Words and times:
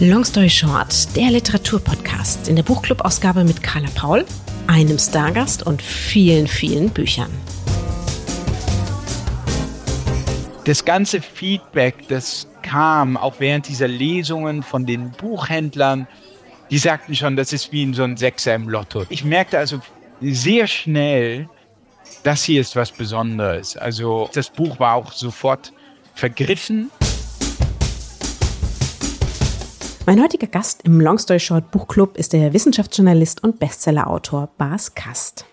Long 0.00 0.24
Story 0.24 0.48
Short, 0.48 1.16
der 1.16 1.32
Literaturpodcast 1.32 2.46
in 2.46 2.54
der 2.54 2.62
Buchclub-Ausgabe 2.62 3.42
mit 3.42 3.64
Carla 3.64 3.88
Paul, 3.96 4.24
einem 4.68 4.96
Stargast 4.96 5.64
und 5.64 5.82
vielen, 5.82 6.46
vielen 6.46 6.88
Büchern. 6.90 7.32
Das 10.62 10.84
ganze 10.84 11.20
Feedback, 11.20 12.06
das 12.06 12.46
kam 12.62 13.16
auch 13.16 13.40
während 13.40 13.66
dieser 13.66 13.88
Lesungen 13.88 14.62
von 14.62 14.86
den 14.86 15.10
Buchhändlern, 15.10 16.06
die 16.70 16.78
sagten 16.78 17.16
schon, 17.16 17.34
das 17.34 17.52
ist 17.52 17.72
wie 17.72 17.82
in 17.82 17.92
so 17.92 18.04
ein 18.04 18.16
Sechser 18.16 18.54
im 18.54 18.68
Lotto. 18.68 19.04
Ich 19.08 19.24
merkte 19.24 19.58
also 19.58 19.80
sehr 20.20 20.68
schnell, 20.68 21.48
das 22.22 22.44
hier 22.44 22.60
ist 22.60 22.76
was 22.76 22.92
Besonderes. 22.92 23.76
Also 23.76 24.30
das 24.32 24.48
Buch 24.48 24.78
war 24.78 24.94
auch 24.94 25.10
sofort 25.10 25.72
vergriffen 26.14 26.88
Mein 30.08 30.22
heutiger 30.22 30.46
Gast 30.46 30.84
im 30.86 31.02
Long 31.02 31.18
Story 31.18 31.38
Short 31.38 31.70
Buchclub 31.70 32.16
ist 32.16 32.32
der 32.32 32.54
Wissenschaftsjournalist 32.54 33.44
und 33.44 33.58
Bestsellerautor 33.58 34.48
Bas 34.56 34.94
Kast. 34.94 35.44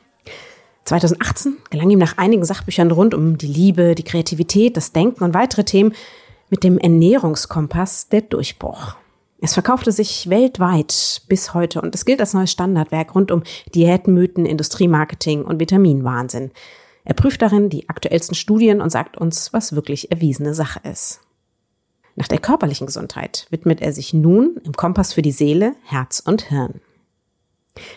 2018 0.85 1.57
gelang 1.69 1.89
ihm 1.89 1.99
nach 1.99 2.17
einigen 2.17 2.45
Sachbüchern 2.45 2.89
rund 2.89 3.13
um 3.13 3.37
die 3.37 3.47
Liebe, 3.47 3.95
die 3.95 4.03
Kreativität, 4.03 4.77
das 4.77 4.93
Denken 4.93 5.25
und 5.25 5.33
weitere 5.33 5.65
Themen 5.65 5.93
mit 6.49 6.63
dem 6.63 6.77
Ernährungskompass 6.77 8.07
der 8.07 8.21
Durchbruch. 8.21 8.95
Es 9.41 9.55
verkaufte 9.55 9.91
sich 9.91 10.29
weltweit 10.29 11.23
bis 11.27 11.53
heute 11.53 11.81
und 11.81 11.93
es 11.93 12.05
gilt 12.05 12.21
als 12.21 12.33
neues 12.33 12.53
Standardwerk 12.53 13.13
rund 13.13 13.31
um 13.31 13.43
Diätmythen, 13.73 14.45
Industriemarketing 14.45 15.43
und 15.43 15.59
Vitaminwahnsinn. 15.59 16.51
Er 17.03 17.13
prüft 17.13 17.41
darin 17.41 17.69
die 17.69 17.89
aktuellsten 17.89 18.35
Studien 18.35 18.79
und 18.79 18.89
sagt 18.89 19.17
uns, 19.17 19.51
was 19.51 19.75
wirklich 19.75 20.11
erwiesene 20.11 20.53
Sache 20.53 20.79
ist. 20.89 21.24
Nach 22.15 22.27
der 22.27 22.39
körperlichen 22.39 22.87
Gesundheit 22.87 23.45
widmet 23.49 23.81
er 23.81 23.91
sich 23.91 24.13
nun 24.13 24.57
im 24.63 24.73
Kompass 24.73 25.13
für 25.13 25.21
die 25.21 25.33
Seele, 25.33 25.75
Herz 25.83 26.21
und 26.25 26.43
Hirn. 26.43 26.81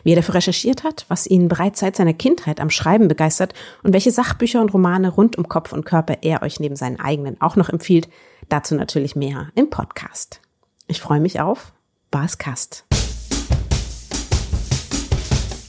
Wie 0.03 0.11
er 0.11 0.17
dafür 0.17 0.34
recherchiert 0.34 0.83
hat, 0.83 1.05
was 1.06 1.29
ihn 1.29 1.47
bereits 1.47 1.79
seit 1.79 1.95
seiner 1.95 2.12
Kindheit 2.12 2.61
am 2.61 2.69
Schreiben 2.69 3.07
begeistert 3.07 3.55
und 3.84 3.92
welche 3.92 4.11
Sachbücher 4.11 4.61
und 4.61 4.75
Romane 4.75 5.09
rund 5.09 5.39
um 5.39 5.48
Kopf 5.48 5.73
und 5.73 5.84
Körper 5.84 6.19
er 6.23 6.42
euch 6.42 6.59
neben 6.59 6.75
seinen 6.75 6.98
eigenen 6.98 7.41
auch 7.41 7.55
noch 7.55 7.69
empfiehlt, 7.69 8.09
dazu 8.48 8.75
natürlich 8.75 9.15
mehr 9.15 9.51
im 9.55 9.70
Podcast. 9.70 10.41
Ich 10.89 11.01
freue 11.01 11.20
mich 11.20 11.41
auf 11.41 11.73
Bas 12.11 12.39
Kast. 12.39 12.88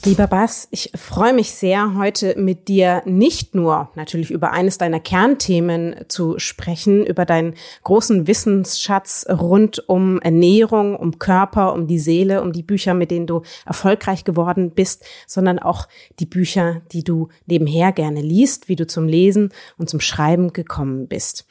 Lieber 0.02 0.28
Bas, 0.28 0.66
ich 0.70 0.92
freue 0.94 1.34
mich 1.34 1.50
sehr, 1.50 1.94
heute 1.94 2.34
mit 2.38 2.68
dir 2.68 3.02
nicht 3.04 3.54
nur 3.54 3.90
natürlich 3.96 4.30
über 4.30 4.50
eines 4.50 4.78
deiner 4.78 4.98
Kernthemen 4.98 5.94
zu 6.08 6.38
sprechen, 6.38 7.04
über 7.04 7.26
deinen 7.26 7.54
großen 7.84 8.26
Wissensschatz 8.26 9.26
rund 9.28 9.86
um 9.90 10.18
Ernährung, 10.22 10.96
um 10.96 11.18
Körper, 11.18 11.74
um 11.74 11.86
die 11.86 11.98
Seele, 11.98 12.40
um 12.40 12.54
die 12.54 12.62
Bücher, 12.62 12.94
mit 12.94 13.10
denen 13.10 13.26
du 13.26 13.42
erfolgreich 13.66 14.24
geworden 14.24 14.70
bist, 14.70 15.04
sondern 15.26 15.58
auch 15.58 15.86
die 16.18 16.26
Bücher, 16.26 16.80
die 16.92 17.04
du 17.04 17.28
nebenher 17.44 17.92
gerne 17.92 18.22
liest, 18.22 18.70
wie 18.70 18.76
du 18.76 18.86
zum 18.86 19.06
Lesen 19.06 19.52
und 19.76 19.90
zum 19.90 20.00
Schreiben 20.00 20.54
gekommen 20.54 21.08
bist. 21.08 21.44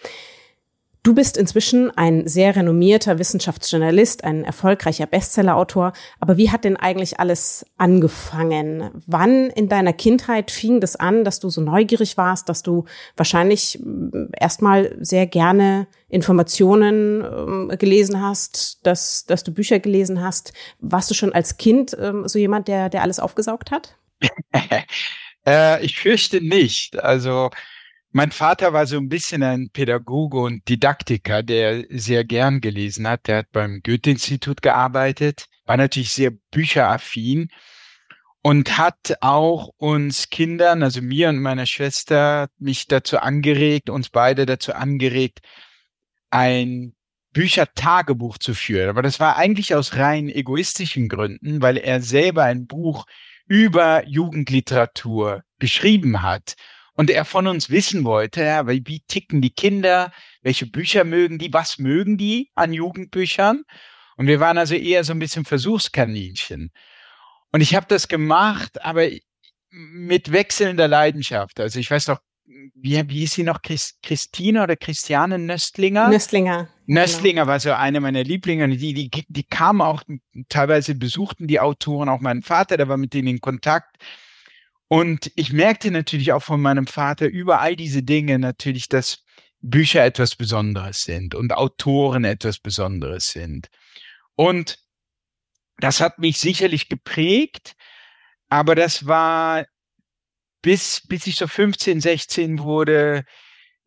Du 1.10 1.16
bist 1.16 1.38
inzwischen 1.38 1.90
ein 1.98 2.28
sehr 2.28 2.56
renommierter 2.56 3.18
Wissenschaftsjournalist, 3.18 4.24
ein 4.24 4.44
erfolgreicher 4.44 5.08
Bestsellerautor. 5.08 5.94
Aber 6.20 6.38
wie 6.38 6.52
hat 6.52 6.66
denn 6.66 6.78
eigentlich 6.78 7.20
alles 7.20 7.66
angefangen? 7.78 8.92
Wann 9.08 9.50
in 9.50 9.70
deiner 9.70 9.92
Kindheit 9.92 10.52
fing 10.52 10.80
das 10.80 10.96
an, 10.96 11.24
dass 11.24 11.40
du 11.40 11.50
so 11.50 11.62
neugierig 11.62 12.16
warst, 12.16 12.48
dass 12.48 12.62
du 12.62 12.86
wahrscheinlich 13.18 13.80
äh, 13.80 14.28
erstmal 14.40 14.96
sehr 15.00 15.26
gerne 15.26 15.88
Informationen 16.10 17.72
äh, 17.72 17.78
gelesen 17.78 18.22
hast, 18.22 18.86
dass, 18.86 19.26
dass 19.26 19.44
du 19.44 19.52
Bücher 19.52 19.80
gelesen 19.80 20.22
hast? 20.22 20.54
Warst 20.78 21.10
du 21.10 21.16
schon 21.16 21.34
als 21.34 21.58
Kind 21.58 21.98
äh, 21.98 22.14
so 22.26 22.38
jemand, 22.38 22.68
der, 22.68 22.90
der 22.90 23.02
alles 23.02 23.20
aufgesaugt 23.20 23.72
hat? 23.72 23.98
äh, 25.48 25.84
ich 25.84 25.98
fürchte 25.98 26.40
nicht. 26.40 27.00
Also 27.00 27.50
mein 28.12 28.32
Vater 28.32 28.74
war 28.74 28.88
so 28.88 28.98
ein 28.98 29.10
bisschen 29.10 29.44
ein 29.44 29.70
Pädagoge 29.72 30.40
und 30.40 30.68
Didaktiker, 30.68 31.44
der 31.44 31.86
sehr 31.90 32.24
gern 32.24 32.60
gelesen 32.60 33.08
hat. 33.08 33.28
Der 33.28 33.40
hat 33.40 33.52
beim 33.52 33.82
Goethe-Institut 33.84 34.62
gearbeitet, 34.62 35.46
war 35.66 35.78
natürlich 35.78 36.12
sehr 36.12 36.32
bücheraffin 36.52 37.50
und 38.42 38.78
hat 38.78 39.18
auch 39.22 39.70
uns 39.78 40.30
Kindern, 40.30 40.82
also 40.82 41.02
mir 41.02 41.30
und 41.30 41.40
meiner 41.40 41.68
Schwester, 41.68 42.50
mich 42.58 42.88
dazu 42.88 43.20
angeregt, 43.20 43.90
uns 43.90 44.10
beide 44.10 44.46
dazu 44.46 44.74
angeregt, 44.74 45.42
ein 46.32 46.96
Büchertagebuch 47.34 48.40
zu 48.40 48.56
führen. 48.56 48.90
Aber 48.90 49.04
das 49.04 49.20
war 49.20 49.38
eigentlich 49.38 49.76
aus 49.76 49.96
rein 49.96 50.30
egoistischen 50.30 51.10
Gründen, 51.10 51.62
weil 51.62 51.78
er 51.78 52.02
selber 52.02 52.44
ein 52.44 52.66
Buch 52.66 53.06
über 53.46 54.04
Jugendliteratur 54.08 55.44
geschrieben 55.60 56.24
hat 56.24 56.56
und 57.00 57.10
er 57.10 57.24
von 57.24 57.48
uns 57.48 57.70
wissen 57.70 58.04
wollte, 58.04 58.44
ja, 58.44 58.68
wie, 58.68 58.84
wie 58.86 59.00
ticken 59.00 59.42
die 59.42 59.52
Kinder, 59.52 60.12
welche 60.42 60.66
Bücher 60.66 61.06
mögen 61.06 61.40
die, 61.40 61.54
was 61.54 61.78
mögen 61.78 62.18
die 62.18 62.52
an 62.56 62.74
Jugendbüchern. 62.74 63.64
Und 64.18 64.28
wir 64.28 64.42
waren 64.42 64.58
also 64.58 64.76
eher 64.76 65.06
so 65.06 65.14
ein 65.14 65.20
bisschen 65.20 65.46
Versuchskaninchen. 65.46 66.72
Und 67.54 67.62
ich 67.62 67.74
habe 67.74 67.86
das 67.88 68.10
gemacht, 68.10 68.84
aber 68.84 69.08
mit 69.70 70.34
wechselnder 70.34 70.90
Leidenschaft. 70.90 71.62
Also 71.62 71.80
ich 71.80 71.90
weiß 71.90 72.10
noch, 72.10 72.20
wie, 72.76 73.02
wie 73.08 73.20
hieß 73.20 73.32
sie 73.32 73.44
noch? 73.44 73.62
Christ, 73.62 74.00
Christine 74.04 74.62
oder 74.62 74.76
Christiane 74.76 75.40
Nöstlinger? 75.40 76.10
Nöstlinger. 76.10 76.68
Nöstlinger 76.86 77.44
genau. 77.44 77.52
war 77.52 77.62
so 77.62 77.72
eine 77.72 78.02
meiner 78.02 78.26
Lieblinge. 78.26 78.68
Die, 78.76 78.94
die, 78.94 79.26
die 79.26 79.44
kamen 79.46 79.80
auch, 79.80 80.04
teilweise 80.50 80.96
besuchten 80.96 81.48
die 81.48 81.62
Autoren 81.62 82.10
auch 82.10 82.20
meinen 82.20 82.42
Vater, 82.42 82.76
der 82.76 82.90
war 82.90 82.98
mit 82.98 83.14
denen 83.14 83.30
in 83.30 83.40
Kontakt. 83.40 83.96
Und 84.90 85.32
ich 85.36 85.54
merkte 85.54 85.92
natürlich 85.92 86.34
auch 86.34 86.42
von 86.42 86.60
meinem 86.60 86.88
Vater 86.88 87.28
über 87.28 87.62
all 87.62 87.76
diese 87.76 88.02
Dinge 88.02 88.40
natürlich, 88.40 88.90
dass 88.90 89.24
Bücher 89.62 90.04
etwas 90.04 90.36
Besonderes 90.36 91.04
sind 91.04 91.36
und 91.36 91.54
Autoren 91.54 92.24
etwas 92.24 92.58
Besonderes 92.58 93.28
sind. 93.28 93.70
Und 94.36 94.80
das 95.78 96.02
hat 96.02 96.18
mich 96.18 96.40
sicherlich 96.40 96.90
geprägt, 96.90 97.76
aber 98.50 98.74
das 98.74 99.06
war 99.06 99.66
bis, 100.64 101.06
bis 101.08 101.28
ich 101.28 101.36
so 101.36 101.46
15, 101.48 102.02
16 102.02 102.60
wurde, 102.60 103.26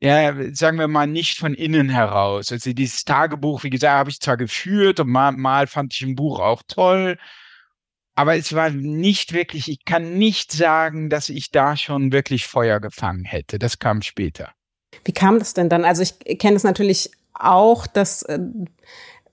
ja, 0.00 0.34
sagen 0.54 0.78
wir 0.78 0.88
mal, 0.88 1.08
nicht 1.08 1.38
von 1.38 1.54
innen 1.54 1.88
heraus. 1.88 2.52
Also 2.52 2.72
dieses 2.72 3.04
Tagebuch, 3.04 3.64
wie 3.64 3.70
gesagt, 3.70 3.92
habe 3.92 4.10
ich 4.10 4.20
zwar 4.20 4.36
geführt 4.36 5.00
und 5.00 5.08
mal, 5.08 5.32
mal 5.32 5.66
fand 5.66 5.94
ich 5.94 6.02
ein 6.02 6.14
Buch 6.14 6.38
auch 6.38 6.62
toll, 6.68 7.18
aber 8.14 8.36
es 8.36 8.54
war 8.54 8.70
nicht 8.70 9.32
wirklich, 9.32 9.68
ich 9.68 9.84
kann 9.84 10.18
nicht 10.18 10.52
sagen, 10.52 11.08
dass 11.08 11.28
ich 11.28 11.50
da 11.50 11.76
schon 11.76 12.12
wirklich 12.12 12.46
Feuer 12.46 12.80
gefangen 12.80 13.24
hätte. 13.24 13.58
Das 13.58 13.78
kam 13.78 14.02
später. 14.02 14.52
Wie 15.04 15.12
kam 15.12 15.38
das 15.38 15.54
denn 15.54 15.68
dann? 15.68 15.84
Also 15.84 16.02
ich 16.02 16.38
kenne 16.38 16.56
es 16.56 16.64
natürlich 16.64 17.10
auch, 17.34 17.86
dass 17.86 18.22
äh, 18.22 18.38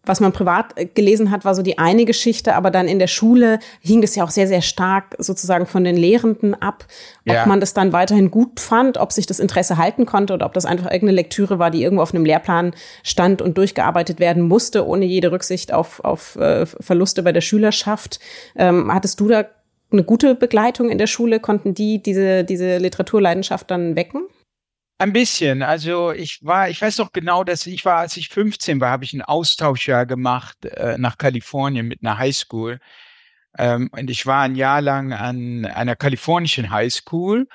was 0.10 0.20
man 0.20 0.34
privat 0.34 0.78
äh, 0.78 0.86
gelesen 0.86 1.32
hat, 1.32 1.46
war 1.46 1.56
so 1.56 1.62
die 1.62 1.78
eine 1.78 2.04
Geschichte, 2.04 2.56
aber 2.56 2.72
dann 2.72 2.88
in 2.88 3.00
der 3.00 3.08
Schule 3.08 3.60
hing 3.80 4.02
das 4.02 4.16
ja 4.16 4.24
auch 4.26 4.32
sehr, 4.32 4.48
sehr 4.48 4.62
stark 4.62 5.16
sozusagen 5.20 5.68
von 5.68 5.84
den 5.84 5.96
Lehrenden 5.96 6.54
ab, 6.56 6.86
ob 7.28 7.36
ja. 7.36 7.46
man 7.46 7.60
das 7.60 7.74
dann 7.74 7.94
weiterhin 7.94 8.32
gut 8.32 8.60
fand, 8.60 8.98
ob 8.98 9.12
sich 9.12 9.28
das 9.28 9.40
Interesse 9.40 9.78
halten 9.78 10.06
konnte 10.06 10.34
oder 10.34 10.46
ob 10.46 10.54
das 10.54 10.66
einfach 10.66 10.86
irgendeine 10.86 11.14
Lektüre 11.14 11.60
war, 11.60 11.72
die 11.72 11.84
irgendwo 11.84 12.02
auf 12.02 12.14
einem 12.14 12.26
Lehrplan 12.26 12.74
stand 13.04 13.42
und 13.42 13.58
durchgearbeitet 13.58 14.20
werden 14.20 14.44
musste, 14.44 14.86
ohne 14.86 15.06
jede 15.06 15.32
Rücksicht 15.32 15.72
auf, 15.72 16.04
auf 16.04 16.36
äh, 16.36 16.66
Verluste 16.66 17.24
bei 17.24 17.32
der 17.32 17.42
Schülerschaft. 17.42 18.20
Ähm, 18.56 18.92
hattest 18.94 19.20
du 19.20 19.28
da 19.28 19.46
eine 19.92 20.04
gute 20.04 20.36
Begleitung 20.36 20.90
in 20.90 20.98
der 20.98 21.08
Schule? 21.08 21.40
Konnten 21.40 21.74
die 21.74 22.02
diese, 22.02 22.44
diese 22.44 22.78
Literaturleidenschaft 22.78 23.70
dann 23.70 23.96
wecken? 23.96 24.24
Ein 25.02 25.14
bisschen. 25.14 25.64
Also 25.64 26.12
ich 26.12 26.44
war, 26.44 26.70
ich 26.70 26.82
weiß 26.82 26.98
noch 26.98 27.14
genau, 27.14 27.46
dass 27.46 27.66
ich 27.66 27.86
war, 27.86 28.00
als 28.00 28.18
ich 28.18 28.28
15 28.28 28.82
war, 28.82 28.92
habe 28.92 29.06
ich 29.06 29.14
ein 29.14 29.22
Austauschjahr 29.22 30.06
gemacht 30.06 30.66
äh, 30.66 30.98
nach 30.98 31.18
Kalifornien 31.18 31.88
mit 31.88 32.04
einer 32.04 32.18
Highschool. 32.18 32.80
Ähm, 33.58 33.90
und 33.94 34.10
ich 34.10 34.26
war 34.26 34.42
ein 34.42 34.56
Jahr 34.56 34.82
lang 34.82 35.14
an 35.14 35.66
einer 35.66 35.96
kalifornischen 35.96 36.70
Highschool. 36.70 37.48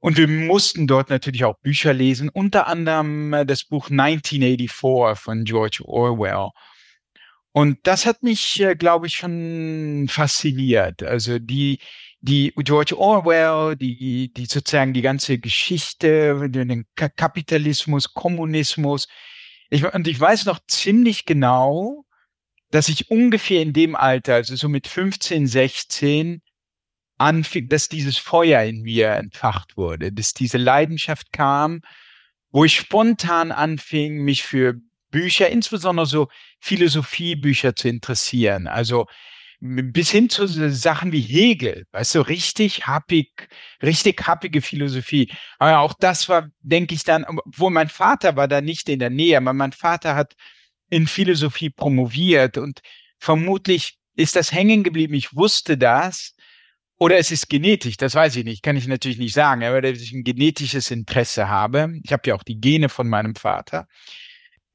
Und 0.00 0.18
wir 0.18 0.28
mussten 0.28 0.86
dort 0.86 1.08
natürlich 1.08 1.44
auch 1.44 1.58
Bücher 1.60 1.94
lesen, 1.94 2.28
unter 2.28 2.66
anderem 2.66 3.32
äh, 3.32 3.46
das 3.46 3.64
Buch 3.64 3.88
1984 3.88 5.18
von 5.18 5.44
George 5.44 5.80
Orwell. 5.82 6.50
Und 7.52 7.78
das 7.84 8.04
hat 8.04 8.22
mich, 8.22 8.60
äh, 8.60 8.76
glaube 8.76 9.06
ich, 9.06 9.14
schon 9.14 10.08
fasziniert. 10.10 11.02
Also 11.02 11.38
die, 11.38 11.78
die 12.26 12.52
George 12.56 12.98
Orwell, 12.98 13.76
die, 13.76 14.32
die 14.32 14.46
sozusagen 14.46 14.92
die 14.92 15.02
ganze 15.02 15.38
Geschichte, 15.38 16.50
den 16.50 16.84
Kapitalismus, 16.94 18.12
Kommunismus. 18.12 19.06
Ich, 19.70 19.84
und 19.84 20.08
ich 20.08 20.18
weiß 20.18 20.44
noch 20.46 20.58
ziemlich 20.66 21.24
genau, 21.24 22.04
dass 22.70 22.88
ich 22.88 23.10
ungefähr 23.10 23.62
in 23.62 23.72
dem 23.72 23.94
Alter, 23.94 24.34
also 24.34 24.56
so 24.56 24.68
mit 24.68 24.88
15, 24.88 25.46
16, 25.46 26.42
anfing, 27.16 27.68
dass 27.68 27.88
dieses 27.88 28.18
Feuer 28.18 28.62
in 28.62 28.82
mir 28.82 29.12
entfacht 29.12 29.76
wurde, 29.76 30.12
dass 30.12 30.32
diese 30.32 30.58
Leidenschaft 30.58 31.32
kam, 31.32 31.80
wo 32.50 32.64
ich 32.64 32.74
spontan 32.74 33.52
anfing, 33.52 34.24
mich 34.24 34.42
für 34.42 34.74
Bücher, 35.10 35.48
insbesondere 35.48 36.06
so 36.06 36.28
Philosophiebücher 36.60 37.76
zu 37.76 37.88
interessieren. 37.88 38.66
Also 38.66 39.06
bis 39.92 40.10
hin 40.10 40.28
zu 40.28 40.46
Sachen 40.46 41.12
wie 41.12 41.20
Hegel, 41.20 41.84
weißt 41.92 42.14
du, 42.14 42.20
richtig 42.20 42.86
happig, 42.86 43.48
richtig 43.82 44.26
happige 44.26 44.62
Philosophie. 44.62 45.32
Aber 45.58 45.80
auch 45.80 45.94
das 45.98 46.28
war, 46.28 46.48
denke 46.60 46.94
ich 46.94 47.04
dann, 47.04 47.26
wo 47.44 47.70
mein 47.70 47.88
Vater 47.88 48.36
war 48.36 48.48
da 48.48 48.60
nicht 48.60 48.88
in 48.88 48.98
der 48.98 49.10
Nähe, 49.10 49.36
aber 49.36 49.52
mein 49.52 49.72
Vater 49.72 50.14
hat 50.14 50.34
in 50.90 51.06
Philosophie 51.06 51.70
promoviert 51.70 52.58
und 52.58 52.80
vermutlich 53.18 53.98
ist 54.14 54.36
das 54.36 54.52
hängen 54.52 54.82
geblieben. 54.82 55.14
Ich 55.14 55.34
wusste 55.34 55.76
das. 55.76 56.34
Oder 56.98 57.18
es 57.18 57.30
ist 57.30 57.50
genetisch, 57.50 57.98
das 57.98 58.14
weiß 58.14 58.36
ich 58.36 58.44
nicht, 58.44 58.62
kann 58.62 58.74
ich 58.74 58.86
natürlich 58.86 59.18
nicht 59.18 59.34
sagen, 59.34 59.62
aber 59.62 59.82
dass 59.82 60.00
ich 60.00 60.12
ein 60.12 60.24
genetisches 60.24 60.90
Interesse 60.90 61.46
habe. 61.46 61.92
Ich 62.02 62.10
habe 62.10 62.22
ja 62.26 62.34
auch 62.34 62.42
die 62.42 62.58
Gene 62.58 62.88
von 62.88 63.06
meinem 63.06 63.34
Vater. 63.34 63.86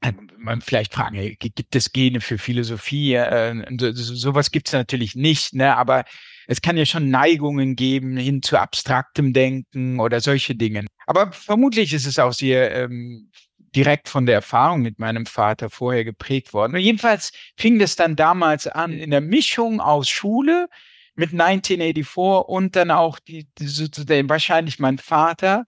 Äh, 0.02 0.12
man 0.36 0.60
vielleicht 0.60 0.94
fragen, 0.94 1.36
gibt 1.38 1.74
es 1.74 1.92
Gene 1.92 2.20
für 2.20 2.38
Philosophie? 2.38 3.14
Äh, 3.14 3.64
so, 3.78 3.92
sowas 3.92 4.50
gibt 4.50 4.68
es 4.68 4.72
natürlich 4.72 5.14
nicht, 5.14 5.54
ne? 5.54 5.76
aber 5.76 6.04
es 6.46 6.60
kann 6.60 6.76
ja 6.76 6.84
schon 6.84 7.10
Neigungen 7.10 7.76
geben 7.76 8.16
hin 8.16 8.42
zu 8.42 8.58
abstraktem 8.58 9.32
Denken 9.32 10.00
oder 10.00 10.20
solche 10.20 10.54
Dinge. 10.54 10.86
Aber 11.06 11.32
vermutlich 11.32 11.92
ist 11.92 12.06
es 12.06 12.18
auch 12.18 12.32
sehr 12.32 12.74
ähm, 12.74 13.30
direkt 13.74 14.08
von 14.08 14.26
der 14.26 14.36
Erfahrung 14.36 14.82
mit 14.82 14.98
meinem 14.98 15.26
Vater 15.26 15.70
vorher 15.70 16.04
geprägt 16.04 16.52
worden. 16.52 16.74
Und 16.74 16.80
jedenfalls 16.80 17.32
fing 17.56 17.78
das 17.78 17.96
dann 17.96 18.16
damals 18.16 18.66
an 18.66 18.92
in 18.92 19.10
der 19.10 19.20
Mischung 19.20 19.80
aus 19.80 20.08
Schule 20.08 20.68
mit 21.14 21.32
1984 21.32 22.48
und 22.48 22.76
dann 22.76 22.90
auch 22.90 23.18
die, 23.18 23.46
die 23.58 24.28
wahrscheinlich 24.28 24.78
mein 24.78 24.98
Vater 24.98 25.64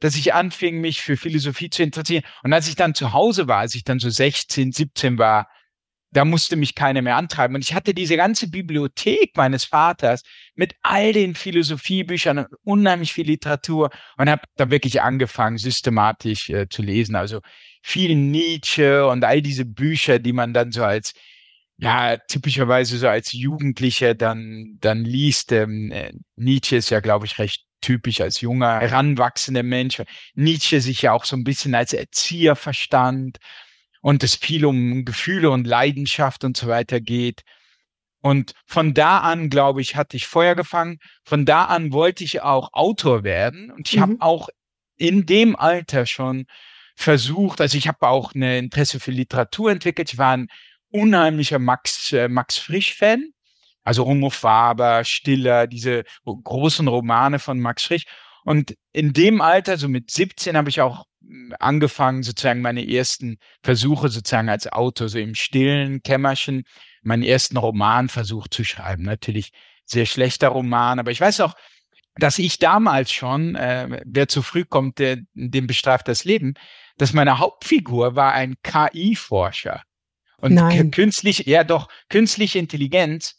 dass 0.00 0.16
ich 0.16 0.34
anfing, 0.34 0.80
mich 0.80 1.00
für 1.00 1.16
Philosophie 1.16 1.70
zu 1.70 1.82
interessieren. 1.82 2.24
Und 2.42 2.52
als 2.52 2.68
ich 2.68 2.74
dann 2.74 2.94
zu 2.94 3.12
Hause 3.12 3.46
war, 3.48 3.58
als 3.58 3.74
ich 3.74 3.84
dann 3.84 3.98
so 3.98 4.10
16, 4.10 4.72
17 4.72 5.18
war, 5.18 5.48
da 6.12 6.24
musste 6.24 6.56
mich 6.56 6.74
keiner 6.74 7.02
mehr 7.02 7.16
antreiben. 7.16 7.54
Und 7.54 7.62
ich 7.62 7.74
hatte 7.74 7.94
diese 7.94 8.16
ganze 8.16 8.50
Bibliothek 8.50 9.36
meines 9.36 9.64
Vaters 9.64 10.22
mit 10.54 10.74
all 10.82 11.12
den 11.12 11.34
Philosophiebüchern 11.34 12.38
und 12.38 12.48
unheimlich 12.64 13.12
viel 13.12 13.26
Literatur 13.26 13.90
und 14.16 14.28
habe 14.28 14.42
da 14.56 14.70
wirklich 14.70 15.02
angefangen, 15.02 15.58
systematisch 15.58 16.50
äh, 16.50 16.68
zu 16.68 16.82
lesen. 16.82 17.14
Also 17.14 17.40
viel 17.82 18.16
Nietzsche 18.16 19.06
und 19.06 19.24
all 19.24 19.40
diese 19.40 19.64
Bücher, 19.64 20.18
die 20.18 20.32
man 20.32 20.52
dann 20.52 20.72
so 20.72 20.82
als 20.82 21.12
ja, 21.76 22.18
typischerweise 22.18 22.98
so 22.98 23.08
als 23.08 23.32
Jugendlicher 23.32 24.14
dann, 24.14 24.76
dann 24.80 25.04
liest. 25.04 25.52
Ähm, 25.52 25.90
äh, 25.92 26.12
Nietzsche 26.36 26.76
ist 26.76 26.90
ja, 26.90 27.00
glaube 27.00 27.24
ich, 27.26 27.38
recht 27.38 27.64
typisch 27.80 28.20
als 28.20 28.40
junger, 28.40 28.80
heranwachsender 28.80 29.62
Mensch. 29.62 30.02
Nietzsche 30.34 30.80
sich 30.80 31.02
ja 31.02 31.12
auch 31.12 31.24
so 31.24 31.36
ein 31.36 31.44
bisschen 31.44 31.74
als 31.74 31.92
Erzieher 31.92 32.56
verstand 32.56 33.38
und 34.00 34.22
es 34.22 34.34
viel 34.34 34.64
um 34.64 35.04
Gefühle 35.04 35.50
und 35.50 35.66
Leidenschaft 35.66 36.44
und 36.44 36.56
so 36.56 36.68
weiter 36.68 37.00
geht. 37.00 37.42
Und 38.22 38.54
von 38.66 38.92
da 38.92 39.18
an, 39.18 39.48
glaube 39.48 39.80
ich, 39.80 39.96
hatte 39.96 40.16
ich 40.16 40.26
Feuer 40.26 40.54
gefangen. 40.54 40.98
Von 41.24 41.46
da 41.46 41.64
an 41.64 41.92
wollte 41.92 42.22
ich 42.22 42.42
auch 42.42 42.72
Autor 42.72 43.24
werden. 43.24 43.70
Und 43.70 43.88
ich 43.88 43.96
mhm. 43.96 44.02
habe 44.02 44.16
auch 44.20 44.48
in 44.96 45.24
dem 45.24 45.56
Alter 45.56 46.04
schon 46.04 46.44
versucht, 46.96 47.62
also 47.62 47.78
ich 47.78 47.88
habe 47.88 48.06
auch 48.06 48.34
eine 48.34 48.58
Interesse 48.58 49.00
für 49.00 49.10
Literatur 49.10 49.70
entwickelt. 49.70 50.12
Ich 50.12 50.18
war 50.18 50.36
ein 50.36 50.48
unheimlicher 50.90 51.58
Max, 51.58 52.12
äh, 52.12 52.28
Max 52.28 52.58
Frisch-Fan. 52.58 53.32
Also 53.82 54.04
Homo 54.04 54.30
Faber, 54.30 55.04
Stiller, 55.04 55.66
diese 55.66 56.04
großen 56.24 56.86
Romane 56.88 57.38
von 57.38 57.60
Max 57.60 57.84
Frisch. 57.84 58.04
Und 58.44 58.76
in 58.92 59.12
dem 59.12 59.40
Alter, 59.40 59.76
so 59.76 59.88
mit 59.88 60.10
17, 60.10 60.56
habe 60.56 60.68
ich 60.68 60.80
auch 60.80 61.04
hm, 61.22 61.54
angefangen, 61.58 62.22
sozusagen 62.22 62.62
meine 62.62 62.86
ersten 62.88 63.38
Versuche 63.62 64.08
sozusagen 64.08 64.48
als 64.48 64.70
Autor, 64.70 65.08
so 65.08 65.18
im 65.18 65.34
stillen 65.34 66.02
Kämmerchen, 66.02 66.64
meinen 67.02 67.22
ersten 67.22 67.56
Romanversuch 67.56 68.48
zu 68.48 68.64
schreiben. 68.64 69.04
Natürlich 69.04 69.52
sehr 69.84 70.06
schlechter 70.06 70.48
Roman, 70.48 70.98
aber 70.98 71.10
ich 71.10 71.20
weiß 71.20 71.40
auch, 71.40 71.54
dass 72.16 72.38
ich 72.38 72.58
damals 72.58 73.12
schon, 73.12 73.54
äh, 73.54 74.02
wer 74.04 74.28
zu 74.28 74.42
früh 74.42 74.64
kommt, 74.64 74.98
der, 74.98 75.18
dem 75.34 75.66
bestraft 75.66 76.08
das 76.08 76.24
Leben, 76.24 76.54
dass 76.98 77.12
meine 77.12 77.38
Hauptfigur 77.38 78.14
war 78.16 78.32
ein 78.32 78.56
KI-Forscher. 78.62 79.82
Und 80.38 80.54
Nein. 80.54 80.90
künstlich, 80.90 81.46
ja 81.46 81.64
doch, 81.64 81.88
künstliche 82.08 82.58
Intelligenz 82.58 83.38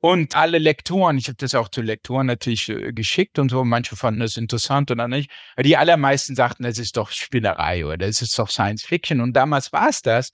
und 0.00 0.36
alle 0.36 0.58
Lektoren, 0.58 1.16
ich 1.16 1.26
habe 1.28 1.36
das 1.38 1.54
auch 1.54 1.68
zu 1.68 1.80
Lektoren 1.80 2.26
natürlich 2.26 2.68
äh, 2.68 2.92
geschickt 2.92 3.38
und 3.38 3.50
so, 3.50 3.64
manche 3.64 3.96
fanden 3.96 4.20
das 4.20 4.36
interessant 4.36 4.90
oder 4.90 5.08
nicht. 5.08 5.30
Die 5.58 5.76
allermeisten 5.76 6.36
sagten, 6.36 6.64
das 6.64 6.78
ist 6.78 6.96
doch 6.96 7.10
Spinnerei 7.10 7.84
oder 7.86 8.06
es 8.06 8.20
ist 8.22 8.38
doch 8.38 8.50
Science 8.50 8.84
Fiction. 8.84 9.20
Und 9.20 9.32
damals 9.32 9.72
war 9.72 9.88
es 9.88 10.02
das. 10.02 10.32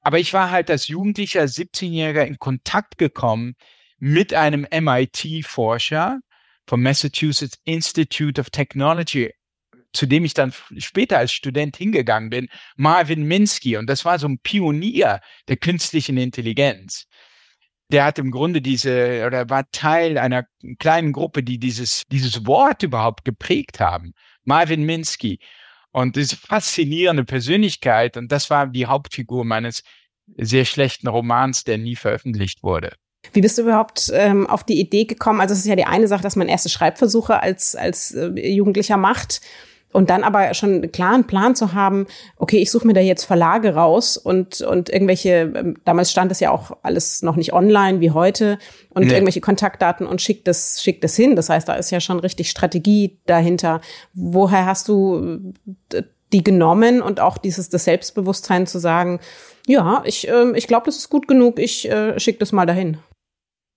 Aber 0.00 0.18
ich 0.18 0.32
war 0.32 0.50
halt 0.50 0.70
als 0.70 0.88
Jugendlicher, 0.88 1.42
17-Jähriger 1.42 2.24
in 2.24 2.38
Kontakt 2.38 2.98
gekommen 2.98 3.54
mit 3.98 4.34
einem 4.34 4.66
MIT-Forscher 4.72 6.18
vom 6.66 6.82
Massachusetts 6.82 7.58
Institute 7.64 8.40
of 8.40 8.50
Technology, 8.50 9.32
zu 9.92 10.06
dem 10.06 10.24
ich 10.24 10.34
dann 10.34 10.52
später 10.78 11.18
als 11.18 11.32
Student 11.32 11.76
hingegangen 11.76 12.30
bin, 12.30 12.48
Marvin 12.76 13.24
Minsky. 13.24 13.76
Und 13.76 13.86
das 13.88 14.04
war 14.04 14.18
so 14.18 14.26
ein 14.26 14.38
Pionier 14.38 15.20
der 15.48 15.58
künstlichen 15.58 16.16
Intelligenz 16.16 17.06
der 17.90 18.04
hat 18.04 18.18
im 18.18 18.30
Grunde 18.30 18.62
diese 18.62 19.24
oder 19.26 19.50
war 19.50 19.70
Teil 19.70 20.18
einer 20.18 20.46
kleinen 20.78 21.12
Gruppe, 21.12 21.42
die 21.42 21.58
dieses, 21.58 22.02
dieses 22.10 22.46
Wort 22.46 22.82
überhaupt 22.82 23.24
geprägt 23.24 23.80
haben. 23.80 24.12
Marvin 24.44 24.84
Minsky. 24.84 25.38
Und 25.92 26.16
diese 26.16 26.36
faszinierende 26.36 27.24
Persönlichkeit. 27.24 28.16
Und 28.16 28.32
das 28.32 28.48
war 28.48 28.66
die 28.66 28.86
Hauptfigur 28.86 29.44
meines 29.44 29.82
sehr 30.38 30.64
schlechten 30.64 31.06
Romans, 31.06 31.64
der 31.64 31.76
nie 31.76 31.96
veröffentlicht 31.96 32.62
wurde. 32.62 32.94
Wie 33.32 33.40
bist 33.40 33.58
du 33.58 33.62
überhaupt 33.62 34.10
ähm, 34.14 34.46
auf 34.46 34.64
die 34.64 34.80
Idee 34.80 35.04
gekommen? 35.04 35.40
Also 35.40 35.52
es 35.52 35.60
ist 35.60 35.66
ja 35.66 35.76
die 35.76 35.84
eine 35.84 36.08
Sache, 36.08 36.22
dass 36.22 36.34
man 36.34 36.48
erste 36.48 36.68
Schreibversuche 36.68 37.40
als, 37.40 37.76
als 37.76 38.12
äh, 38.12 38.28
Jugendlicher 38.48 38.96
macht. 38.96 39.42
Und 39.92 40.10
dann 40.10 40.24
aber 40.24 40.54
schon 40.54 40.74
einen 40.74 40.92
klaren 40.92 41.26
Plan 41.26 41.54
zu 41.54 41.74
haben, 41.74 42.06
okay, 42.36 42.58
ich 42.58 42.70
suche 42.70 42.86
mir 42.86 42.94
da 42.94 43.00
jetzt 43.00 43.24
Verlage 43.24 43.74
raus 43.74 44.16
und, 44.16 44.62
und 44.62 44.88
irgendwelche, 44.88 45.52
ähm, 45.54 45.76
damals 45.84 46.10
stand 46.10 46.32
es 46.32 46.40
ja 46.40 46.50
auch 46.50 46.78
alles 46.82 47.22
noch 47.22 47.36
nicht 47.36 47.52
online 47.52 48.00
wie 48.00 48.10
heute 48.10 48.58
und 48.90 49.06
nee. 49.06 49.12
irgendwelche 49.12 49.40
Kontaktdaten 49.40 50.06
und 50.06 50.22
schickt 50.22 50.48
das, 50.48 50.82
schickt 50.82 51.04
das 51.04 51.14
hin. 51.14 51.36
Das 51.36 51.50
heißt, 51.50 51.68
da 51.68 51.74
ist 51.74 51.90
ja 51.90 52.00
schon 52.00 52.20
richtig 52.20 52.50
Strategie 52.50 53.18
dahinter. 53.26 53.80
Woher 54.14 54.66
hast 54.66 54.88
du 54.88 55.52
äh, 55.92 56.02
die 56.32 56.42
genommen 56.42 57.02
und 57.02 57.20
auch 57.20 57.36
dieses 57.36 57.68
das 57.68 57.84
Selbstbewusstsein 57.84 58.66
zu 58.66 58.78
sagen, 58.78 59.20
ja, 59.66 60.02
ich, 60.06 60.28
äh, 60.28 60.56
ich 60.56 60.66
glaube, 60.66 60.86
das 60.86 60.96
ist 60.96 61.10
gut 61.10 61.28
genug, 61.28 61.58
ich 61.58 61.88
äh, 61.90 62.18
schicke 62.18 62.38
das 62.38 62.52
mal 62.52 62.66
dahin. 62.66 62.98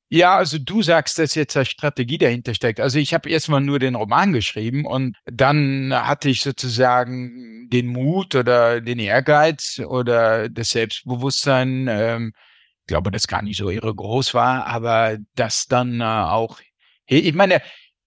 Ja, 0.09 0.35
also 0.35 0.59
du 0.59 0.83
sagst, 0.83 1.17
dass 1.17 1.33
jetzt 1.33 1.57
eine 1.57 1.65
Strategie 1.65 2.19
dahinter 2.19 2.53
steckt. 2.53 2.79
Also 2.79 2.99
ich 2.99 3.13
habe 3.13 3.29
erstmal 3.29 3.61
nur 3.61 3.79
den 3.79 3.95
Roman 3.95 4.33
geschrieben 4.33 4.85
und 4.85 5.17
dann 5.25 5.91
hatte 5.93 6.29
ich 6.29 6.41
sozusagen 6.41 7.67
den 7.69 7.87
Mut 7.87 8.35
oder 8.35 8.81
den 8.81 8.99
Ehrgeiz 8.99 9.79
oder 9.79 10.47
das 10.49 10.69
Selbstbewusstsein, 10.69 11.87
ähm, 11.89 12.33
ich 12.81 12.87
glaube, 12.87 13.09
das 13.09 13.27
gar 13.27 13.41
nicht 13.41 13.57
so 13.57 13.69
irre 13.71 13.95
groß 13.95 14.35
war, 14.35 14.67
aber 14.67 15.17
das 15.33 15.65
dann 15.65 16.01
äh, 16.01 16.03
auch, 16.03 16.59
ich 17.07 17.33
meine, 17.33 17.61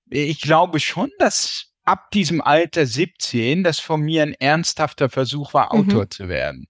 ich 0.09 0.41
glaube 0.41 0.79
schon, 0.79 1.11
dass 1.19 1.73
ab 1.85 2.13
diesem 2.13 2.41
Alter 2.41 2.87
17 2.87 3.65
das 3.65 3.81
von 3.81 4.03
mir 4.03 4.23
ein 4.23 4.35
ernsthafter 4.35 5.09
Versuch 5.09 5.53
war, 5.53 5.75
mhm. 5.75 5.81
Autor 5.81 6.11
zu 6.11 6.29
werden 6.29 6.69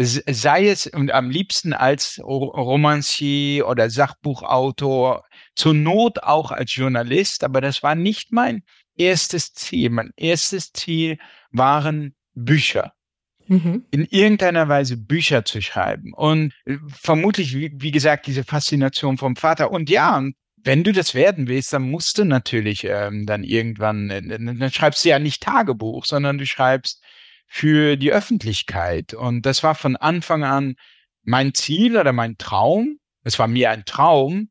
sei 0.00 0.68
es 0.68 0.86
und 0.86 1.10
am 1.10 1.28
liebsten 1.28 1.72
als 1.72 2.20
Romancier 2.22 3.66
oder 3.66 3.90
Sachbuchautor, 3.90 5.24
zur 5.56 5.74
Not 5.74 6.22
auch 6.22 6.52
als 6.52 6.74
Journalist, 6.74 7.42
aber 7.42 7.60
das 7.60 7.82
war 7.82 7.96
nicht 7.96 8.32
mein 8.32 8.62
erstes 8.96 9.52
Ziel. 9.54 9.90
Mein 9.90 10.10
erstes 10.16 10.72
Ziel 10.72 11.18
waren 11.50 12.14
Bücher. 12.34 12.92
Mhm. 13.48 13.86
In 13.90 14.04
irgendeiner 14.04 14.68
Weise 14.68 14.96
Bücher 14.96 15.44
zu 15.44 15.60
schreiben. 15.62 16.12
Und 16.14 16.52
äh, 16.66 16.76
vermutlich, 16.88 17.56
wie, 17.56 17.72
wie 17.74 17.90
gesagt, 17.90 18.26
diese 18.26 18.44
Faszination 18.44 19.16
vom 19.16 19.36
Vater. 19.36 19.70
Und 19.70 19.88
ja, 19.88 20.22
wenn 20.62 20.84
du 20.84 20.92
das 20.92 21.14
werden 21.14 21.48
willst, 21.48 21.72
dann 21.72 21.90
musst 21.90 22.18
du 22.18 22.24
natürlich 22.24 22.84
ähm, 22.84 23.24
dann 23.26 23.42
irgendwann, 23.42 24.10
äh, 24.10 24.22
dann 24.22 24.70
schreibst 24.70 25.04
du 25.04 25.08
ja 25.08 25.18
nicht 25.18 25.42
Tagebuch, 25.42 26.04
sondern 26.04 26.36
du 26.36 26.46
schreibst 26.46 26.97
für 27.48 27.96
die 27.96 28.12
Öffentlichkeit. 28.12 29.14
Und 29.14 29.46
das 29.46 29.62
war 29.62 29.74
von 29.74 29.96
Anfang 29.96 30.44
an 30.44 30.76
mein 31.24 31.54
Ziel 31.54 31.96
oder 31.96 32.12
mein 32.12 32.36
Traum. 32.36 32.98
Es 33.24 33.38
war 33.38 33.48
mir 33.48 33.70
ein 33.70 33.84
Traum. 33.84 34.50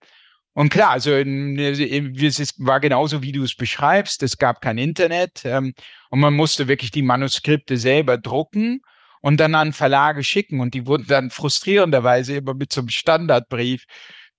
Und 0.54 0.70
klar, 0.70 0.90
also 0.90 1.12
es 1.12 2.54
war 2.58 2.80
genauso, 2.80 3.22
wie 3.22 3.32
du 3.32 3.44
es 3.44 3.56
beschreibst. 3.56 4.24
Es 4.24 4.40
gab 4.40 4.60
kein 4.60 4.80
Internet 4.80 5.44
ähm, 5.46 5.74
und 6.10 6.20
man 6.20 6.34
musste 6.34 6.68
wirklich 6.68 6.90
die 6.90 7.04
Manuskripte 7.04 7.78
selber 7.78 8.18
drucken 8.18 8.82
und 9.22 9.40
dann 9.40 9.54
an 9.54 9.72
Verlage 9.72 10.24
schicken. 10.24 10.60
Und 10.60 10.74
die 10.74 10.88
wurden 10.88 11.06
dann 11.08 11.30
frustrierenderweise 11.30 12.38
immer 12.38 12.56
mit 12.56 12.74
so 12.74 12.82
einem 12.82 12.90
Standardbrief 12.90 13.86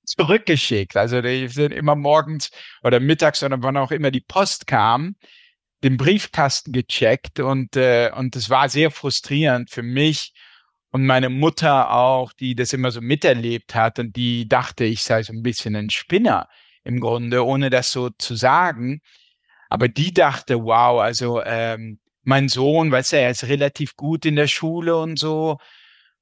zurückgeschickt. 0.05 0.97
Also 0.97 1.21
die 1.23 1.47
sind 1.47 1.73
immer 1.73 1.95
morgens 1.95 2.51
oder 2.83 2.99
mittags 2.99 3.45
oder 3.45 3.63
wann 3.63 3.77
auch 3.77 3.93
immer 3.93 4.11
die 4.11 4.21
Post 4.21 4.67
kam, 4.67 5.15
den 5.85 5.97
Briefkasten 5.97 6.73
gecheckt 6.73 7.41
und 7.41 7.77
äh, 7.77 8.11
und 8.15 8.37
es 8.37 8.51
war 8.51 8.69
sehr 8.69 8.91
frustrierend 8.91 9.71
für 9.71 9.83
mich 9.83 10.33
Und 10.91 11.07
meine 11.07 11.29
Mutter 11.29 11.91
auch, 11.93 12.33
die 12.33 12.55
das 12.55 12.73
immer 12.73 12.91
so 12.91 13.01
miterlebt 13.01 13.75
hat 13.75 13.99
und 13.99 14.17
die 14.17 14.49
dachte, 14.49 14.85
ich 14.85 15.03
sei 15.03 15.23
so 15.23 15.33
ein 15.33 15.43
bisschen 15.43 15.77
ein 15.77 15.91
Spinner 15.91 16.49
im 16.85 17.01
Grunde, 17.01 17.45
ohne 17.45 17.71
das 17.71 17.93
so 17.93 18.11
zu 18.11 18.35
sagen. 18.37 19.01
Aber 19.71 19.89
die 19.89 20.15
dachte, 20.15 20.65
wow, 20.65 21.01
also 21.01 21.43
ähm, 21.45 22.01
mein 22.23 22.49
Sohn, 22.49 22.91
weißt 22.93 23.13
du, 23.13 23.17
er 23.19 23.31
ist 23.31 23.45
relativ 23.45 23.97
gut 23.97 24.25
in 24.27 24.37
der 24.37 24.49
Schule 24.49 24.97
und 24.97 25.19
so, 25.19 25.59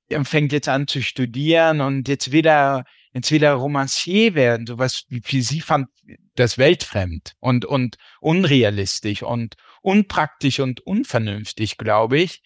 er 0.09 0.25
fängt 0.25 0.53
jetzt 0.53 0.69
an 0.69 0.87
zu 0.89 1.03
studieren 1.03 1.81
und 1.81 2.09
jetzt 2.09 2.33
wieder, 2.33 2.85
jetzt 3.17 3.33
wieder 3.33 3.55
Romancier 3.55 4.35
werden, 4.35 4.67
sowas 4.67 5.05
wie, 5.09 5.23
wie 5.25 5.41
sie 5.41 5.61
fand 5.61 5.89
das 6.35 6.59
weltfremd 6.59 7.33
und, 7.41 7.65
und 7.65 7.97
unrealistisch 8.21 9.23
und 9.23 9.57
unpraktisch 9.83 10.61
und 10.61 10.81
unvernünftig, 10.81 11.79
glaube 11.79 12.19
ich. 12.19 12.43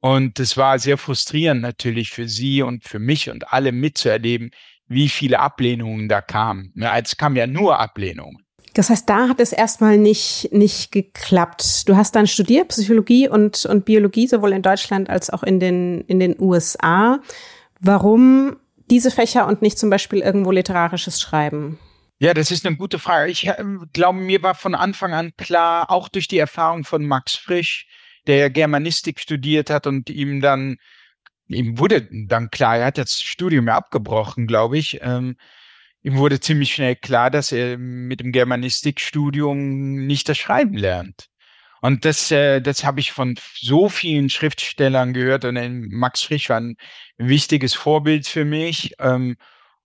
Und 0.00 0.38
es 0.38 0.56
war 0.56 0.78
sehr 0.78 0.98
frustrierend 0.98 1.62
natürlich 1.62 2.10
für 2.10 2.28
sie 2.28 2.62
und 2.62 2.84
für 2.84 2.98
mich 2.98 3.30
und 3.30 3.52
alle 3.52 3.72
mitzuerleben, 3.72 4.50
wie 4.86 5.08
viele 5.08 5.40
Ablehnungen 5.40 6.08
da 6.08 6.20
kamen. 6.20 6.72
Es 6.94 7.16
kam 7.16 7.34
ja 7.34 7.46
nur 7.46 7.80
Ablehnungen. 7.80 8.44
Das 8.74 8.90
heißt, 8.90 9.08
da 9.08 9.28
hat 9.28 9.40
es 9.40 9.52
erstmal 9.52 9.98
nicht, 9.98 10.50
nicht 10.52 10.92
geklappt. 10.92 11.88
Du 11.88 11.96
hast 11.96 12.14
dann 12.14 12.26
studiert, 12.26 12.68
Psychologie 12.68 13.28
und, 13.28 13.64
und 13.64 13.84
Biologie, 13.84 14.28
sowohl 14.28 14.52
in 14.52 14.62
Deutschland 14.62 15.10
als 15.10 15.30
auch 15.30 15.42
in 15.42 15.58
den, 15.58 16.02
in 16.02 16.20
den 16.20 16.38
USA. 16.38 17.20
Warum 17.80 18.56
diese 18.90 19.10
Fächer 19.10 19.46
und 19.46 19.62
nicht 19.62 19.78
zum 19.78 19.90
Beispiel 19.90 20.20
irgendwo 20.20 20.50
literarisches 20.50 21.20
Schreiben? 21.20 21.78
Ja, 22.20 22.34
das 22.34 22.50
ist 22.50 22.66
eine 22.66 22.76
gute 22.76 22.98
Frage. 22.98 23.30
Ich 23.30 23.46
äh, 23.46 23.64
glaube, 23.92 24.18
mir 24.18 24.42
war 24.42 24.54
von 24.54 24.74
Anfang 24.74 25.14
an 25.14 25.32
klar, 25.36 25.90
auch 25.90 26.08
durch 26.08 26.26
die 26.26 26.38
Erfahrung 26.38 26.84
von 26.84 27.04
Max 27.04 27.36
Frisch, 27.36 27.86
der 28.26 28.50
Germanistik 28.50 29.20
studiert 29.20 29.70
hat 29.70 29.86
und 29.86 30.10
ihm 30.10 30.40
dann, 30.40 30.78
ihm 31.46 31.78
wurde 31.78 32.08
dann 32.26 32.50
klar, 32.50 32.78
er 32.78 32.86
hat 32.86 32.98
das 32.98 33.22
Studium 33.22 33.68
ja 33.68 33.76
abgebrochen, 33.76 34.46
glaube 34.46 34.78
ich. 34.78 34.98
Ähm, 35.00 35.36
ihm 36.02 36.16
wurde 36.16 36.40
ziemlich 36.40 36.74
schnell 36.74 36.96
klar, 36.96 37.30
dass 37.30 37.52
er 37.52 37.78
mit 37.78 38.20
dem 38.20 38.32
Germanistikstudium 38.32 40.06
nicht 40.06 40.28
das 40.28 40.38
Schreiben 40.38 40.74
lernt. 40.74 41.28
Und 41.80 42.04
das, 42.04 42.30
äh, 42.30 42.60
das 42.60 42.84
habe 42.84 43.00
ich 43.00 43.12
von 43.12 43.36
so 43.54 43.88
vielen 43.88 44.30
Schriftstellern 44.30 45.12
gehört 45.12 45.44
und 45.44 45.56
Max 45.90 46.22
Frisch 46.22 46.48
war 46.48 46.60
ein 46.60 46.76
wichtiges 47.18 47.74
Vorbild 47.74 48.26
für 48.26 48.44
mich. 48.44 48.94
Ähm, 48.98 49.36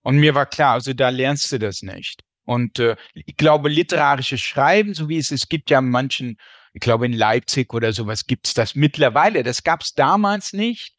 und 0.01 0.17
mir 0.17 0.35
war 0.35 0.45
klar, 0.45 0.73
also 0.73 0.93
da 0.93 1.09
lernst 1.09 1.51
du 1.51 1.59
das 1.59 1.81
nicht. 1.81 2.23
Und 2.45 2.79
äh, 2.79 2.95
ich 3.13 3.37
glaube, 3.37 3.69
literarisches 3.69 4.41
Schreiben, 4.41 4.93
so 4.93 5.07
wie 5.07 5.17
es 5.17 5.31
es 5.31 5.47
gibt 5.47 5.69
ja 5.69 5.81
manchen, 5.81 6.37
ich 6.73 6.81
glaube 6.81 7.05
in 7.05 7.13
Leipzig 7.13 7.73
oder 7.73 7.93
sowas 7.93 8.25
gibt's 8.25 8.53
das 8.53 8.75
mittlerweile. 8.75 9.43
Das 9.43 9.63
gab's 9.63 9.93
damals 9.93 10.53
nicht. 10.53 10.95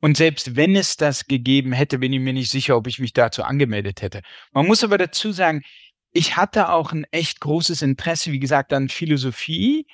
Und 0.00 0.16
selbst 0.16 0.56
wenn 0.56 0.74
es 0.74 0.96
das 0.96 1.26
gegeben 1.26 1.72
hätte, 1.72 1.98
bin 1.98 2.12
ich 2.12 2.18
mir 2.18 2.32
nicht 2.32 2.50
sicher, 2.50 2.76
ob 2.76 2.88
ich 2.88 2.98
mich 2.98 3.12
dazu 3.12 3.44
angemeldet 3.44 4.02
hätte. 4.02 4.22
Man 4.52 4.66
muss 4.66 4.82
aber 4.82 4.98
dazu 4.98 5.30
sagen, 5.30 5.62
ich 6.12 6.36
hatte 6.36 6.70
auch 6.70 6.92
ein 6.92 7.06
echt 7.12 7.40
großes 7.40 7.82
Interesse, 7.82 8.32
wie 8.32 8.40
gesagt, 8.40 8.72
an 8.72 8.88
Philosophie 8.88 9.86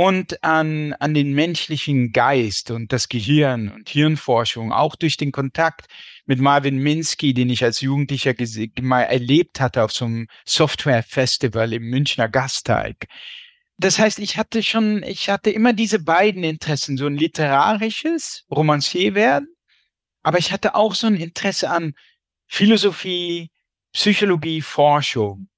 und 0.00 0.42
an, 0.42 0.94
an 0.94 1.12
den 1.12 1.34
menschlichen 1.34 2.10
Geist 2.12 2.70
und 2.70 2.90
das 2.90 3.10
Gehirn 3.10 3.70
und 3.70 3.90
Hirnforschung, 3.90 4.72
auch 4.72 4.96
durch 4.96 5.18
den 5.18 5.30
Kontakt 5.30 5.88
mit 6.24 6.40
Marvin 6.40 6.78
Minsky, 6.78 7.34
den 7.34 7.50
ich 7.50 7.62
als 7.62 7.82
Jugendlicher 7.82 8.32
mal 8.80 9.02
erlebt 9.02 9.60
hatte 9.60 9.84
auf 9.84 9.92
so 9.92 10.06
einem 10.06 10.26
Software-Festival 10.46 11.74
im 11.74 11.82
Münchner 11.90 12.30
Gasteig. 12.30 13.08
Das 13.76 13.98
heißt, 13.98 14.20
ich 14.20 14.38
hatte 14.38 14.62
schon, 14.62 15.02
ich 15.02 15.28
hatte 15.28 15.50
immer 15.50 15.74
diese 15.74 16.02
beiden 16.02 16.44
Interessen, 16.44 16.96
so 16.96 17.04
ein 17.04 17.18
literarisches, 17.18 18.46
Romancier 18.50 19.14
werden, 19.14 19.48
aber 20.22 20.38
ich 20.38 20.50
hatte 20.50 20.76
auch 20.76 20.94
so 20.94 21.08
ein 21.08 21.16
Interesse 21.16 21.68
an 21.68 21.92
Philosophie, 22.46 23.50
Psychologie, 23.92 24.62
Forschung. 24.62 25.50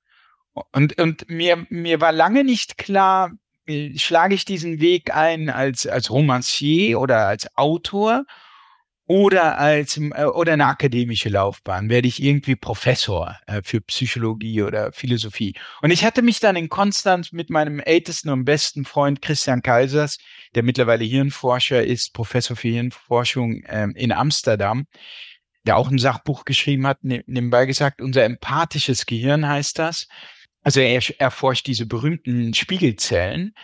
Und, 0.72 1.00
und 1.00 1.30
mir, 1.30 1.64
mir 1.68 2.00
war 2.00 2.10
lange 2.10 2.42
nicht 2.42 2.76
klar, 2.76 3.30
schlage 3.96 4.34
ich 4.34 4.44
diesen 4.44 4.80
Weg 4.80 5.14
ein 5.14 5.50
als, 5.50 5.86
als 5.86 6.10
Romancier 6.10 7.00
oder 7.00 7.26
als 7.26 7.56
Autor 7.56 8.24
oder 9.06 9.58
als 9.58 9.96
äh, 9.98 10.24
oder 10.24 10.54
eine 10.54 10.66
akademische 10.66 11.28
Laufbahn 11.28 11.88
werde 11.88 12.08
ich 12.08 12.22
irgendwie 12.22 12.56
Professor 12.56 13.36
äh, 13.46 13.60
für 13.62 13.80
Psychologie 13.80 14.62
oder 14.62 14.92
Philosophie. 14.92 15.54
Und 15.82 15.90
ich 15.90 16.04
hatte 16.04 16.22
mich 16.22 16.40
dann 16.40 16.56
in 16.56 16.68
Konstanz 16.68 17.32
mit 17.32 17.50
meinem 17.50 17.80
ältesten 17.80 18.30
und 18.30 18.44
besten 18.44 18.84
Freund 18.84 19.20
Christian 19.20 19.62
Kaisers, 19.62 20.18
der 20.54 20.62
mittlerweile 20.62 21.04
Hirnforscher 21.04 21.84
ist, 21.84 22.14
Professor 22.14 22.56
für 22.56 22.68
Hirnforschung 22.68 23.62
ähm, 23.66 23.92
in 23.96 24.12
Amsterdam, 24.12 24.86
der 25.66 25.76
auch 25.76 25.90
ein 25.90 25.98
Sachbuch 25.98 26.44
geschrieben 26.44 26.86
hat, 26.86 27.02
ne, 27.04 27.22
nebenbei 27.26 27.66
gesagt, 27.66 28.00
unser 28.00 28.24
empathisches 28.24 29.06
Gehirn 29.06 29.46
heißt 29.46 29.78
das. 29.78 30.06
Also 30.62 30.80
er 30.80 31.02
erforscht 31.18 31.66
diese 31.66 31.86
berühmten 31.86 32.54
Spiegelzellen. 32.54 33.54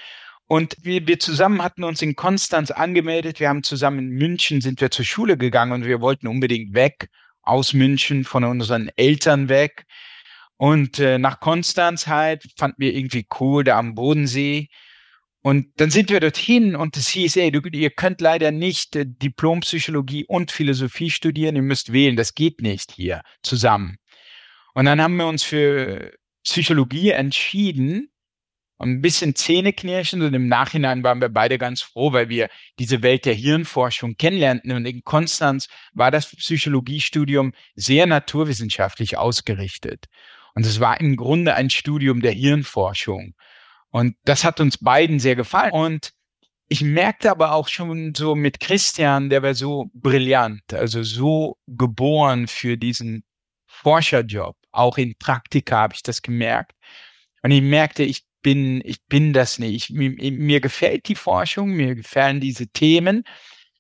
Und 0.47 0.76
wir, 0.81 1.07
wir 1.07 1.19
zusammen 1.19 1.62
hatten 1.62 1.85
uns 1.85 2.00
in 2.02 2.17
Konstanz 2.17 2.71
angemeldet. 2.71 3.38
Wir 3.38 3.49
haben 3.49 3.62
zusammen 3.62 3.99
in 3.99 4.09
München 4.11 4.61
sind 4.61 4.81
wir 4.81 4.90
zur 4.90 5.05
Schule 5.05 5.37
gegangen 5.37 5.73
und 5.73 5.85
wir 5.85 6.00
wollten 6.00 6.26
unbedingt 6.26 6.75
weg 6.75 7.11
aus 7.43 7.73
München, 7.73 8.25
von 8.25 8.45
unseren 8.45 8.90
Eltern 8.97 9.49
weg. 9.49 9.85
Und 10.57 10.99
äh, 10.99 11.19
nach 11.19 11.40
Konstanz 11.40 12.07
halt 12.07 12.45
fanden 12.57 12.76
wir 12.78 12.95
irgendwie 12.95 13.26
cool, 13.38 13.62
da 13.62 13.78
am 13.78 13.95
Bodensee. 13.95 14.69
Und 15.40 15.69
dann 15.81 15.90
sind 15.90 16.11
wir 16.11 16.19
dorthin 16.19 16.75
und 16.75 16.97
es 16.97 17.09
hieß, 17.09 17.37
ey, 17.37 17.52
du, 17.52 17.61
ihr 17.71 17.90
könnt 17.90 18.21
leider 18.21 18.50
nicht 18.50 18.97
äh, 18.97 19.07
Diplompsychologie 19.07 20.25
und 20.26 20.50
Philosophie 20.50 21.11
studieren, 21.11 21.57
ihr 21.57 21.62
müsst 21.62 21.93
wählen, 21.93 22.17
das 22.17 22.35
geht 22.35 22.61
nicht 22.61 22.93
hier 22.93 23.23
zusammen. 23.43 23.99
Und 24.75 24.87
dann 24.87 25.00
haben 25.00 25.17
wir 25.17 25.26
uns 25.26 25.45
für 25.45 26.12
Psychologie 26.50 27.11
entschieden 27.11 28.11
ein 28.78 29.00
bisschen 29.00 29.35
Zähneknirschen 29.35 30.23
und 30.23 30.35
im 30.35 30.47
Nachhinein 30.47 31.02
waren 31.02 31.21
wir 31.21 31.28
beide 31.28 31.59
ganz 31.59 31.83
froh, 31.83 32.12
weil 32.12 32.28
wir 32.28 32.49
diese 32.78 33.02
Welt 33.02 33.25
der 33.25 33.35
Hirnforschung 33.35 34.17
kennenlernten. 34.17 34.73
Und 34.73 34.87
in 34.87 35.02
Konstanz 35.02 35.69
war 35.93 36.11
das 36.11 36.35
Psychologiestudium 36.37 37.52
sehr 37.75 38.07
naturwissenschaftlich 38.07 39.19
ausgerichtet. 39.19 40.07
Und 40.55 40.64
es 40.64 40.81
war 40.81 41.00
im 41.00 41.17
Grunde 41.17 41.55
ein 41.55 41.71
Studium 41.71 42.21
der 42.21 42.33
Hirnforschung. 42.33 43.35
Und 43.90 44.17
das 44.25 44.45
hat 44.45 44.61
uns 44.61 44.78
beiden 44.78 45.19
sehr 45.19 45.35
gefallen. 45.35 45.73
Und 45.73 46.12
ich 46.69 46.83
merkte 46.83 47.31
aber 47.31 47.52
auch 47.52 47.69
schon 47.69 48.14
so 48.14 48.35
mit 48.35 48.61
Christian, 48.61 49.31
der 49.31 49.43
war 49.43 49.55
so 49.55 49.90
brillant, 49.93 50.73
also 50.73 51.02
so 51.02 51.57
geboren 51.67 52.47
für 52.47 52.76
diesen 52.76 53.25
Forscherjob. 53.67 54.57
Auch 54.72 54.98
in 54.98 55.14
Praktika 55.16 55.78
habe 55.78 55.94
ich 55.94 56.02
das 56.02 56.22
gemerkt. 56.22 56.72
Und 57.42 57.50
ich 57.50 57.62
merkte, 57.62 58.02
ich 58.02 58.25
bin, 58.42 58.80
ich 58.84 59.04
bin 59.06 59.32
das 59.32 59.58
nicht. 59.58 59.75
Ich, 59.75 59.90
mir, 59.90 60.10
mir 60.32 60.60
gefällt 60.60 61.08
die 61.08 61.14
Forschung, 61.14 61.70
mir 61.70 61.94
gefallen 61.94 62.40
diese 62.40 62.68
Themen. 62.68 63.25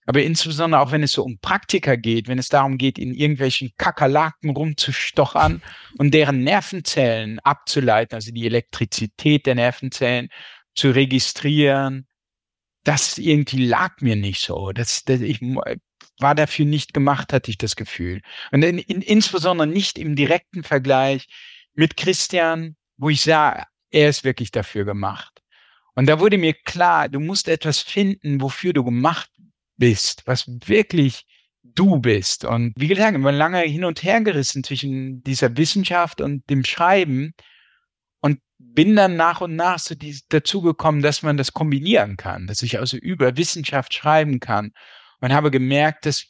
Aber 0.06 0.22
insbesondere 0.22 0.80
auch 0.80 0.90
wenn 0.90 1.02
es 1.02 1.12
so 1.12 1.22
um 1.22 1.38
Praktika 1.38 1.94
geht, 1.96 2.28
wenn 2.28 2.38
es 2.38 2.48
darum 2.48 2.78
geht, 2.78 2.98
in 2.98 3.12
irgendwelchen 3.12 3.72
Kakerlaken 3.76 4.50
rumzustochern 4.50 5.62
und 5.98 6.14
deren 6.14 6.42
Nervenzellen 6.42 7.38
abzuleiten, 7.40 8.14
also 8.14 8.32
die 8.32 8.46
Elektrizität 8.46 9.44
der 9.44 9.54
Nervenzellen 9.54 10.30
zu 10.74 10.90
registrieren, 10.90 12.06
das 12.84 13.18
irgendwie 13.18 13.66
lag 13.66 14.00
mir 14.00 14.16
nicht 14.16 14.40
so. 14.40 14.72
Das, 14.72 15.04
das, 15.04 15.20
ich 15.20 15.40
war 16.20 16.34
dafür 16.34 16.66
nicht 16.66 16.94
gemacht, 16.94 17.32
hatte 17.32 17.50
ich 17.50 17.58
das 17.58 17.76
Gefühl. 17.76 18.22
Und 18.50 18.62
in, 18.62 18.78
in, 18.78 19.02
insbesondere 19.02 19.66
nicht 19.66 19.98
im 19.98 20.16
direkten 20.16 20.64
Vergleich 20.64 21.26
mit 21.74 21.96
Christian, 21.96 22.76
wo 22.96 23.08
ich 23.08 23.22
sah, 23.22 23.66
er 23.90 24.08
ist 24.08 24.24
wirklich 24.24 24.50
dafür 24.50 24.84
gemacht. 24.84 25.42
Und 25.94 26.06
da 26.06 26.20
wurde 26.20 26.38
mir 26.38 26.54
klar, 26.54 27.08
du 27.08 27.20
musst 27.20 27.48
etwas 27.48 27.80
finden, 27.80 28.40
wofür 28.40 28.72
du 28.72 28.84
gemacht 28.84 29.30
bist, 29.76 30.22
was 30.26 30.46
wirklich 30.66 31.24
du 31.62 31.98
bist. 31.98 32.44
Und 32.44 32.72
wie 32.76 32.88
gesagt, 32.88 33.16
ich 33.16 33.22
war 33.22 33.32
lange 33.32 33.60
hin 33.62 33.84
und 33.84 34.02
her 34.02 34.20
gerissen 34.20 34.64
zwischen 34.64 35.22
dieser 35.22 35.56
Wissenschaft 35.56 36.20
und 36.20 36.48
dem 36.50 36.64
Schreiben 36.64 37.34
und 38.20 38.40
bin 38.58 38.96
dann 38.96 39.16
nach 39.16 39.40
und 39.40 39.56
nach 39.56 39.78
so 39.78 39.94
die, 39.94 40.18
dazu 40.28 40.62
gekommen, 40.62 41.02
dass 41.02 41.22
man 41.22 41.36
das 41.36 41.52
kombinieren 41.52 42.16
kann, 42.16 42.46
dass 42.46 42.62
ich 42.62 42.78
also 42.78 42.96
über 42.96 43.36
Wissenschaft 43.36 43.94
schreiben 43.94 44.40
kann 44.40 44.72
und 45.20 45.32
habe 45.32 45.50
gemerkt, 45.50 46.06
dass, 46.06 46.26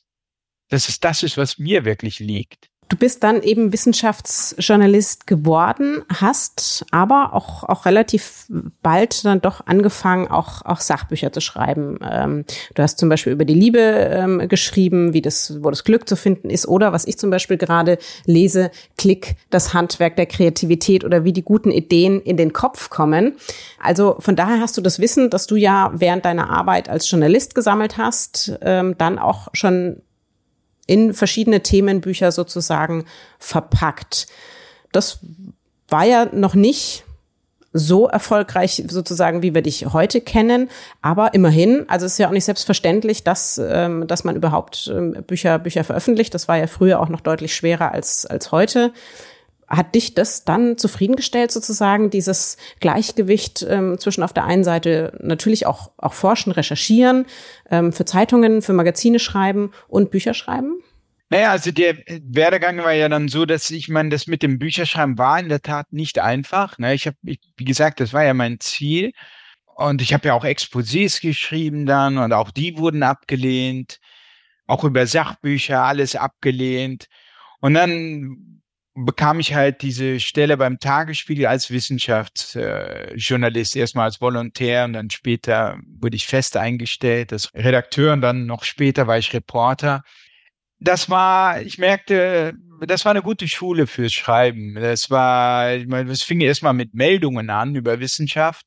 dass 0.68 0.88
es 0.88 1.00
das 1.00 1.22
ist, 1.22 1.36
was 1.36 1.58
mir 1.58 1.84
wirklich 1.84 2.18
liegt. 2.18 2.70
Du 2.88 2.96
bist 2.96 3.22
dann 3.22 3.42
eben 3.42 3.72
Wissenschaftsjournalist 3.72 5.26
geworden, 5.26 6.02
hast 6.08 6.86
aber 6.90 7.34
auch, 7.34 7.64
auch 7.64 7.84
relativ 7.84 8.46
bald 8.82 9.26
dann 9.26 9.42
doch 9.42 9.66
angefangen, 9.66 10.28
auch, 10.28 10.64
auch 10.64 10.80
Sachbücher 10.80 11.30
zu 11.30 11.40
schreiben. 11.40 11.98
Ähm, 12.02 12.44
du 12.74 12.82
hast 12.82 12.98
zum 12.98 13.10
Beispiel 13.10 13.34
über 13.34 13.44
die 13.44 13.54
Liebe 13.54 13.78
ähm, 13.78 14.48
geschrieben, 14.48 15.12
wie 15.12 15.20
das, 15.20 15.58
wo 15.62 15.68
das 15.68 15.84
Glück 15.84 16.08
zu 16.08 16.16
finden 16.16 16.48
ist, 16.48 16.66
oder 16.66 16.92
was 16.92 17.06
ich 17.06 17.18
zum 17.18 17.30
Beispiel 17.30 17.58
gerade 17.58 17.98
lese, 18.24 18.70
Klick, 18.96 19.36
das 19.50 19.74
Handwerk 19.74 20.16
der 20.16 20.26
Kreativität 20.26 21.04
oder 21.04 21.24
wie 21.24 21.34
die 21.34 21.44
guten 21.44 21.70
Ideen 21.70 22.22
in 22.22 22.38
den 22.38 22.54
Kopf 22.54 22.88
kommen. 22.88 23.34
Also 23.82 24.16
von 24.20 24.34
daher 24.34 24.60
hast 24.60 24.78
du 24.78 24.80
das 24.80 24.98
Wissen, 24.98 25.28
dass 25.28 25.46
du 25.46 25.56
ja 25.56 25.92
während 25.94 26.24
deiner 26.24 26.48
Arbeit 26.48 26.88
als 26.88 27.10
Journalist 27.10 27.54
gesammelt 27.54 27.98
hast, 27.98 28.58
ähm, 28.62 28.94
dann 28.96 29.18
auch 29.18 29.48
schon 29.52 30.00
in 30.88 31.14
verschiedene 31.14 31.62
Themenbücher 31.62 32.32
sozusagen 32.32 33.04
verpackt. 33.38 34.26
Das 34.90 35.20
war 35.86 36.04
ja 36.04 36.26
noch 36.32 36.54
nicht 36.54 37.04
so 37.72 38.08
erfolgreich 38.08 38.82
sozusagen, 38.88 39.42
wie 39.42 39.54
wir 39.54 39.62
dich 39.62 39.86
heute 39.92 40.20
kennen. 40.20 40.70
Aber 41.02 41.34
immerhin, 41.34 41.84
also 41.88 42.06
es 42.06 42.12
ist 42.12 42.18
ja 42.18 42.28
auch 42.28 42.32
nicht 42.32 42.46
selbstverständlich, 42.46 43.24
dass, 43.24 43.60
ähm, 43.62 44.06
dass 44.06 44.24
man 44.24 44.34
überhaupt 44.34 44.90
ähm, 44.92 45.12
Bücher, 45.26 45.58
Bücher 45.58 45.84
veröffentlicht. 45.84 46.34
Das 46.34 46.48
war 46.48 46.56
ja 46.56 46.66
früher 46.66 46.98
auch 46.98 47.10
noch 47.10 47.20
deutlich 47.20 47.54
schwerer 47.54 47.92
als, 47.92 48.24
als 48.26 48.50
heute. 48.50 48.92
Hat 49.68 49.94
dich 49.94 50.14
das 50.14 50.44
dann 50.44 50.78
zufriedengestellt, 50.78 51.52
sozusagen, 51.52 52.10
dieses 52.10 52.56
Gleichgewicht 52.80 53.66
ähm, 53.68 53.98
zwischen 53.98 54.22
auf 54.22 54.32
der 54.32 54.44
einen 54.44 54.64
Seite 54.64 55.18
natürlich 55.20 55.66
auch, 55.66 55.92
auch 55.98 56.14
forschen, 56.14 56.52
recherchieren, 56.52 57.26
ähm, 57.70 57.92
für 57.92 58.06
Zeitungen, 58.06 58.62
für 58.62 58.72
Magazine 58.72 59.18
schreiben 59.18 59.72
und 59.88 60.10
Bücher 60.10 60.32
schreiben? 60.32 60.82
Naja, 61.30 61.50
also 61.50 61.70
der 61.70 61.98
Werdegang 62.22 62.78
war 62.78 62.92
ja 62.92 63.10
dann 63.10 63.28
so, 63.28 63.44
dass 63.44 63.70
ich 63.70 63.88
meine, 63.88 64.08
das 64.08 64.26
mit 64.26 64.42
dem 64.42 64.58
Bücherschreiben 64.58 65.18
war 65.18 65.38
in 65.38 65.50
der 65.50 65.60
Tat 65.60 65.92
nicht 65.92 66.18
einfach. 66.18 66.78
Ne? 66.78 66.94
Ich 66.94 67.06
habe, 67.06 67.16
wie 67.22 67.64
gesagt, 67.64 68.00
das 68.00 68.14
war 68.14 68.24
ja 68.24 68.32
mein 68.32 68.60
Ziel. 68.60 69.12
Und 69.76 70.00
ich 70.02 70.14
habe 70.14 70.28
ja 70.28 70.34
auch 70.34 70.44
Exposés 70.44 71.20
geschrieben 71.20 71.86
dann 71.86 72.18
und 72.18 72.32
auch 72.32 72.50
die 72.50 72.78
wurden 72.78 73.02
abgelehnt. 73.02 74.00
Auch 74.66 74.84
über 74.84 75.06
Sachbücher, 75.06 75.84
alles 75.84 76.16
abgelehnt. 76.16 77.08
Und 77.60 77.74
dann 77.74 78.47
bekam 79.04 79.40
ich 79.40 79.54
halt 79.54 79.82
diese 79.82 80.20
Stelle 80.20 80.56
beim 80.56 80.78
Tagesspiegel 80.78 81.46
als 81.46 81.70
Wissenschaftsjournalist, 81.70 83.76
äh, 83.76 83.80
erstmal 83.80 84.06
als 84.06 84.20
Volontär 84.20 84.84
und 84.84 84.94
dann 84.94 85.10
später 85.10 85.78
wurde 85.86 86.16
ich 86.16 86.26
fest 86.26 86.56
eingestellt 86.56 87.32
als 87.32 87.52
Redakteur 87.54 88.12
und 88.12 88.22
dann 88.22 88.46
noch 88.46 88.64
später 88.64 89.06
war 89.06 89.18
ich 89.18 89.32
Reporter. 89.32 90.02
Das 90.80 91.10
war, 91.10 91.60
ich 91.60 91.78
merkte, 91.78 92.54
das 92.86 93.04
war 93.04 93.10
eine 93.10 93.22
gute 93.22 93.48
Schule 93.48 93.86
fürs 93.86 94.12
Schreiben. 94.12 94.74
Das 94.74 95.10
war, 95.10 95.74
ich 95.74 95.86
meine, 95.86 96.10
es 96.10 96.22
fing 96.22 96.40
erstmal 96.40 96.74
mit 96.74 96.94
Meldungen 96.94 97.50
an 97.50 97.74
über 97.74 98.00
Wissenschaft. 98.00 98.64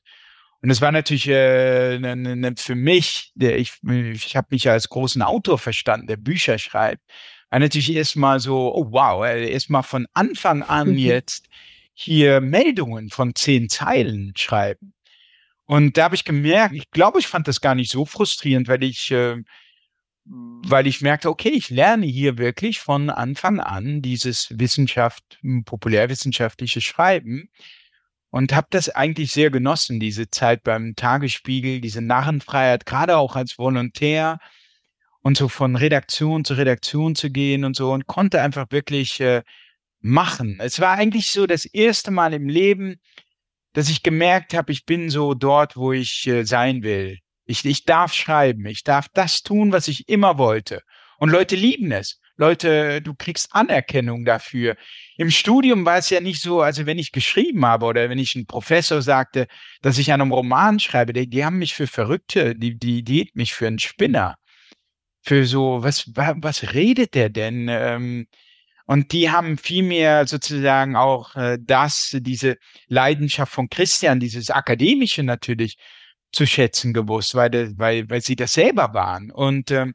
Und 0.61 0.69
es 0.69 0.81
war 0.81 0.91
natürlich 0.91 1.27
äh, 1.27 1.97
ne, 1.99 2.15
ne, 2.15 2.53
für 2.57 2.75
mich, 2.75 3.31
der 3.35 3.57
ich, 3.57 3.73
ich 3.83 4.35
habe 4.35 4.47
mich 4.51 4.69
als 4.69 4.89
großen 4.89 5.21
Autor 5.21 5.57
verstanden, 5.57 6.07
der 6.07 6.17
Bücher 6.17 6.59
schreibt 6.59 7.01
war 7.51 7.59
natürlich 7.59 7.93
erstmal 7.93 8.39
so, 8.39 8.73
oh 8.73 8.87
wow, 8.91 9.25
äh, 9.25 9.51
erstmal 9.51 9.83
von 9.83 10.07
Anfang 10.13 10.63
an 10.63 10.97
jetzt 10.97 11.47
hier 11.93 12.39
Meldungen 12.39 13.09
von 13.09 13.35
zehn 13.35 13.69
Zeilen 13.69 14.31
schreiben. 14.35 14.93
Und 15.65 15.97
da 15.97 16.05
habe 16.05 16.15
ich 16.15 16.23
gemerkt, 16.23 16.73
ich 16.73 16.89
glaube, 16.91 17.19
ich 17.19 17.27
fand 17.27 17.47
das 17.47 17.61
gar 17.61 17.75
nicht 17.75 17.91
so 17.91 18.05
frustrierend, 18.05 18.69
weil 18.69 18.83
ich, 18.83 19.11
äh, 19.11 19.43
weil 20.25 20.87
ich 20.87 21.01
merkte, 21.01 21.29
okay, 21.29 21.49
ich 21.49 21.69
lerne 21.69 22.05
hier 22.05 22.37
wirklich 22.37 22.79
von 22.79 23.09
Anfang 23.09 23.59
an 23.59 24.01
dieses 24.01 24.47
Wissenschaft, 24.57 25.39
populärwissenschaftliche 25.65 26.79
Schreiben 26.79 27.49
und 28.29 28.53
habe 28.53 28.67
das 28.69 28.87
eigentlich 28.87 29.31
sehr 29.31 29.51
genossen, 29.51 29.99
diese 29.99 30.29
Zeit 30.29 30.63
beim 30.63 30.95
Tagesspiegel, 30.95 31.81
diese 31.81 32.01
Narrenfreiheit, 32.01 32.85
gerade 32.85 33.17
auch 33.17 33.35
als 33.35 33.57
Volontär 33.57 34.39
und 35.21 35.37
so 35.37 35.47
von 35.47 35.75
Redaktion 35.75 36.45
zu 36.45 36.55
Redaktion 36.55 37.15
zu 37.15 37.29
gehen 37.29 37.63
und 37.63 37.75
so 37.75 37.91
und 37.91 38.07
konnte 38.07 38.41
einfach 38.41 38.67
wirklich 38.71 39.19
äh, 39.19 39.43
machen. 39.99 40.57
Es 40.59 40.79
war 40.79 40.97
eigentlich 40.97 41.31
so 41.31 41.45
das 41.45 41.65
erste 41.65 42.11
Mal 42.11 42.33
im 42.33 42.49
Leben, 42.49 42.99
dass 43.73 43.89
ich 43.89 44.03
gemerkt 44.03 44.53
habe, 44.53 44.71
ich 44.71 44.85
bin 44.85 45.09
so 45.09 45.33
dort, 45.33 45.77
wo 45.77 45.93
ich 45.93 46.27
äh, 46.27 46.43
sein 46.43 46.83
will. 46.83 47.19
Ich, 47.45 47.65
ich 47.65 47.85
darf 47.85 48.13
schreiben, 48.13 48.65
ich 48.65 48.83
darf 48.83 49.07
das 49.13 49.43
tun, 49.43 49.71
was 49.71 49.87
ich 49.87 50.09
immer 50.09 50.37
wollte. 50.37 50.81
Und 51.17 51.29
Leute 51.29 51.55
lieben 51.55 51.91
es. 51.91 52.19
Leute, 52.37 53.01
du 53.01 53.13
kriegst 53.13 53.49
Anerkennung 53.51 54.25
dafür. 54.25 54.75
Im 55.17 55.29
Studium 55.29 55.85
war 55.85 55.97
es 55.97 56.09
ja 56.09 56.21
nicht 56.21 56.41
so, 56.41 56.61
also 56.61 56.87
wenn 56.87 56.97
ich 56.97 57.11
geschrieben 57.11 57.63
habe 57.65 57.85
oder 57.85 58.09
wenn 58.09 58.17
ich 58.17 58.33
ein 58.33 58.47
Professor 58.47 59.01
sagte, 59.03 59.47
dass 59.83 59.99
ich 59.99 60.11
an 60.11 60.21
einem 60.21 60.31
Roman 60.31 60.79
schreibe, 60.79 61.13
die, 61.13 61.29
die 61.29 61.45
haben 61.45 61.59
mich 61.59 61.75
für 61.75 61.85
Verrückte, 61.85 62.55
die, 62.55 62.79
die, 62.79 63.03
die 63.03 63.29
mich 63.35 63.53
für 63.53 63.67
einen 63.67 63.77
Spinner 63.77 64.37
für 65.21 65.45
so, 65.45 65.83
was, 65.83 66.09
was 66.15 66.73
redet 66.73 67.13
der 67.13 67.29
denn? 67.29 67.67
Ähm, 67.69 68.27
und 68.85 69.11
die 69.13 69.29
haben 69.31 69.57
vielmehr 69.57 70.27
sozusagen 70.27 70.95
auch 70.95 71.35
äh, 71.35 71.57
das, 71.61 72.17
diese 72.19 72.57
Leidenschaft 72.87 73.53
von 73.53 73.69
Christian, 73.69 74.19
dieses 74.19 74.49
Akademische 74.49 75.23
natürlich 75.23 75.77
zu 76.31 76.45
schätzen 76.45 76.93
gewusst, 76.93 77.35
weil, 77.35 77.73
weil, 77.77 78.09
weil 78.09 78.21
sie 78.21 78.35
das 78.35 78.53
selber 78.53 78.93
waren. 78.93 79.31
Und 79.31 79.71
ähm, 79.71 79.93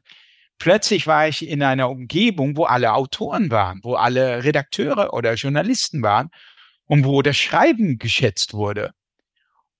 plötzlich 0.59 1.07
war 1.07 1.27
ich 1.27 1.47
in 1.47 1.61
einer 1.61 1.89
Umgebung, 1.89 2.57
wo 2.57 2.63
alle 2.65 2.93
Autoren 2.93 3.51
waren, 3.51 3.81
wo 3.83 3.95
alle 3.95 4.43
Redakteure 4.43 5.13
oder 5.13 5.33
Journalisten 5.35 6.01
waren 6.01 6.29
und 6.85 7.05
wo 7.05 7.21
das 7.21 7.37
Schreiben 7.37 7.97
geschätzt 7.97 8.53
wurde. 8.53 8.91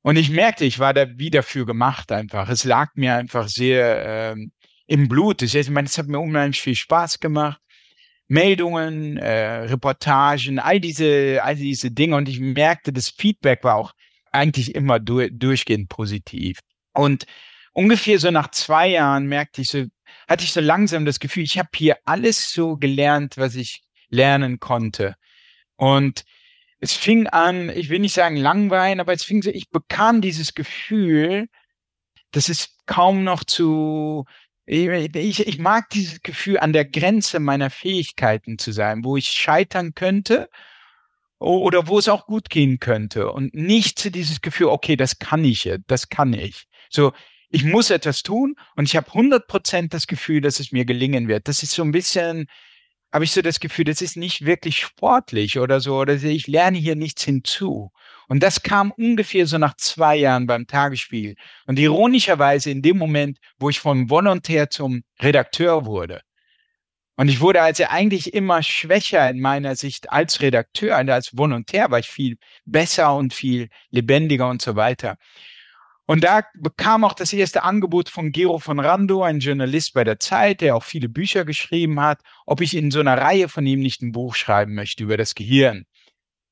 Und 0.02 0.16
ich 0.16 0.30
merkte, 0.30 0.66
ich 0.66 0.80
war 0.80 0.94
da 0.94 1.06
wie 1.18 1.30
dafür 1.30 1.66
gemacht 1.66 2.12
einfach. 2.12 2.50
Es 2.50 2.64
lag 2.64 2.92
mir 2.96 3.16
einfach 3.16 3.48
sehr 3.50 4.34
ähm, 4.34 4.52
im 4.88 5.08
Blut. 5.08 5.42
Das 5.42 5.54
heißt, 5.54 5.70
ich 5.70 5.74
meine, 5.74 5.88
es 5.88 5.98
hat 5.98 6.08
mir 6.08 6.20
unheimlich 6.20 6.62
viel 6.62 6.76
Spaß 6.76 7.20
gemacht. 7.20 7.62
Meldungen, 8.30 9.18
äh, 9.18 9.60
Reportagen, 9.66 10.60
all 10.60 10.80
diese, 10.80 11.40
all 11.44 11.56
diese 11.56 11.92
Dinge. 11.92 12.16
Und 12.16 12.28
ich 12.28 12.40
merkte, 12.40 12.92
das 12.92 13.10
Feedback 13.10 13.64
war 13.64 13.76
auch 13.76 13.94
eigentlich 14.32 14.76
immer 14.76 15.00
du 15.00 15.30
durchgehend 15.30 15.90
positiv. 15.90 16.60
Und 16.94 17.26
ungefähr 17.74 18.20
so 18.20 18.32
nach 18.32 18.52
zwei 18.52 18.90
Jahren 18.90 19.28
merkte 19.28 19.62
ich 19.62 19.70
so, 19.70 19.86
hatte 20.28 20.44
ich 20.44 20.52
so 20.52 20.60
langsam 20.60 21.06
das 21.06 21.20
Gefühl, 21.20 21.44
ich 21.44 21.58
habe 21.58 21.70
hier 21.76 21.98
alles 22.06 22.52
so 22.52 22.76
gelernt, 22.76 23.38
was 23.38 23.56
ich 23.56 23.84
lernen 24.10 24.60
konnte. 24.60 25.16
Und 25.78 26.24
es 26.80 26.94
fing 26.94 27.28
an, 27.28 27.70
ich 27.70 27.90
will 27.90 28.00
nicht 28.00 28.14
sagen 28.14 28.36
langweilen, 28.36 29.00
aber 29.00 29.14
es 29.14 29.24
fing 29.24 29.42
so, 29.42 29.50
ich 29.50 29.70
bekam 29.70 30.22
dieses 30.22 30.54
Gefühl, 30.54 31.48
dass 32.32 32.50
es 32.50 32.78
kaum 32.86 33.24
noch 33.24 33.44
zu, 33.44 34.26
ich, 34.68 35.48
ich 35.48 35.60
mag 35.60 35.90
dieses 35.92 36.22
Gefühl, 36.22 36.60
an 36.60 36.74
der 36.74 36.86
Grenze 36.86 37.40
meiner 37.40 37.70
Fähigkeiten 37.70 38.58
zu 38.58 38.74
sein, 38.74 39.04
wo 39.04 39.16
ich 39.16 39.28
scheitern 39.28 39.96
könnte 39.96 40.50
oder 41.40 41.88
wo 41.88 42.00
es 42.00 42.10
auch 42.10 42.26
gut 42.26 42.50
gehen 42.50 42.80
könnte 42.80 43.32
und 43.32 43.54
nicht 43.54 44.14
dieses 44.14 44.42
Gefühl, 44.42 44.68
okay, 44.68 44.98
das 44.98 45.20
kann 45.20 45.46
ich, 45.46 45.72
das 45.88 46.10
kann 46.10 46.34
ich. 46.34 46.68
So, 46.90 47.14
ich 47.50 47.64
muss 47.64 47.92
etwas 47.92 48.24
tun 48.24 48.56
und 48.76 48.86
ich 48.86 48.98
habe 48.98 49.08
100 49.08 49.48
Prozent 49.48 49.94
das 49.94 50.06
Gefühl, 50.06 50.42
dass 50.42 50.60
es 50.60 50.74
mir 50.74 50.84
gelingen 50.84 51.30
wird. 51.30 51.48
Das 51.48 51.64
ist 51.64 51.72
so 51.72 51.84
ein 51.84 51.94
bisschen, 51.94 52.48
habe 53.14 53.24
ich 53.24 53.32
so 53.32 53.42
das 53.42 53.62
Gefühl, 53.62 53.86
das 53.86 54.02
ist 54.02 54.18
nicht 54.18 54.46
wirklich 54.46 54.80
sportlich 54.80 55.60
oder 55.60 55.80
so, 55.80 55.98
oder 55.98 56.16
ich 56.16 56.48
lerne 56.48 56.78
hier 56.78 56.98
nichts 56.98 57.24
hinzu. 57.24 57.92
Und 58.28 58.44
das 58.44 58.62
kam 58.62 58.92
ungefähr 58.92 59.48
so 59.48 59.58
nach 59.58 59.76
zwei 59.78 60.18
Jahren 60.18 60.48
beim 60.48 60.68
Tagesspiegel. 60.68 61.36
Und 61.66 61.80
ironischerweise 61.80 62.70
in 62.70 62.82
dem 62.82 62.98
Moment, 62.98 63.40
wo 63.58 63.70
ich 63.70 63.80
vom 63.80 64.10
Volontär 64.10 64.70
zum 64.70 65.04
Redakteur 65.22 65.86
wurde. 65.86 66.22
Und 67.16 67.30
ich 67.30 67.40
wurde 67.40 67.62
also 67.62 67.86
eigentlich 67.86 68.34
immer 68.34 68.62
schwächer 68.62 69.28
in 69.30 69.40
meiner 69.40 69.76
Sicht 69.76 70.12
als 70.12 70.40
Redakteur, 70.42 71.00
und 71.00 71.10
als 71.10 71.36
Volontär 71.36 71.90
war 71.90 71.98
ich 71.98 72.08
viel 72.08 72.38
besser 72.66 73.16
und 73.16 73.34
viel 73.34 73.70
lebendiger 73.90 74.48
und 74.50 74.62
so 74.62 74.76
weiter. 74.76 75.18
Und 76.06 76.24
da 76.24 76.44
bekam 76.54 77.04
auch 77.04 77.14
das 77.14 77.34
erste 77.34 77.64
Angebot 77.64 78.10
von 78.10 78.32
Gero 78.32 78.60
von 78.60 78.80
Rando, 78.80 79.24
ein 79.24 79.40
Journalist 79.40 79.94
bei 79.94 80.04
der 80.04 80.20
Zeit, 80.20 80.62
der 80.62 80.76
auch 80.76 80.84
viele 80.84 81.10
Bücher 81.10 81.44
geschrieben 81.44 82.00
hat, 82.00 82.22
ob 82.46 82.62
ich 82.62 82.76
in 82.76 82.92
so 82.92 83.00
einer 83.00 83.18
Reihe 83.18 83.50
von 83.50 83.66
ihm 83.66 83.80
nicht 83.80 84.02
ein 84.02 84.12
Buch 84.12 84.36
schreiben 84.36 84.76
möchte 84.76 85.04
über 85.04 85.18
das 85.18 85.34
Gehirn 85.34 85.86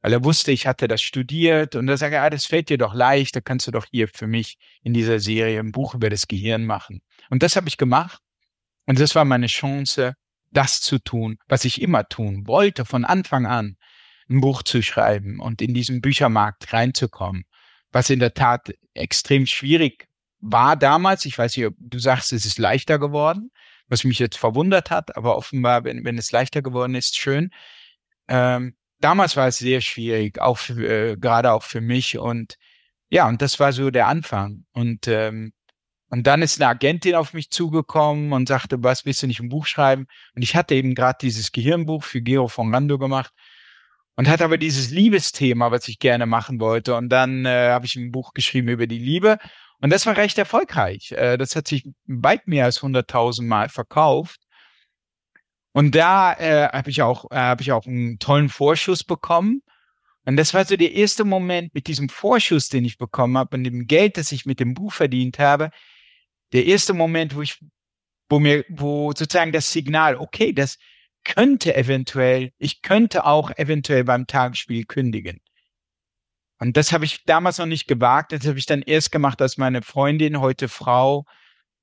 weil 0.05 0.13
er 0.13 0.23
wusste, 0.23 0.51
ich 0.51 0.67
hatte 0.67 0.87
das 0.87 1.01
studiert 1.01 1.75
und 1.75 1.89
er 1.89 1.97
sagte, 1.97 2.21
ah, 2.21 2.29
das 2.29 2.45
fällt 2.45 2.69
dir 2.69 2.77
doch 2.77 2.93
leicht, 2.93 3.35
da 3.35 3.41
kannst 3.41 3.65
du 3.65 3.71
doch 3.71 3.87
hier 3.89 4.07
für 4.07 4.27
mich 4.27 4.59
in 4.83 4.93
dieser 4.93 5.19
Serie 5.19 5.59
ein 5.59 5.71
Buch 5.71 5.95
über 5.95 6.11
das 6.11 6.27
Gehirn 6.27 6.63
machen. 6.63 7.01
Und 7.31 7.41
das 7.41 7.55
habe 7.55 7.67
ich 7.67 7.77
gemacht 7.77 8.21
und 8.85 8.99
das 8.99 9.15
war 9.15 9.25
meine 9.25 9.47
Chance, 9.47 10.13
das 10.51 10.79
zu 10.79 10.99
tun, 10.99 11.39
was 11.47 11.65
ich 11.65 11.81
immer 11.81 12.07
tun 12.07 12.45
wollte, 12.45 12.85
von 12.85 13.03
Anfang 13.03 13.47
an, 13.47 13.77
ein 14.29 14.41
Buch 14.41 14.61
zu 14.61 14.83
schreiben 14.83 15.39
und 15.39 15.59
in 15.59 15.73
diesen 15.73 16.01
Büchermarkt 16.01 16.71
reinzukommen, 16.71 17.45
was 17.91 18.11
in 18.11 18.19
der 18.19 18.35
Tat 18.35 18.75
extrem 18.93 19.47
schwierig 19.47 20.07
war 20.39 20.75
damals. 20.75 21.25
Ich 21.25 21.35
weiß 21.35 21.57
nicht, 21.57 21.65
ob 21.65 21.73
du 21.79 21.97
sagst, 21.97 22.31
es 22.31 22.45
ist 22.45 22.59
leichter 22.59 22.99
geworden, 22.99 23.49
was 23.87 24.03
mich 24.03 24.19
jetzt 24.19 24.37
verwundert 24.37 24.91
hat, 24.91 25.17
aber 25.17 25.35
offenbar, 25.35 25.83
wenn, 25.83 26.05
wenn 26.05 26.19
es 26.19 26.31
leichter 26.31 26.61
geworden 26.61 26.93
ist, 26.93 27.17
schön. 27.17 27.49
ähm, 28.27 28.75
damals 28.99 29.35
war 29.35 29.47
es 29.47 29.57
sehr 29.57 29.81
schwierig, 29.81 30.39
auch 30.39 30.57
für, 30.57 31.11
äh, 31.11 31.17
gerade 31.17 31.51
auch 31.51 31.63
für 31.63 31.81
mich 31.81 32.17
und 32.17 32.55
ja, 33.09 33.27
und 33.27 33.41
das 33.41 33.59
war 33.59 33.71
so 33.71 33.91
der 33.91 34.07
Anfang 34.07 34.65
und 34.73 35.07
ähm, 35.07 35.53
und 36.09 36.27
dann 36.27 36.41
ist 36.41 36.61
eine 36.61 36.69
Agentin 36.69 37.15
auf 37.15 37.33
mich 37.33 37.49
zugekommen 37.49 38.31
und 38.31 38.47
sagte, 38.47 38.83
was 38.83 39.05
willst 39.05 39.23
du 39.23 39.27
nicht 39.27 39.39
ein 39.41 39.49
Buch 39.49 39.65
schreiben? 39.65 40.05
Und 40.35 40.43
ich 40.43 40.55
hatte 40.55 40.75
eben 40.75 40.95
gerade 40.95 41.17
dieses 41.21 41.51
Gehirnbuch 41.51 42.03
für 42.03 42.21
Gero 42.21 42.47
von 42.47 42.73
Rando 42.73 42.97
gemacht 42.99 43.33
und 44.15 44.29
hatte 44.29 44.45
aber 44.45 44.57
dieses 44.57 44.91
Liebesthema, 44.91 45.71
was 45.71 45.87
ich 45.87 45.99
gerne 45.99 46.25
machen 46.25 46.59
wollte. 46.59 46.95
Und 46.95 47.09
dann 47.09 47.45
äh, 47.45 47.69
habe 47.69 47.85
ich 47.85 47.95
ein 47.95 48.11
Buch 48.11 48.33
geschrieben 48.33 48.69
über 48.69 48.87
die 48.87 48.99
Liebe 48.99 49.39
und 49.81 49.91
das 49.91 50.05
war 50.05 50.17
recht 50.17 50.37
erfolgreich. 50.37 51.11
Äh, 51.11 51.37
das 51.37 51.55
hat 51.55 51.67
sich 51.67 51.85
weit 52.07 52.47
mehr 52.47 52.65
als 52.65 52.81
100.000 52.81 53.43
Mal 53.43 53.69
verkauft. 53.69 54.39
Und 55.75 55.93
da 55.93 56.31
äh, 56.35 56.69
habe 56.69 56.89
ich 56.89 57.01
auch 57.01 57.29
äh, 57.31 57.35
habe 57.35 57.61
ich 57.61 57.73
auch 57.73 57.85
einen 57.85 58.17
tollen 58.17 58.47
Vorschuss 58.47 59.03
bekommen. 59.03 59.61
Und 60.23 60.37
das 60.37 60.53
war 60.53 60.63
so 60.63 60.77
der 60.77 60.93
erste 60.93 61.25
Moment 61.25 61.75
mit 61.75 61.87
diesem 61.87 62.07
Vorschuss, 62.07 62.69
den 62.69 62.85
ich 62.85 62.97
bekommen 62.97 63.37
habe 63.37 63.57
und 63.57 63.65
dem 63.65 63.85
Geld, 63.85 64.15
das 64.15 64.31
ich 64.31 64.45
mit 64.45 64.61
dem 64.61 64.73
Buch 64.73 64.93
verdient 64.93 65.37
habe. 65.37 65.71
Der 66.53 66.65
erste 66.65 66.93
Moment, 66.93 67.35
wo 67.35 67.41
ich, 67.41 67.59
wo 68.29 68.39
mir, 68.39 68.63
wo 68.69 69.11
sozusagen 69.11 69.51
das 69.51 69.69
Signal, 69.73 70.15
okay, 70.15 70.53
das 70.53 70.77
könnte 71.25 71.75
eventuell, 71.75 72.53
ich 72.57 72.81
könnte 72.81 73.25
auch 73.25 73.51
eventuell 73.57 74.05
beim 74.05 74.27
Tagesspiel 74.27 74.85
kündigen. 74.85 75.41
Und 76.57 76.77
das 76.77 76.93
habe 76.93 77.03
ich 77.03 77.25
damals 77.25 77.57
noch 77.57 77.65
nicht 77.65 77.85
gewagt. 77.85 78.31
Das 78.31 78.47
habe 78.47 78.57
ich 78.57 78.65
dann 78.65 78.81
erst 78.81 79.11
gemacht, 79.11 79.41
als 79.41 79.57
meine 79.57 79.81
Freundin, 79.81 80.39
heute 80.39 80.69
Frau, 80.69 81.25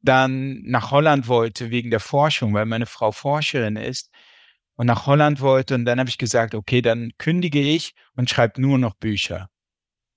dann 0.02 0.62
nach 0.62 0.90
Holland 0.90 1.28
wollte 1.28 1.70
wegen 1.70 1.90
der 1.90 2.00
Forschung, 2.00 2.52
weil 2.54 2.66
meine 2.66 2.86
Frau 2.86 3.12
Forscherin 3.12 3.76
ist 3.76 4.10
und 4.74 4.86
nach 4.86 5.06
Holland 5.06 5.40
wollte. 5.40 5.74
Und 5.74 5.84
dann 5.84 5.98
habe 5.98 6.10
ich 6.10 6.18
gesagt, 6.18 6.54
okay, 6.54 6.82
dann 6.82 7.12
kündige 7.18 7.60
ich 7.60 7.94
und 8.16 8.28
schreibe 8.28 8.60
nur 8.60 8.78
noch 8.78 8.94
Bücher. 8.94 9.48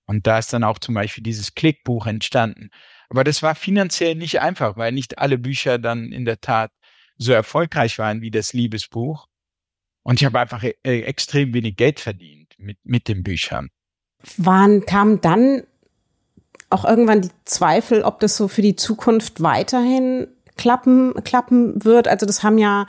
Und 0.07 0.27
da 0.27 0.37
ist 0.37 0.53
dann 0.53 0.63
auch 0.63 0.79
zum 0.79 0.95
Beispiel 0.95 1.23
dieses 1.23 1.55
Klickbuch 1.55 2.05
entstanden. 2.05 2.69
Aber 3.09 3.23
das 3.23 3.43
war 3.43 3.55
finanziell 3.55 4.15
nicht 4.15 4.41
einfach, 4.41 4.77
weil 4.77 4.91
nicht 4.91 5.19
alle 5.19 5.37
Bücher 5.37 5.79
dann 5.79 6.11
in 6.11 6.25
der 6.25 6.41
Tat 6.41 6.71
so 7.17 7.31
erfolgreich 7.31 7.97
waren 7.97 8.21
wie 8.21 8.31
das 8.31 8.53
Liebesbuch. 8.53 9.27
Und 10.03 10.21
ich 10.21 10.25
habe 10.25 10.39
einfach 10.39 10.63
äh, 10.63 10.73
extrem 10.83 11.53
wenig 11.53 11.77
Geld 11.77 11.99
verdient 11.99 12.53
mit, 12.57 12.77
mit 12.83 13.07
den 13.07 13.23
Büchern. 13.23 13.69
Wann 14.37 14.85
kam 14.85 15.21
dann 15.21 15.63
auch 16.75 16.85
irgendwann 16.85 17.21
die 17.21 17.31
Zweifel, 17.45 18.03
ob 18.03 18.19
das 18.19 18.37
so 18.37 18.47
für 18.47 18.61
die 18.61 18.75
Zukunft 18.75 19.41
weiterhin 19.41 20.27
klappen, 20.57 21.13
klappen 21.23 21.83
wird? 21.83 22.07
Also 22.07 22.25
das 22.25 22.43
haben 22.43 22.57
ja 22.57 22.85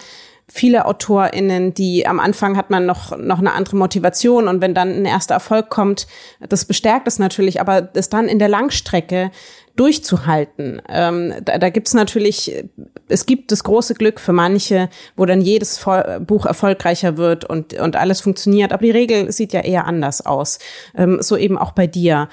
viele 0.49 0.87
AutorInnen, 0.87 1.75
die 1.75 2.07
am 2.07 2.21
Anfang 2.21 2.57
hat 2.57 2.71
man 2.71 2.87
noch, 2.87 3.17
noch 3.17 3.41
eine 3.41 3.53
andere 3.53 3.77
Motivation 3.77 4.47
und 4.47 4.61
wenn 4.61 4.75
dann 4.75 4.91
ein 4.91 5.05
erster 5.05 5.35
Erfolg 5.35 5.71
kommt, 5.71 6.07
das 6.49 6.65
bestärkt 6.65 7.09
es 7.09 7.19
natürlich, 7.19 7.61
aber 7.61 7.83
das 7.83 8.11
dann 8.11 8.29
in 8.29 8.39
der 8.39 8.49
Langstrecke 8.49 9.33
durchzuhalten. 9.75 10.81
Ähm, 10.89 11.35
da 11.45 11.59
da 11.59 11.69
gibt 11.69 11.89
es 11.89 11.95
natürlich, 11.95 12.65
es 13.09 13.27
gibt 13.27 13.53
das 13.53 13.63
große 13.63 13.95
Glück 13.95 14.21
für 14.21 14.33
manche, 14.33 14.89
wo 15.17 15.27
dann 15.27 15.43
jedes 15.43 15.85
Buch 16.21 16.47
erfolgreicher 16.47 17.17
wird 17.17 17.45
und, 17.45 17.75
und 17.75 17.97
alles 17.97 18.21
funktioniert. 18.21 18.73
Aber 18.73 18.83
die 18.83 18.91
Regel 18.91 19.31
sieht 19.33 19.53
ja 19.53 19.61
eher 19.61 19.87
anders 19.87 20.25
aus. 20.25 20.59
Ähm, 20.97 21.19
so 21.21 21.37
eben 21.37 21.59
auch 21.59 21.73
bei 21.73 21.87
dir. 21.87 22.29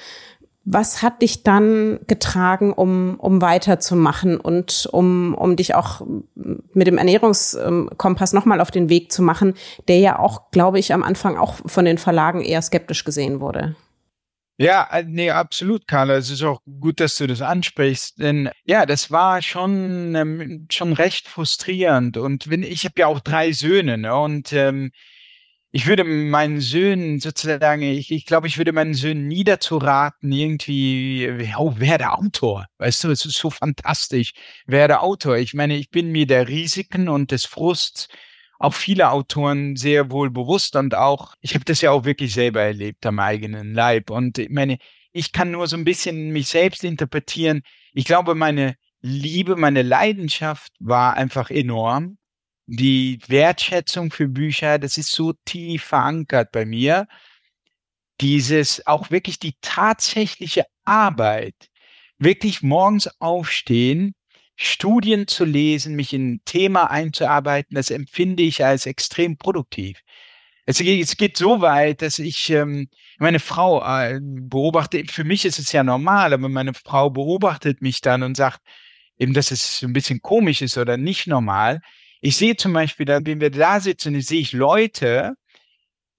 Was 0.66 1.02
hat 1.02 1.22
dich 1.22 1.44
dann 1.44 2.00
getragen, 2.08 2.72
um, 2.72 3.16
um 3.20 3.42
weiterzumachen 3.42 4.40
und 4.40 4.88
um, 4.92 5.36
um 5.36 5.58
dich 5.58 5.76
auch 5.76 6.02
mit 6.36 6.88
dem 6.88 6.98
Ernährungskompass 6.98 8.32
nochmal 8.32 8.62
auf 8.62 8.72
den 8.72 8.88
Weg 8.88 9.12
zu 9.12 9.22
machen, 9.22 9.56
der 9.88 10.00
ja 10.00 10.20
auch, 10.20 10.52
glaube 10.52 10.80
ich, 10.80 10.94
am 10.94 11.04
Anfang 11.04 11.38
auch 11.38 11.56
von 11.66 11.84
den 11.84 11.98
Verlagen 11.98 12.42
eher 12.42 12.62
skeptisch 12.62 13.04
gesehen 13.04 13.42
wurde? 13.42 13.76
Ja, 14.58 14.88
äh, 14.92 15.04
nee, 15.06 15.32
absolut, 15.32 15.88
Carla. 15.88 16.16
Es 16.16 16.30
ist 16.30 16.44
auch 16.44 16.62
gut, 16.80 17.00
dass 17.00 17.18
du 17.18 17.26
das 17.26 17.42
ansprichst, 17.42 18.20
denn 18.20 18.50
ja, 18.66 18.86
das 18.86 19.10
war 19.10 19.42
schon 19.42 20.14
ähm, 20.16 20.68
schon 20.72 20.94
recht 20.94 21.28
frustrierend. 21.28 22.18
Und 22.18 22.50
wenn 22.50 22.62
ich 22.62 22.86
habe 22.86 22.94
ja 22.98 23.08
auch 23.08 23.20
drei 23.20 23.52
Söhne, 23.52 23.98
ne? 23.98 24.16
Und 24.16 24.54
ähm, 24.54 24.92
ich 25.76 25.88
würde 25.88 26.04
meinen 26.04 26.62
Söhnen 26.62 27.20
sozusagen, 27.20 27.82
ich, 27.82 28.12
ich 28.12 28.28
glaube, 28.28 28.46
ich 28.46 28.60
würde 28.60 28.72
meinen 28.72 28.94
Söhnen 28.94 29.28
nie 29.28 29.44
dazu 29.44 29.78
raten, 29.78 30.32
irgendwie, 30.32 31.52
oh, 31.58 31.74
werde 31.80 32.12
Autor. 32.12 32.68
Weißt 32.78 33.04
du, 33.04 33.10
es 33.10 33.26
ist 33.26 33.40
so 33.40 33.50
fantastisch. 33.50 34.34
Werde 34.68 35.00
Autor. 35.00 35.38
Ich 35.38 35.56
meine, 35.56 35.76
ich 35.76 35.90
bin 35.90 36.12
mir 36.12 36.28
der 36.28 36.48
Risiken 36.48 37.10
und 37.10 37.32
des 37.32 37.46
Frusts 37.46 38.08
auch 38.60 38.76
viele 38.76 39.10
Autoren 39.10 39.76
sehr 39.76 40.12
wohl 40.12 40.30
bewusst 40.30 40.76
und 40.76 40.94
auch, 40.94 41.34
ich 41.42 41.56
habe 41.56 41.66
das 41.66 41.82
ja 41.82 41.90
auch 41.90 42.06
wirklich 42.06 42.36
selber 42.36 42.62
erlebt 42.62 43.04
am 43.08 43.18
eigenen 43.18 43.74
Leib. 43.74 44.12
Und 44.12 44.38
ich 44.38 44.52
meine, 44.52 44.78
ich 45.12 45.32
kann 45.32 45.50
nur 45.50 45.66
so 45.66 45.76
ein 45.76 45.86
bisschen 45.86 46.30
mich 46.30 46.50
selbst 46.50 46.84
interpretieren. 46.84 47.64
Ich 47.94 48.06
glaube, 48.06 48.36
meine 48.36 48.76
Liebe, 49.02 49.56
meine 49.56 49.82
Leidenschaft 49.82 50.72
war 50.80 51.16
einfach 51.16 51.50
enorm 51.50 52.20
die 52.66 53.20
Wertschätzung 53.28 54.12
für 54.12 54.28
Bücher, 54.28 54.80
das 54.80 54.98
ist 54.98 55.12
so 55.12 55.34
tief 55.46 55.84
verankert 55.84 56.52
bei 56.52 56.66
mir. 56.66 57.08
Dieses 58.22 58.86
auch 58.88 59.12
wirklich 59.12 59.40
die 59.40 59.56
tatsächliche 59.62 60.66
Arbeit, 60.86 61.56
wirklich 62.18 62.62
morgens 62.62 63.10
aufstehen, 63.20 64.14
Studien 64.56 65.28
zu 65.28 65.46
lesen, 65.46 65.96
mich 65.96 66.14
in 66.14 66.34
ein 66.34 66.42
Thema 66.46 66.90
einzuarbeiten, 66.92 67.76
das 67.76 67.90
empfinde 67.90 68.44
ich 68.44 68.64
als 68.64 68.86
extrem 68.86 69.38
produktiv. 69.38 70.00
Es 70.66 70.78
geht, 70.78 71.04
es 71.04 71.18
geht 71.18 71.38
so 71.38 71.60
weit, 71.62 72.02
dass 72.02 72.20
ich 72.20 72.50
ähm, 72.50 72.88
meine 73.18 73.40
Frau 73.40 73.84
äh, 73.84 74.20
beobachte, 74.22 75.04
für 75.10 75.26
mich 75.26 75.44
ist 75.44 75.60
es 75.60 75.72
ja 75.74 75.84
normal, 75.84 76.34
aber 76.34 76.48
meine 76.50 76.74
Frau 76.74 77.10
beobachtet 77.10 77.82
mich 77.82 78.00
dann 78.00 78.24
und 78.24 78.38
sagt 78.38 78.62
eben, 79.18 79.34
dass 79.34 79.52
es 79.52 79.82
ein 79.82 79.94
bisschen 79.94 80.22
komisch 80.22 80.62
ist 80.62 80.78
oder 80.78 80.96
nicht 80.98 81.28
normal. 81.28 81.82
Ich 82.26 82.38
sehe 82.38 82.56
zum 82.56 82.72
Beispiel, 82.72 83.06
da, 83.06 83.20
wenn 83.26 83.42
wir 83.42 83.52
da 83.52 83.82
sitzen, 83.82 84.20
sehe 84.22 84.40
ich 84.40 84.54
Leute, 84.54 85.34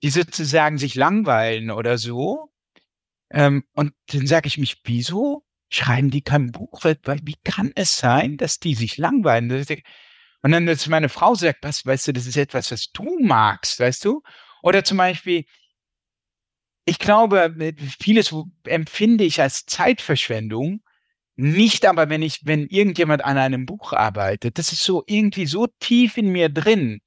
die 0.02 0.10
sozusagen 0.10 0.76
sich 0.76 0.96
langweilen 0.96 1.70
oder 1.70 1.96
so. 1.96 2.52
Ähm, 3.30 3.64
und 3.72 3.94
dann 4.08 4.26
sage 4.26 4.46
ich 4.46 4.58
mich, 4.58 4.82
wieso 4.84 5.46
schreiben 5.70 6.10
die 6.10 6.20
kein 6.20 6.52
Buch? 6.52 6.84
Weil, 6.84 6.98
wie 7.22 7.36
kann 7.42 7.72
es 7.74 7.96
sein, 7.96 8.36
dass 8.36 8.58
die 8.58 8.74
sich 8.74 8.98
langweilen? 8.98 9.50
Und 10.42 10.52
dann, 10.52 10.66
dass 10.66 10.86
meine 10.88 11.08
Frau 11.08 11.34
sagt, 11.34 11.60
was, 11.62 11.86
weißt 11.86 12.08
du, 12.08 12.12
das 12.12 12.26
ist 12.26 12.36
etwas, 12.36 12.70
was 12.70 12.92
du 12.92 13.18
magst, 13.22 13.80
weißt 13.80 14.04
du? 14.04 14.20
Oder 14.62 14.84
zum 14.84 14.98
Beispiel, 14.98 15.46
ich 16.84 16.98
glaube, 16.98 17.74
vieles 17.98 18.34
empfinde 18.64 19.24
ich 19.24 19.40
als 19.40 19.64
Zeitverschwendung, 19.64 20.82
nicht 21.36 21.84
aber, 21.86 22.08
wenn 22.08 22.22
ich, 22.22 22.40
wenn 22.44 22.66
irgendjemand 22.66 23.24
an 23.24 23.38
einem 23.38 23.66
Buch 23.66 23.92
arbeitet. 23.92 24.58
Das 24.58 24.72
ist 24.72 24.82
so 24.82 25.02
irgendwie 25.06 25.46
so 25.46 25.66
tief 25.80 26.16
in 26.16 26.28
mir 26.28 26.48
drin. 26.48 27.00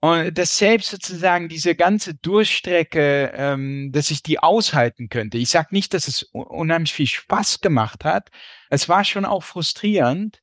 Und 0.00 0.36
das 0.36 0.58
selbst 0.58 0.90
sozusagen 0.90 1.48
diese 1.48 1.76
ganze 1.76 2.14
Durchstrecke, 2.14 3.32
ähm, 3.36 3.92
dass 3.92 4.10
ich 4.10 4.22
die 4.22 4.40
aushalten 4.40 5.08
könnte. 5.08 5.38
Ich 5.38 5.50
sage 5.50 5.68
nicht, 5.70 5.94
dass 5.94 6.08
es 6.08 6.24
unheimlich 6.32 6.92
viel 6.92 7.06
Spaß 7.06 7.60
gemacht 7.60 8.04
hat. 8.04 8.30
Es 8.68 8.88
war 8.88 9.04
schon 9.04 9.24
auch 9.24 9.44
frustrierend. 9.44 10.42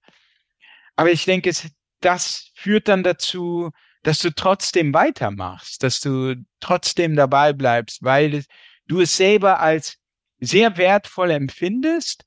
Aber 0.95 1.11
ich 1.11 1.25
denke, 1.25 1.49
es, 1.49 1.69
das 1.99 2.51
führt 2.55 2.87
dann 2.87 3.03
dazu, 3.03 3.71
dass 4.03 4.19
du 4.19 4.33
trotzdem 4.33 4.93
weitermachst, 4.93 5.83
dass 5.83 5.99
du 5.99 6.35
trotzdem 6.61 7.17
dabei 7.17 7.51
bleibst, 7.51 8.01
weil 8.01 8.45
du 8.87 9.01
es 9.01 9.17
selber 9.17 9.59
als 9.59 9.97
sehr 10.39 10.77
wertvoll 10.77 11.31
empfindest 11.31 12.23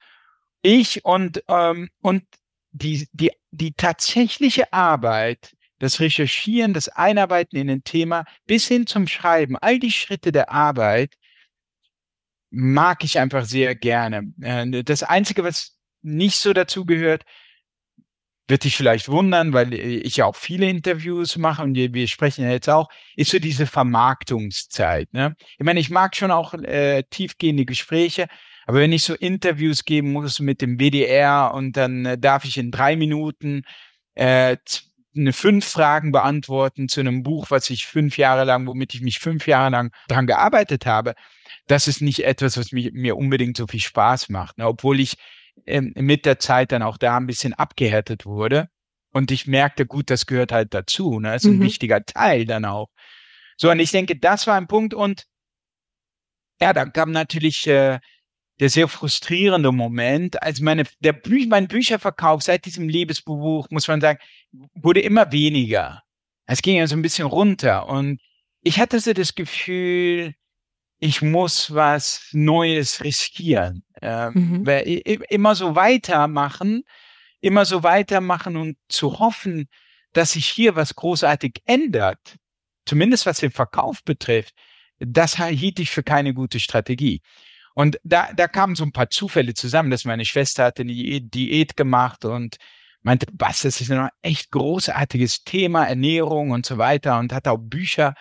ich 0.62 1.04
und, 1.04 1.42
ähm, 1.48 1.90
und 2.00 2.24
die, 2.70 3.08
die, 3.12 3.32
die 3.50 3.72
tatsächliche 3.74 4.72
Arbeit, 4.72 5.54
das 5.78 6.00
Recherchieren, 6.00 6.74
das 6.74 6.88
Einarbeiten 6.88 7.56
in 7.56 7.68
ein 7.68 7.84
Thema 7.84 8.24
bis 8.46 8.68
hin 8.68 8.86
zum 8.86 9.06
Schreiben, 9.06 9.56
all 9.56 9.78
die 9.78 9.90
Schritte 9.90 10.32
der 10.32 10.50
Arbeit 10.50 11.14
mag 12.50 13.02
ich 13.04 13.18
einfach 13.18 13.44
sehr 13.44 13.74
gerne. 13.74 14.32
Äh, 14.40 14.84
das 14.84 15.02
Einzige, 15.02 15.44
was 15.44 15.76
nicht 16.02 16.36
so 16.36 16.52
dazu 16.52 16.84
gehört, 16.84 17.24
wird 18.48 18.64
dich 18.64 18.76
vielleicht 18.76 19.08
wundern, 19.08 19.52
weil 19.52 19.72
ich 19.72 20.16
ja 20.16 20.26
auch 20.26 20.36
viele 20.36 20.68
Interviews 20.68 21.36
mache 21.36 21.62
und 21.62 21.74
wir 21.74 22.08
sprechen 22.08 22.44
ja 22.44 22.50
jetzt 22.50 22.68
auch, 22.68 22.88
ist 23.16 23.30
so 23.30 23.38
diese 23.38 23.66
Vermarktungszeit. 23.66 25.12
Ne? 25.14 25.34
Ich 25.58 25.64
meine, 25.64 25.80
ich 25.80 25.90
mag 25.90 26.14
schon 26.16 26.30
auch 26.30 26.52
äh, 26.54 27.04
tiefgehende 27.04 27.64
Gespräche, 27.64 28.26
aber 28.66 28.78
wenn 28.78 28.92
ich 28.92 29.02
so 29.02 29.14
Interviews 29.14 29.84
geben 29.84 30.12
muss 30.12 30.40
mit 30.40 30.60
dem 30.60 30.78
WDR 30.78 31.52
und 31.54 31.76
dann 31.76 32.06
äh, 32.06 32.18
darf 32.18 32.44
ich 32.44 32.58
in 32.58 32.70
drei 32.70 32.96
Minuten 32.96 33.62
äh, 34.14 34.56
eine 35.14 35.32
fünf 35.32 35.66
Fragen 35.66 36.12
beantworten 36.12 36.88
zu 36.88 37.00
einem 37.00 37.22
Buch, 37.22 37.50
was 37.50 37.68
ich 37.70 37.86
fünf 37.86 38.16
Jahre 38.16 38.44
lang, 38.44 38.66
womit 38.66 38.94
ich 38.94 39.02
mich 39.02 39.18
fünf 39.18 39.46
Jahre 39.46 39.70
lang 39.70 39.92
dran 40.08 40.26
gearbeitet 40.26 40.86
habe, 40.86 41.14
das 41.66 41.88
ist 41.88 42.00
nicht 42.00 42.24
etwas, 42.24 42.56
was 42.56 42.72
mich, 42.72 42.92
mir 42.92 43.16
unbedingt 43.16 43.56
so 43.56 43.66
viel 43.66 43.80
Spaß 43.80 44.30
macht. 44.30 44.58
Ne? 44.58 44.66
Obwohl 44.66 45.00
ich 45.00 45.16
ähm, 45.66 45.92
mit 45.96 46.24
der 46.24 46.38
Zeit 46.38 46.72
dann 46.72 46.82
auch 46.82 46.96
da 46.96 47.16
ein 47.16 47.26
bisschen 47.26 47.52
abgehärtet 47.54 48.24
wurde. 48.24 48.68
Und 49.12 49.30
ich 49.30 49.46
merkte, 49.46 49.84
gut, 49.84 50.08
das 50.08 50.26
gehört 50.26 50.52
halt 50.52 50.72
dazu. 50.72 51.20
Ne? 51.20 51.32
Das 51.32 51.44
ist 51.44 51.50
ein 51.50 51.58
mhm. 51.58 51.64
wichtiger 51.64 52.04
Teil 52.04 52.46
dann 52.46 52.64
auch. 52.64 52.88
So, 53.58 53.70
und 53.70 53.78
ich 53.78 53.90
denke, 53.90 54.18
das 54.18 54.46
war 54.46 54.56
ein 54.56 54.66
Punkt. 54.66 54.94
Und 54.94 55.24
ja, 56.60 56.72
da 56.72 56.86
kam 56.86 57.12
natürlich 57.12 57.66
äh, 57.66 58.00
der 58.60 58.68
sehr 58.68 58.88
frustrierende 58.88 59.72
Moment, 59.72 60.42
als 60.42 60.60
meine, 60.60 60.84
der 61.00 61.12
Bü 61.12 61.46
mein 61.46 61.68
Bücherverkauf 61.68 62.42
seit 62.42 62.64
diesem 62.64 62.88
Liebesbuch, 62.88 63.68
muss 63.70 63.88
man 63.88 64.00
sagen, 64.00 64.18
wurde 64.74 65.00
immer 65.00 65.32
weniger. 65.32 66.02
Es 66.46 66.62
ging 66.62 66.76
ja 66.76 66.86
so 66.86 66.94
ein 66.94 67.02
bisschen 67.02 67.26
runter. 67.26 67.88
Und 67.88 68.20
ich 68.62 68.78
hatte 68.78 69.00
so 69.00 69.12
das 69.12 69.34
Gefühl, 69.34 70.34
ich 70.98 71.22
muss 71.22 71.74
was 71.74 72.28
Neues 72.32 73.02
riskieren. 73.02 73.84
Ähm, 74.00 74.62
mhm. 74.64 74.66
Immer 75.28 75.54
so 75.54 75.74
weitermachen, 75.74 76.84
immer 77.40 77.64
so 77.64 77.82
weitermachen 77.82 78.56
und 78.56 78.76
zu 78.88 79.18
hoffen, 79.18 79.68
dass 80.12 80.32
sich 80.32 80.46
hier 80.46 80.76
was 80.76 80.94
großartig 80.94 81.62
ändert, 81.64 82.36
zumindest 82.84 83.26
was 83.26 83.38
den 83.38 83.50
Verkauf 83.50 84.04
betrifft, 84.04 84.54
das 84.98 85.38
hielt 85.38 85.80
ich 85.80 85.90
für 85.90 86.02
keine 86.02 86.34
gute 86.34 86.60
Strategie. 86.60 87.22
Und 87.74 87.98
da, 88.04 88.32
da 88.34 88.48
kamen 88.48 88.74
so 88.74 88.84
ein 88.84 88.92
paar 88.92 89.10
Zufälle 89.10 89.54
zusammen, 89.54 89.90
dass 89.90 90.04
meine 90.04 90.24
Schwester 90.24 90.64
hatte 90.64 90.82
eine 90.82 90.92
Diät 90.92 91.76
gemacht 91.76 92.24
und 92.24 92.56
meinte, 93.02 93.26
was, 93.32 93.62
das 93.62 93.80
ist 93.80 93.90
ein 93.90 94.08
echt 94.22 94.50
großartiges 94.50 95.44
Thema, 95.44 95.84
Ernährung 95.86 96.50
und 96.50 96.66
so 96.66 96.78
weiter 96.78 97.18
und 97.18 97.32
hat 97.32 97.48
auch 97.48 97.58
Bücher 97.58 98.14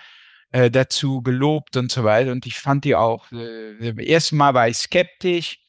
äh, 0.51 0.71
dazu 0.71 1.21
gelobt 1.21 1.77
und 1.77 1.91
so 1.91 2.03
weiter. 2.03 2.31
Und 2.31 2.45
ich 2.45 2.57
fand 2.59 2.85
die 2.85 2.95
auch, 2.95 3.31
äh, 3.31 4.05
ersten 4.05 4.37
Mal 4.37 4.53
war 4.53 4.67
ich 4.67 4.77
skeptisch. 4.77 5.59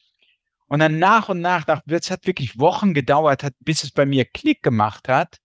Und 0.67 0.79
dann 0.79 0.97
nach 0.97 1.29
und 1.29 1.41
nach, 1.41 1.67
nach, 1.67 1.81
es 1.87 2.09
hat 2.09 2.25
wirklich 2.25 2.57
Wochen 2.57 2.93
gedauert, 2.93 3.43
hat, 3.43 3.53
bis 3.59 3.83
es 3.83 3.91
bei 3.91 4.05
mir 4.05 4.25
Klick 4.25 4.63
gemacht 4.63 5.07
hat. 5.07 5.37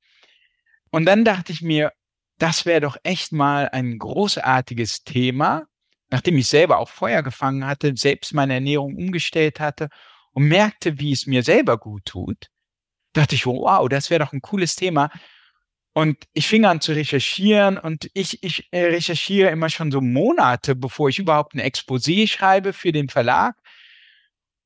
Und 0.91 1.05
dann 1.05 1.25
dachte 1.25 1.53
ich 1.53 1.61
mir, 1.61 1.93
das 2.39 2.65
wäre 2.65 2.81
doch 2.81 2.97
echt 3.03 3.33
mal 3.33 3.69
ein 3.69 3.99
großartiges 3.99 5.05
Thema, 5.05 5.67
nachdem 6.11 6.37
ich 6.39 6.49
selber 6.49 6.79
auch 6.79 6.89
Feuer 6.89 7.23
gefangen 7.23 7.67
hatte, 7.67 7.93
selbst 7.97 8.35
meine 8.35 8.55
Ernährung 8.55 8.97
umgestellt 8.97 9.61
hatte 9.61 9.89
und 10.33 10.45
merkte, 10.49 10.99
wie 10.99 11.13
es 11.13 11.27
mir 11.27 11.43
selber 11.43 11.79
gut 11.79 12.05
tut, 12.07 12.49
dachte 13.13 13.35
ich, 13.35 13.47
wow, 13.47 13.89
das 13.89 14.11
wäre 14.11 14.25
doch 14.25 14.33
ein 14.33 14.43
cooles 14.43 14.77
Thema. 14.77 15.11
Und 15.95 16.17
ich 16.33 16.47
fing 16.47 16.65
an 16.65 16.81
zu 16.81 16.93
recherchieren 16.93 17.77
und 17.77 18.09
ich, 18.15 18.43
ich 18.45 18.69
äh, 18.71 18.85
recherchiere 18.85 19.51
immer 19.51 19.69
schon 19.69 19.91
so 19.91 20.01
Monate, 20.01 20.77
bevor 20.77 21.09
ich 21.09 21.19
überhaupt 21.19 21.55
ein 21.55 21.61
Exposé 21.61 22.29
schreibe 22.29 22.73
für 22.73 22.93
den 22.93 23.09
Verlag. 23.09 23.57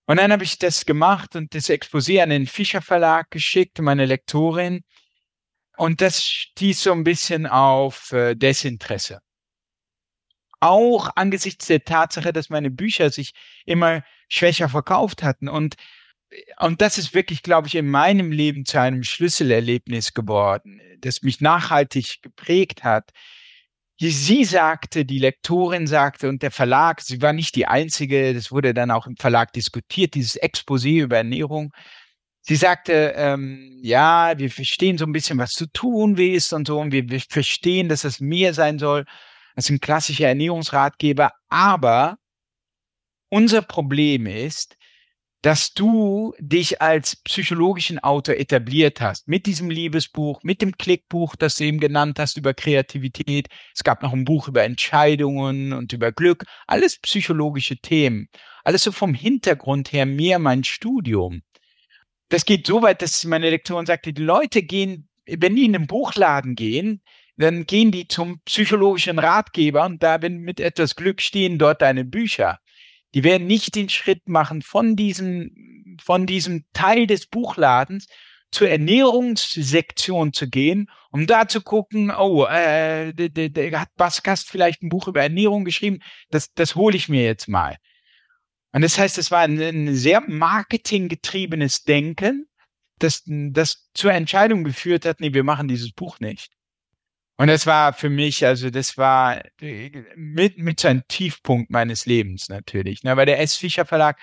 Und 0.07 0.19
dann 0.19 0.33
habe 0.33 0.45
ich 0.45 0.59
das 0.59 0.85
gemacht 0.85 1.37
und 1.37 1.55
das 1.55 1.71
Exposé 1.71 2.23
an 2.23 2.31
den 2.31 2.47
Fischer 2.47 2.83
Verlag 2.83 3.31
geschickt, 3.31 3.79
meine 3.79 4.05
Lektorin. 4.05 4.83
Und 5.79 6.01
das 6.01 6.23
stieß 6.23 6.83
so 6.83 6.93
ein 6.93 7.05
bisschen 7.05 7.47
auf 7.47 8.13
äh, 8.13 8.35
Desinteresse. 8.35 9.21
Auch 10.63 11.11
angesichts 11.17 11.67
der 11.67 11.83
Tatsache, 11.85 12.33
dass 12.33 12.49
meine 12.49 12.71
Bücher 12.71 13.11
sich 13.11 13.33
immer 13.67 14.05
schwächer 14.29 14.69
verkauft 14.69 15.25
hatten. 15.25 15.49
Und 15.49 15.75
und 16.59 16.81
das 16.81 16.99
ist 16.99 17.15
wirklich, 17.15 17.43
glaube 17.43 17.69
ich, 17.69 17.75
in 17.75 17.91
meinem 17.91 18.33
Leben 18.33 18.65
zu 18.65 18.81
einem 18.81 19.03
Schlüsselerlebnis 19.03 20.15
geworden, 20.15 20.81
das 21.01 21.23
mich 21.23 21.41
nachhaltig 21.41 22.23
geprägt 22.23 22.85
hat. 22.85 23.11
Sie 23.99 24.45
sagte, 24.45 25.05
die 25.05 25.19
Lektorin 25.19 25.87
sagte 25.87 26.29
und 26.29 26.43
der 26.43 26.51
Verlag, 26.51 27.03
sie 27.03 27.21
war 27.23 27.33
nicht 27.33 27.55
die 27.55 27.67
einzige, 27.67 28.35
das 28.35 28.51
wurde 28.51 28.73
dann 28.73 28.91
auch 28.91 29.07
im 29.07 29.17
Verlag 29.17 29.53
diskutiert, 29.53 30.15
dieses 30.15 30.41
Exposé 30.41 31.03
über 31.03 31.19
Ernährung. 31.19 31.73
Sie 32.41 32.57
sagte, 32.57 33.13
ähm, 33.17 33.79
ja, 33.83 34.39
wir 34.39 34.51
verstehen 34.51 34.99
so 34.99 35.05
ein 35.05 35.13
bisschen, 35.13 35.39
was 35.39 35.51
zu 35.51 35.67
tun 35.67 36.17
ist 36.17 36.53
und 36.53 36.67
so, 36.67 36.81
und 36.81 36.93
wir, 36.93 37.09
wir 37.11 37.21
verstehen, 37.21 37.89
dass 37.89 38.05
es 38.05 38.21
mehr 38.21 38.55
sein 38.55 38.79
soll 38.79 39.05
als 39.55 39.71
ein 39.71 39.81
klassischer 39.81 40.29
Ernährungsratgeber, 40.29 41.33
aber 41.49 42.19
unser 43.29 43.63
Problem 43.63 44.27
ist, 44.27 44.77
dass 45.43 45.75
du 45.75 46.35
dich 46.39 46.81
als 46.81 47.17
psychologischen 47.17 47.99
Autor 47.99 48.37
etabliert 48.37 49.01
hast. 49.01 49.27
Mit 49.27 49.47
diesem 49.47 49.71
Liebesbuch, 49.71 50.43
mit 50.45 50.63
dem 50.63 50.79
Klickbuch, 50.79 51.35
das 51.35 51.57
du 51.57 51.65
eben 51.65 51.81
genannt 51.81 52.21
hast 52.21 52.37
über 52.37 52.55
Kreativität. 52.55 53.49
Es 53.75 53.83
gab 53.83 54.03
noch 54.03 54.13
ein 54.13 54.25
Buch 54.25 54.47
über 54.47 54.63
Entscheidungen 54.63 55.73
und 55.73 55.93
über 55.93 56.13
Glück. 56.13 56.45
Alles 56.69 57.01
psychologische 57.01 57.77
Themen. 57.77 58.29
Alles 58.63 58.85
so 58.85 58.93
vom 58.93 59.15
Hintergrund 59.15 59.93
her 59.93 60.07
mehr 60.07 60.39
mein 60.39 60.63
Studium. 60.63 61.43
Das 62.29 62.45
geht 62.45 62.67
so 62.67 62.81
weit, 62.83 63.03
dass 63.03 63.25
meine 63.25 63.51
Lektorin 63.51 63.85
sagte, 63.85 64.13
die 64.13 64.23
Leute 64.23 64.63
gehen, 64.63 65.09
wenn 65.27 65.57
die 65.57 65.65
in 65.65 65.73
den 65.73 65.89
Buchladen 65.89 66.55
gehen, 66.55 67.03
dann 67.37 67.67
gehen 67.67 67.91
die 67.91 68.09
zum 68.09 68.41
psychologischen 68.45 69.19
Ratgeber 69.19 69.85
und 69.85 70.03
da, 70.03 70.19
mit 70.19 70.61
etwas 70.61 70.97
Glück 70.97 71.23
stehen 71.23 71.59
dort 71.59 71.83
deine 71.83 72.05
Bücher. 72.05 72.59
Die 73.15 73.25
werden 73.25 73.47
nicht 73.47 73.75
den 73.75 73.89
Schritt 73.89 74.29
machen 74.29 74.63
von 74.63 74.97
diesem, 74.97 75.97
von 76.03 76.27
diesem 76.27 76.65
Teil 76.73 77.07
des 77.07 77.27
Buchladens 77.27 78.07
zur 78.51 78.69
Ernährungssektion 78.69 80.33
zu 80.33 80.49
gehen, 80.49 80.91
um 81.11 81.27
da 81.27 81.49
zu 81.49 81.63
gucken, 81.63 82.11
oh, 82.11 82.45
äh, 82.45 83.13
der, 83.15 83.31
der, 83.31 83.49
der 83.49 83.81
hat 83.81 83.89
Baskast 83.97 84.49
vielleicht 84.49 84.83
ein 84.83 84.91
Buch 84.91 85.09
über 85.09 85.23
Ernährung 85.23 85.65
geschrieben, 85.65 86.01
das, 86.31 86.53
das 86.53 86.75
hole 86.75 86.97
ich 86.97 87.09
mir 87.09 87.25
jetzt 87.25 87.49
mal. 87.49 87.77
Und 88.73 88.83
das 88.83 88.99
heißt, 88.99 89.19
es 89.19 89.31
war 89.31 89.41
ein, 89.41 89.61
ein 89.61 89.95
sehr 89.95 90.21
marketinggetriebenes 90.21 91.85
Denken, 91.85 92.47
das, 92.99 93.23
das 93.27 93.89
zur 93.95 94.13
Entscheidung 94.13 94.65
geführt 94.65 95.07
hat, 95.07 95.21
nee, 95.21 95.33
wir 95.33 95.45
machen 95.45 95.69
dieses 95.69 95.93
Buch 95.93 96.21
nicht. 96.21 96.51
Und 97.37 97.49
das 97.49 97.67
war 97.67 97.93
für 97.93 98.11
mich, 98.11 98.45
also 98.45 98.71
das 98.71 98.97
war 98.99 99.43
mit, 100.15 100.59
mit 100.59 100.81
so 100.81 100.89
einem 100.89 101.03
Tiefpunkt 101.09 101.71
meines 101.71 102.07
Lebens 102.07 102.49
natürlich. 102.49 103.03
Ne? 103.03 103.17
Weil 103.17 103.27
der 103.27 103.41
S. 103.41 103.57
Fischer 103.57 103.87
Verlag 103.87 104.21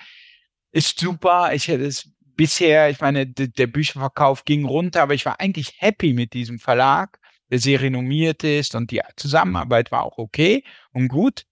ist 0.72 0.98
super. 0.98 1.52
Ich 1.52 1.68
hätte 1.68 1.84
es 1.84 2.10
bisher, 2.36 2.88
ich 2.88 3.00
meine, 3.00 3.26
der 3.26 3.66
Bücherverkauf 3.66 4.44
ging 4.44 4.64
runter, 4.64 5.02
aber 5.02 5.14
ich 5.14 5.26
war 5.26 5.40
eigentlich 5.40 5.74
happy 5.78 6.14
mit 6.14 6.32
diesem 6.32 6.58
Verlag, 6.58 7.18
der 7.50 7.58
sehr 7.58 7.82
renommiert 7.82 8.44
ist 8.44 8.74
und 8.74 8.90
die 8.90 9.02
Zusammenarbeit 9.16 9.92
war 9.92 10.04
auch 10.04 10.16
okay 10.16 10.64
und 10.92 11.08
gut. 11.08 11.44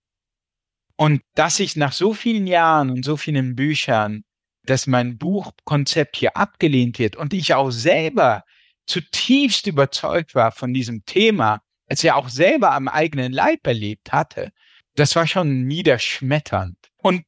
Und 0.96 1.22
dass 1.34 1.60
ich 1.60 1.76
nach 1.76 1.92
so 1.92 2.14
vielen 2.14 2.46
Jahren 2.46 2.90
und 2.90 3.04
so 3.04 3.16
vielen 3.16 3.54
Büchern, 3.54 4.24
dass 4.62 4.86
mein 4.86 5.18
Buchkonzept 5.18 6.16
hier 6.16 6.36
abgelehnt 6.36 6.98
wird 6.98 7.16
und 7.16 7.34
ich 7.34 7.54
auch 7.54 7.70
selber 7.70 8.44
zutiefst 8.88 9.66
überzeugt 9.66 10.34
war 10.34 10.50
von 10.50 10.74
diesem 10.74 11.04
Thema, 11.04 11.62
als 11.86 12.02
er 12.04 12.16
auch 12.16 12.28
selber 12.28 12.72
am 12.72 12.88
eigenen 12.88 13.32
Leib 13.32 13.66
erlebt 13.66 14.12
hatte, 14.12 14.52
das 14.94 15.14
war 15.14 15.26
schon 15.26 15.66
niederschmetternd. 15.66 16.76
Und 16.96 17.24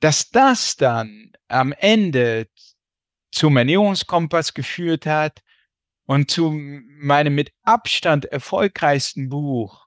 dass 0.00 0.30
das 0.30 0.76
dann 0.76 1.32
am 1.48 1.72
Ende 1.72 2.48
zum 3.32 3.56
Ernährungskompass 3.56 4.54
geführt 4.54 5.06
hat 5.06 5.40
und 6.06 6.30
zu 6.30 6.50
meinem 6.52 7.34
mit 7.34 7.52
Abstand 7.62 8.26
erfolgreichsten 8.26 9.28
Buch, 9.28 9.86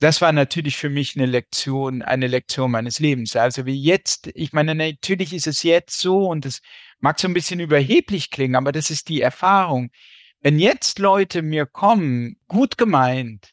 das 0.00 0.22
war 0.22 0.32
natürlich 0.32 0.78
für 0.78 0.88
mich 0.88 1.14
eine 1.14 1.26
Lektion, 1.26 2.02
eine 2.02 2.26
Lektion 2.26 2.70
meines 2.70 2.98
Lebens. 3.00 3.36
Also 3.36 3.66
wie 3.66 3.80
jetzt, 3.80 4.30
ich 4.34 4.52
meine, 4.52 4.74
natürlich 4.74 5.34
ist 5.34 5.46
es 5.46 5.62
jetzt 5.62 6.00
so 6.00 6.26
und 6.26 6.46
es 6.46 6.60
Mag 7.00 7.18
so 7.18 7.28
ein 7.28 7.34
bisschen 7.34 7.60
überheblich 7.60 8.30
klingen, 8.30 8.56
aber 8.56 8.72
das 8.72 8.90
ist 8.90 9.08
die 9.08 9.20
Erfahrung. 9.20 9.90
Wenn 10.40 10.58
jetzt 10.58 10.98
Leute 10.98 11.42
mir 11.42 11.66
kommen, 11.66 12.36
gut 12.46 12.78
gemeint, 12.78 13.52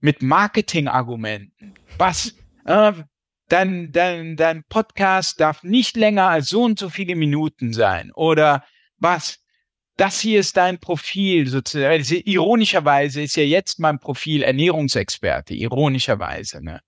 mit 0.00 0.22
Marketingargumenten, 0.22 1.74
was, 1.96 2.34
äh, 2.64 2.92
dein, 3.48 3.92
dein, 3.92 4.36
dein 4.36 4.64
Podcast 4.64 5.40
darf 5.40 5.62
nicht 5.62 5.96
länger 5.96 6.28
als 6.28 6.48
so 6.48 6.64
und 6.64 6.78
so 6.78 6.90
viele 6.90 7.16
Minuten 7.16 7.72
sein 7.72 8.10
oder 8.14 8.64
was, 8.98 9.42
das 9.96 10.20
hier 10.20 10.40
ist 10.40 10.56
dein 10.56 10.78
Profil, 10.78 11.46
sozusagen. 11.46 12.02
Ironischerweise 12.24 13.22
ist 13.22 13.36
ja 13.36 13.44
jetzt 13.44 13.78
mein 13.78 13.98
Profil 13.98 14.42
Ernährungsexperte, 14.42 15.54
ironischerweise. 15.54 16.64
Ne? 16.64 16.80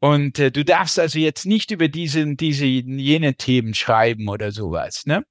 Und 0.00 0.38
äh, 0.38 0.50
du 0.50 0.64
darfst 0.64 0.98
also 0.98 1.18
jetzt 1.18 1.44
nicht 1.44 1.70
über 1.70 1.88
diese, 1.88 2.36
diese, 2.36 2.64
jene 2.64 3.34
Themen 3.34 3.74
schreiben 3.74 4.28
oder 4.28 4.52
sowas, 4.52 5.06
ne? 5.06 5.24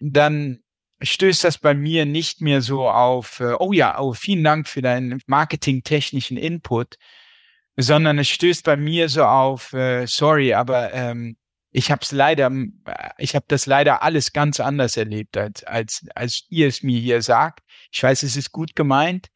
Dann 0.00 0.62
stößt 1.00 1.44
das 1.44 1.58
bei 1.58 1.74
mir 1.74 2.06
nicht 2.06 2.40
mehr 2.40 2.60
so 2.60 2.88
auf, 2.88 3.40
äh, 3.40 3.54
oh 3.58 3.72
ja, 3.72 3.98
oh, 3.98 4.12
vielen 4.12 4.44
Dank 4.44 4.68
für 4.68 4.82
deinen 4.82 5.20
marketingtechnischen 5.26 6.36
Input, 6.36 6.96
sondern 7.76 8.18
es 8.18 8.28
stößt 8.28 8.64
bei 8.64 8.76
mir 8.76 9.08
so 9.08 9.24
auf, 9.24 9.72
äh, 9.72 10.06
sorry, 10.06 10.54
aber 10.54 10.92
ähm, 10.92 11.36
ich 11.70 11.90
habe 11.90 12.02
es 12.02 12.12
leider, 12.12 12.50
ich 13.16 13.34
habe 13.34 13.46
das 13.48 13.64
leider 13.64 14.02
alles 14.02 14.32
ganz 14.32 14.60
anders 14.60 14.98
erlebt, 14.98 15.38
als, 15.38 15.64
als, 15.64 16.04
als 16.14 16.46
ihr 16.50 16.68
es 16.68 16.82
mir 16.82 17.00
hier 17.00 17.22
sagt. 17.22 17.60
Ich 17.90 18.02
weiß, 18.02 18.24
es 18.24 18.36
ist 18.36 18.52
gut 18.52 18.76
gemeint, 18.76 19.28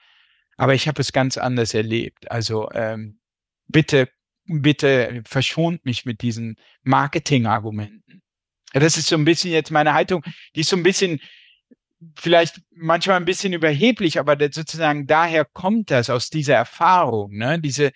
aber 0.58 0.74
ich 0.74 0.86
habe 0.86 1.00
es 1.00 1.12
ganz 1.12 1.38
anders 1.38 1.72
erlebt. 1.72 2.30
Also 2.30 2.70
ähm, 2.72 3.20
bitte 3.68 4.10
bitte 4.46 5.22
verschont 5.26 5.84
mich 5.84 6.04
mit 6.04 6.22
diesen 6.22 6.56
Marketing-Argumenten. 6.82 8.22
Das 8.72 8.96
ist 8.96 9.08
so 9.08 9.16
ein 9.16 9.24
bisschen 9.24 9.52
jetzt 9.52 9.70
meine 9.70 9.94
Haltung, 9.94 10.22
die 10.54 10.60
ist 10.60 10.68
so 10.70 10.76
ein 10.76 10.82
bisschen 10.82 11.20
vielleicht 12.18 12.60
manchmal 12.74 13.16
ein 13.16 13.24
bisschen 13.24 13.52
überheblich, 13.52 14.18
aber 14.18 14.36
sozusagen 14.52 15.06
daher 15.06 15.44
kommt 15.44 15.90
das 15.90 16.10
aus 16.10 16.30
dieser 16.30 16.54
Erfahrung, 16.54 17.36
ne? 17.36 17.58
Diese 17.58 17.92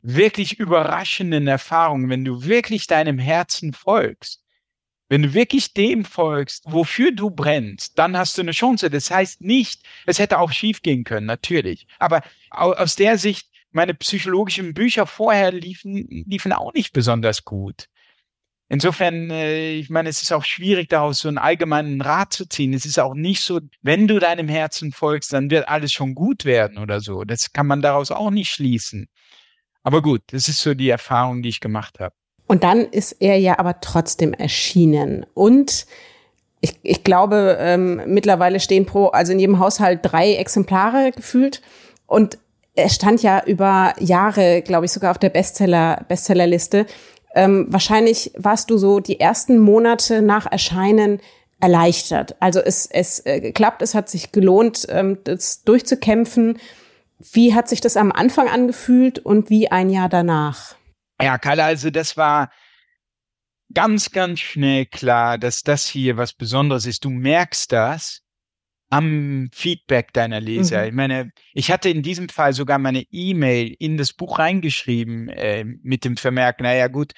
wirklich 0.00 0.58
überraschenden 0.58 1.46
Erfahrungen, 1.46 2.10
wenn 2.10 2.24
du 2.24 2.44
wirklich 2.44 2.86
deinem 2.86 3.18
Herzen 3.18 3.72
folgst. 3.72 4.42
Wenn 5.08 5.22
du 5.22 5.34
wirklich 5.34 5.74
dem 5.74 6.04
folgst, 6.04 6.64
wofür 6.66 7.12
du 7.12 7.30
brennst, 7.30 7.98
dann 7.98 8.16
hast 8.16 8.36
du 8.36 8.42
eine 8.42 8.52
Chance. 8.52 8.88
Das 8.90 9.10
heißt 9.10 9.42
nicht, 9.42 9.82
es 10.06 10.18
hätte 10.18 10.38
auch 10.38 10.52
schief 10.52 10.82
gehen 10.82 11.04
können, 11.04 11.26
natürlich. 11.26 11.86
Aber 11.98 12.22
aus 12.50 12.96
der 12.96 13.18
Sicht, 13.18 13.48
meine 13.74 13.94
psychologischen 13.94 14.74
Bücher 14.74 15.06
vorher 15.06 15.52
liefen, 15.52 16.06
liefen 16.08 16.52
auch 16.52 16.72
nicht 16.72 16.92
besonders 16.92 17.44
gut. 17.44 17.88
Insofern, 18.68 19.30
äh, 19.30 19.72
ich 19.72 19.90
meine, 19.90 20.08
es 20.08 20.22
ist 20.22 20.32
auch 20.32 20.44
schwierig, 20.44 20.88
daraus 20.88 21.18
so 21.18 21.28
einen 21.28 21.38
allgemeinen 21.38 22.00
Rat 22.00 22.32
zu 22.32 22.48
ziehen. 22.48 22.72
Es 22.72 22.86
ist 22.86 22.98
auch 22.98 23.14
nicht 23.14 23.42
so, 23.42 23.60
wenn 23.82 24.08
du 24.08 24.18
deinem 24.18 24.48
Herzen 24.48 24.92
folgst, 24.92 25.32
dann 25.32 25.50
wird 25.50 25.68
alles 25.68 25.92
schon 25.92 26.14
gut 26.14 26.44
werden 26.44 26.78
oder 26.78 27.00
so. 27.00 27.24
Das 27.24 27.52
kann 27.52 27.66
man 27.66 27.82
daraus 27.82 28.10
auch 28.10 28.30
nicht 28.30 28.50
schließen. 28.50 29.08
Aber 29.82 30.00
gut, 30.00 30.22
das 30.28 30.48
ist 30.48 30.60
so 30.60 30.72
die 30.72 30.88
Erfahrung, 30.88 31.42
die 31.42 31.50
ich 31.50 31.60
gemacht 31.60 32.00
habe. 32.00 32.14
Und 32.46 32.64
dann 32.64 32.80
ist 32.80 33.12
er 33.20 33.38
ja 33.38 33.58
aber 33.58 33.80
trotzdem 33.80 34.32
erschienen. 34.32 35.26
Und 35.34 35.86
ich, 36.60 36.78
ich 36.82 37.04
glaube, 37.04 37.58
ähm, 37.60 38.00
mittlerweile 38.06 38.60
stehen 38.60 38.86
pro, 38.86 39.08
also 39.08 39.32
in 39.32 39.38
jedem 39.38 39.58
Haushalt 39.58 40.00
drei 40.02 40.34
Exemplare 40.36 41.12
gefühlt. 41.12 41.60
Und 42.06 42.38
er 42.74 42.88
stand 42.88 43.22
ja 43.22 43.44
über 43.44 43.94
Jahre, 43.98 44.62
glaube 44.62 44.86
ich, 44.86 44.92
sogar 44.92 45.12
auf 45.12 45.18
der 45.18 45.30
Bestseller, 45.30 46.04
Bestsellerliste. 46.08 46.86
Ähm, 47.34 47.66
wahrscheinlich 47.68 48.32
warst 48.36 48.70
du 48.70 48.78
so 48.78 49.00
die 49.00 49.20
ersten 49.20 49.58
Monate 49.58 50.22
nach 50.22 50.50
Erscheinen 50.50 51.20
erleichtert. 51.60 52.36
Also 52.40 52.60
es, 52.60 52.86
es 52.86 53.24
äh, 53.26 53.40
geklappt, 53.40 53.82
es 53.82 53.94
hat 53.94 54.08
sich 54.08 54.32
gelohnt, 54.32 54.86
ähm, 54.90 55.18
das 55.24 55.62
durchzukämpfen. 55.62 56.58
Wie 57.32 57.54
hat 57.54 57.68
sich 57.68 57.80
das 57.80 57.96
am 57.96 58.12
Anfang 58.12 58.48
angefühlt 58.48 59.18
und 59.18 59.50
wie 59.50 59.70
ein 59.70 59.88
Jahr 59.88 60.08
danach? 60.08 60.74
Ja, 61.22 61.38
Kalle, 61.38 61.64
also 61.64 61.90
das 61.90 62.16
war 62.16 62.50
ganz, 63.72 64.10
ganz 64.10 64.40
schnell 64.40 64.86
klar, 64.86 65.38
dass 65.38 65.62
das 65.62 65.86
hier 65.86 66.16
was 66.16 66.32
Besonderes 66.32 66.86
ist. 66.86 67.04
Du 67.04 67.10
merkst 67.10 67.72
das 67.72 68.23
am 68.94 69.48
Feedback 69.52 70.12
deiner 70.12 70.40
Leser. 70.40 70.82
Mhm. 70.82 70.88
Ich 70.88 70.94
meine, 70.94 71.30
ich 71.52 71.70
hatte 71.72 71.88
in 71.88 72.02
diesem 72.02 72.28
Fall 72.28 72.52
sogar 72.52 72.78
meine 72.78 73.02
E-Mail 73.10 73.74
in 73.78 73.96
das 73.96 74.12
Buch 74.12 74.38
reingeschrieben 74.38 75.28
äh, 75.30 75.64
mit 75.64 76.04
dem 76.04 76.16
Vermerk, 76.16 76.60
naja 76.60 76.86
gut, 76.86 77.12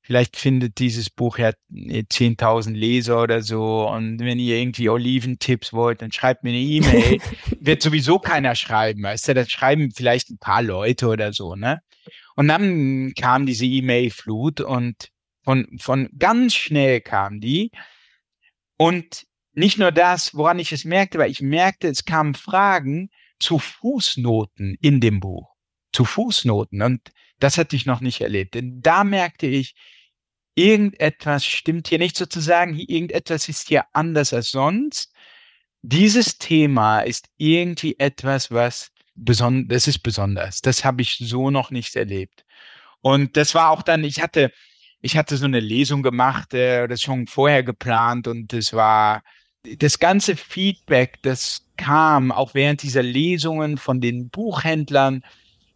vielleicht 0.00 0.38
findet 0.38 0.78
dieses 0.78 1.10
Buch 1.10 1.36
ja 1.36 1.50
10.000 1.70 2.72
Leser 2.72 3.22
oder 3.22 3.42
so 3.42 3.86
und 3.90 4.20
wenn 4.20 4.38
ihr 4.38 4.56
irgendwie 4.56 4.88
Oliventipps 4.88 5.74
wollt, 5.74 6.00
dann 6.00 6.12
schreibt 6.12 6.44
mir 6.44 6.50
eine 6.50 6.60
E-Mail. 6.60 7.18
Wird 7.60 7.82
sowieso 7.82 8.18
keiner 8.18 8.54
schreiben, 8.54 9.02
weißt 9.02 9.28
du, 9.28 9.34
das 9.34 9.50
schreiben 9.50 9.90
vielleicht 9.94 10.30
ein 10.30 10.38
paar 10.38 10.62
Leute 10.62 11.08
oder 11.08 11.34
so, 11.34 11.56
ne? 11.56 11.80
Und 12.36 12.48
dann 12.48 13.12
kam 13.18 13.44
diese 13.44 13.66
E-Mail-Flut 13.66 14.62
und 14.62 15.10
von, 15.44 15.66
von 15.78 16.08
ganz 16.18 16.54
schnell 16.54 17.02
kam 17.02 17.40
die 17.40 17.70
und 18.78 19.26
nicht 19.58 19.78
nur 19.78 19.92
das, 19.92 20.34
woran 20.34 20.58
ich 20.58 20.72
es 20.72 20.84
merkte, 20.84 21.18
weil 21.18 21.30
ich 21.30 21.42
merkte, 21.42 21.88
es 21.88 22.04
kamen 22.04 22.34
Fragen 22.34 23.10
zu 23.40 23.58
Fußnoten 23.58 24.76
in 24.80 25.00
dem 25.00 25.20
Buch. 25.20 25.54
Zu 25.92 26.04
Fußnoten. 26.04 26.80
Und 26.82 27.10
das 27.40 27.58
hatte 27.58 27.76
ich 27.76 27.84
noch 27.84 28.00
nicht 28.00 28.20
erlebt. 28.20 28.54
Denn 28.54 28.80
da 28.80 29.04
merkte 29.04 29.46
ich, 29.46 29.74
irgendetwas 30.54 31.44
stimmt 31.44 31.88
hier 31.88 31.98
nicht 31.98 32.16
sozusagen, 32.16 32.76
irgendetwas 32.76 33.48
ist 33.48 33.68
hier 33.68 33.84
anders 33.92 34.32
als 34.32 34.50
sonst. 34.50 35.12
Dieses 35.82 36.38
Thema 36.38 37.00
ist 37.00 37.28
irgendwie 37.36 37.98
etwas, 37.98 38.50
was 38.50 38.90
besonders, 39.14 39.68
das 39.68 39.88
ist 39.88 40.00
besonders. 40.00 40.60
Das 40.60 40.84
habe 40.84 41.02
ich 41.02 41.18
so 41.18 41.50
noch 41.50 41.70
nicht 41.70 41.96
erlebt. 41.96 42.44
Und 43.00 43.36
das 43.36 43.54
war 43.54 43.70
auch 43.70 43.82
dann, 43.82 44.04
ich 44.04 44.20
hatte, 44.20 44.52
ich 45.00 45.16
hatte 45.16 45.36
so 45.36 45.44
eine 45.44 45.60
Lesung 45.60 46.02
gemacht, 46.02 46.54
äh, 46.54 46.86
das 46.88 47.02
schon 47.02 47.26
vorher 47.26 47.62
geplant 47.62 48.26
und 48.26 48.52
es 48.52 48.72
war, 48.72 49.22
das 49.76 49.98
ganze 49.98 50.36
Feedback, 50.36 51.18
das 51.22 51.66
kam, 51.76 52.32
auch 52.32 52.54
während 52.54 52.82
dieser 52.82 53.02
Lesungen 53.02 53.78
von 53.78 54.00
den 54.00 54.30
Buchhändlern, 54.30 55.22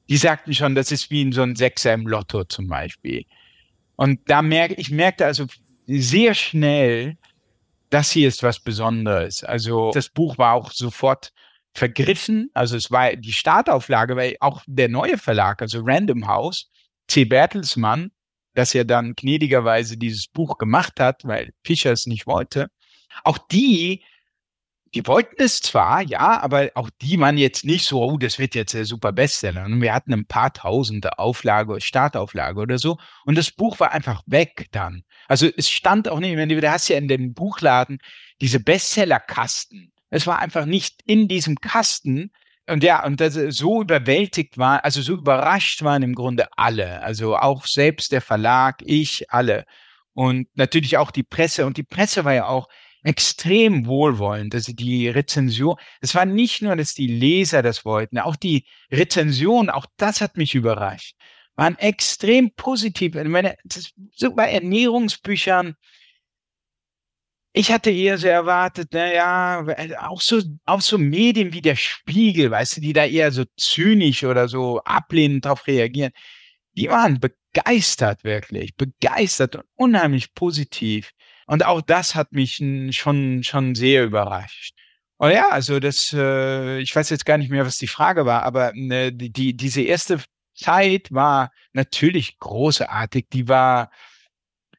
die 0.09 0.17
sagten 0.17 0.55
schon, 0.55 0.75
das 0.75 0.93
ist 0.93 1.11
wie 1.11 1.23
in 1.23 1.33
so 1.33 1.43
ein 1.43 1.57
Sechser 1.57 1.93
im 1.95 2.07
Lotto 2.07 2.45
zum 2.45 2.69
Beispiel. 2.69 3.25
Und 3.97 4.21
da 4.27 4.43
merke 4.43 4.75
ich 4.75 4.91
merkte 4.91 5.27
also 5.27 5.47
sehr 5.87 6.35
schnell, 6.35 7.17
das 7.91 8.11
hier 8.11 8.29
ist 8.29 8.43
was 8.43 8.61
Besonderes. 8.61 9.45
Also 9.45 9.91
das 9.93 10.09
Buch 10.09 10.39
war 10.39 10.55
auch 10.55 10.73
sofort 10.73 11.33
vergriffen. 11.75 12.51
Also 12.55 12.77
es 12.77 12.91
war 12.91 13.15
die 13.17 13.33
Startauflage, 13.33 14.17
weil 14.17 14.37
auch 14.41 14.63
der 14.67 14.89
neue 14.89 15.19
Verlag, 15.19 15.63
also 15.63 15.81
Random 15.83 16.27
House, 16.27 16.71
C. 17.09 17.25
Bertelsmann, 17.25 18.11
das 18.55 18.73
ja 18.73 18.85
dann 18.85 19.15
gnädigerweise 19.15 19.97
dieses 19.97 20.27
Buch 20.27 20.59
gemacht 20.59 21.01
hat, 21.01 21.25
weil 21.25 21.53
Fischer 21.65 21.93
es 21.93 22.07
nicht 22.07 22.27
wollte, 22.27 22.69
auch 23.25 23.39
die, 23.39 24.05
die 24.95 25.07
wollten 25.07 25.37
es 25.39 25.61
zwar, 25.61 26.03
ja, 26.03 26.41
aber 26.41 26.71
auch 26.75 26.91
die 27.01 27.19
waren 27.19 27.39
jetzt 27.39 27.65
nicht 27.65 27.87
so, 27.87 28.03
oh, 28.03 28.19
das 28.19 28.39
wird 28.39 28.55
jetzt 28.55 28.75
der 28.75 28.85
super 28.85 29.13
Bestseller. 29.13 29.65
Und 29.65 29.81
wir 29.81 29.95
hatten 29.95 30.13
ein 30.13 30.27
paar 30.27 30.53
tausende 30.53 31.19
Auflage, 31.19 31.81
Startauflage 31.81 32.61
oder 32.61 32.79
so. 32.79 32.99
Und 33.25 33.39
das 33.39 33.51
Buch 33.51 33.81
war 33.81 33.93
einfach 33.93 34.23
weg 34.27 34.67
dann. 34.73 35.05
Also 35.29 35.49
es 35.57 35.71
stand 35.71 36.09
auch 36.09 36.21
nicht, 36.21 36.37
wenn 36.37 36.51
du, 36.51 36.61
da 36.61 36.73
hast 36.73 36.89
ja 36.89 36.99
in 36.99 37.09
dem 37.09 37.33
Buchladen 37.33 37.99
diese 38.43 38.61
Bestsellerkasten. 38.61 39.93
Es 40.11 40.27
war 40.27 40.41
einfach 40.41 40.67
nicht 40.67 41.01
in 41.07 41.27
diesem 41.27 41.57
Kasten. 41.57 42.31
Und 42.69 42.85
ja, 42.85 43.05
und 43.05 43.21
das 43.21 43.35
so 43.35 43.81
überwältigt 43.81 44.59
war, 44.59 44.85
also 44.85 45.01
so 45.01 45.15
überrascht 45.15 45.83
waren 45.83 46.03
im 46.03 46.15
Grunde 46.15 46.47
alle. 46.59 47.03
Also 47.03 47.37
auch 47.37 47.65
selbst 47.67 48.13
der 48.13 48.21
Verlag, 48.21 48.83
ich, 48.85 49.31
alle. 49.31 49.65
Und 50.13 50.49
natürlich 50.55 50.99
auch 50.99 51.11
die 51.11 51.23
Presse. 51.23 51.65
Und 51.65 51.79
die 51.79 51.83
Presse 51.83 52.27
war 52.27 52.35
ja 52.35 52.47
auch, 52.47 52.69
extrem 53.03 53.87
wohlwollend. 53.87 54.55
Also 54.55 54.73
die 54.73 55.09
Rezension, 55.09 55.77
es 56.01 56.15
war 56.15 56.25
nicht 56.25 56.63
nur, 56.63 56.77
dass 56.77 56.95
die 56.95 57.07
Leser 57.07 57.63
das 57.63 57.85
wollten, 57.85 58.19
auch 58.19 58.37
die 58.37 58.67
Rezension, 58.91 59.71
auch 59.71 59.87
das 59.97 60.21
hat 60.21 60.37
mich 60.37 60.55
überrascht, 60.55 61.17
waren 61.57 61.77
extrem 61.79 62.53
positiv. 62.55 63.15
Ich 63.17 63.29
meine, 63.29 63.57
das, 63.65 63.91
so 64.15 64.35
bei 64.35 64.53
Ernährungsbüchern, 64.53 65.75
ich 67.55 67.71
hatte 67.71 67.91
eher 67.91 68.17
so 68.17 68.29
erwartet, 68.29 68.95
naja, 68.95 69.65
auch 70.01 70.23
so, 70.23 70.41
auch 70.65 70.81
so 70.81 70.97
Medien 70.97 71.53
wie 71.53 71.61
der 71.61 71.77
Spiegel, 71.77 72.51
weißt 72.51 72.79
du, 72.79 72.81
die 72.81 72.95
da 72.95 73.05
eher 73.05 73.31
so 73.31 73.45
zynisch 73.59 74.25
oder 74.25 74.49
so 74.49 74.81
ablehnend 74.85 75.45
darauf 75.45 75.67
reagieren, 75.67 76.13
die 76.77 76.89
waren 76.89 77.21
begeistert 77.21 78.25
wirklich, 78.25 78.75
begeistert 78.77 79.57
und 79.57 79.65
unheimlich 79.75 80.35
positiv. 80.35 81.13
Und 81.47 81.65
auch 81.65 81.81
das 81.81 82.15
hat 82.15 82.33
mich 82.33 82.57
schon, 82.91 83.43
schon 83.43 83.75
sehr 83.75 84.05
überrascht. 84.05 84.75
Oh 85.19 85.29
ja, 85.29 85.51
also 85.51 85.79
das, 85.79 86.13
äh, 86.13 86.81
ich 86.81 86.95
weiß 86.95 87.11
jetzt 87.11 87.27
gar 87.27 87.39
nicht 87.39 87.51
mehr, 87.51 87.65
was 87.65 87.79
die 87.79 87.87
Frage 87.87 88.27
war, 88.27 88.43
aber 88.43 88.73
ne, 88.75 89.13
die, 89.13 89.31
die, 89.31 89.57
diese 89.57 89.83
erste 89.83 90.21
Zeit 90.55 91.13
war 91.13 91.53
natürlich 91.73 92.39
großartig. 92.39 93.27
Die 93.33 93.49
war, 93.49 93.91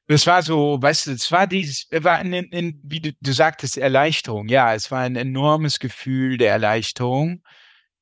das 0.08 0.28
war 0.28 0.43
so, 0.43 0.82
weißt 0.82 1.08
du, 1.08 1.12
es 1.12 1.32
war 1.32 1.47
dieses, 1.47 1.88
war 1.91 2.19
in, 2.21 2.34
in, 2.34 2.82
wie 2.84 2.99
du, 2.99 3.13
du 3.21 3.32
sagtest, 3.34 3.78
Erleichterung. 3.78 4.49
Ja, 4.49 4.73
es 4.73 4.91
war 4.91 4.99
ein 4.99 5.15
enormes 5.15 5.80
Gefühl 5.80 6.38
der 6.38 6.52
Erleichterung, 6.52 7.41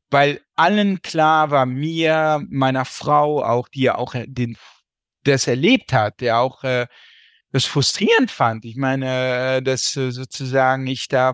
weil 0.10 0.41
allen 0.56 1.02
klar 1.04 1.52
war, 1.52 1.65
mir, 1.65 2.43
meiner 2.50 2.86
Frau 2.86 3.43
auch, 3.43 3.67
die 3.69 3.84
ja 3.84 3.95
auch 3.95 4.15
den, 4.26 4.58
das 5.24 5.47
erlebt 5.47 5.93
hat, 5.93 6.21
der 6.21 6.39
auch 6.39 6.63
äh, 6.63 6.88
das 7.52 7.66
frustrierend 7.66 8.32
fand. 8.32 8.66
Ich 8.66 8.76
meine, 8.76 9.58
äh, 9.58 9.62
dass 9.62 9.96
äh, 9.96 10.12
sozusagen 10.12 10.88
ich 10.88 11.08
da 11.08 11.34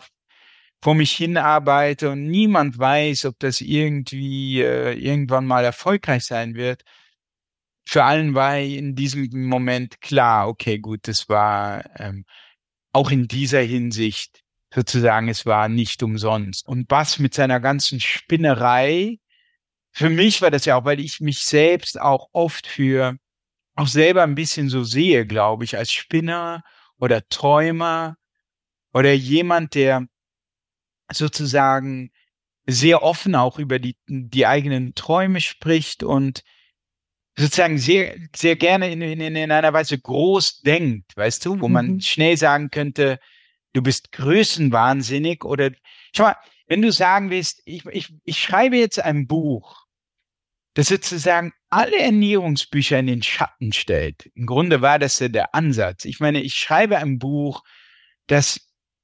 vor 0.81 0.95
mich 0.95 1.11
hinarbeite 1.13 2.11
und 2.11 2.27
niemand 2.27 2.77
weiß, 2.77 3.25
ob 3.25 3.39
das 3.39 3.61
irgendwie 3.61 4.61
äh, 4.61 4.93
irgendwann 4.93 5.45
mal 5.45 5.63
erfolgreich 5.63 6.25
sein 6.25 6.55
wird. 6.55 6.83
Für 7.85 8.03
allen 8.03 8.35
war 8.35 8.57
in 8.59 8.95
diesem 8.95 9.45
Moment 9.45 10.01
klar, 10.01 10.47
okay, 10.49 10.77
gut, 10.79 11.07
das 11.07 11.29
war 11.29 11.83
ähm, 11.99 12.25
auch 12.91 13.11
in 13.11 13.27
dieser 13.27 13.61
Hinsicht 13.61 14.43
sozusagen, 14.73 15.29
es 15.29 15.45
war 15.45 15.69
nicht 15.69 16.03
umsonst. 16.03 16.67
Und 16.67 16.87
Bass 16.87 17.19
mit 17.19 17.33
seiner 17.33 17.59
ganzen 17.59 17.99
Spinnerei, 17.99 19.19
für 19.91 20.09
mich 20.09 20.41
war 20.41 20.51
das 20.51 20.65
ja 20.65 20.75
auch, 20.75 20.85
weil 20.85 20.99
ich 20.99 21.21
mich 21.21 21.39
selbst 21.39 21.99
auch 21.99 22.27
oft 22.33 22.67
für 22.67 23.17
auch 23.77 23.87
selber 23.87 24.23
ein 24.23 24.35
bisschen 24.35 24.69
so 24.69 24.83
sehe, 24.83 25.25
glaube 25.25 25.63
ich, 25.63 25.77
als 25.77 25.91
Spinner 25.91 26.63
oder 26.97 27.27
Träumer 27.29 28.17
oder 28.91 29.13
jemand, 29.13 29.75
der 29.75 30.07
sozusagen 31.11 32.11
sehr 32.65 33.03
offen 33.03 33.35
auch 33.35 33.59
über 33.59 33.79
die, 33.79 33.95
die 34.07 34.47
eigenen 34.47 34.95
Träume 34.95 35.39
spricht 35.39 36.03
und 36.03 36.43
sozusagen 37.37 37.77
sehr, 37.77 38.15
sehr 38.35 38.55
gerne 38.55 38.91
in, 38.91 39.01
in, 39.01 39.21
in 39.21 39.51
einer 39.51 39.73
Weise 39.73 39.99
groß 39.99 40.61
denkt, 40.61 41.15
weißt 41.15 41.45
du, 41.45 41.61
wo 41.61 41.67
man 41.67 41.93
mhm. 41.93 42.01
schnell 42.01 42.35
sagen 42.35 42.71
könnte, 42.71 43.19
du 43.73 43.83
bist 43.83 44.11
größenwahnsinnig 44.11 45.45
oder 45.45 45.69
schau 46.15 46.23
mal, 46.23 46.35
wenn 46.65 46.81
du 46.81 46.91
sagen 46.91 47.29
willst, 47.29 47.61
ich, 47.65 47.85
ich, 47.85 48.11
ich 48.23 48.39
schreibe 48.39 48.77
jetzt 48.77 48.99
ein 48.99 49.27
Buch, 49.27 49.86
das 50.77 50.89
sozusagen 50.89 51.53
alle 51.71 51.97
Ernährungsbücher 51.97 52.99
in 52.99 53.07
den 53.07 53.23
Schatten 53.23 53.73
stellt. 53.73 54.29
Im 54.35 54.45
Grunde 54.45 54.83
war 54.83 54.99
das 54.99 55.17
ja 55.17 55.27
der 55.27 55.55
Ansatz. 55.55 56.05
Ich 56.05 56.19
meine, 56.19 56.39
ich 56.39 56.53
schreibe 56.53 56.99
ein 56.99 57.17
Buch, 57.17 57.63
das 58.27 58.61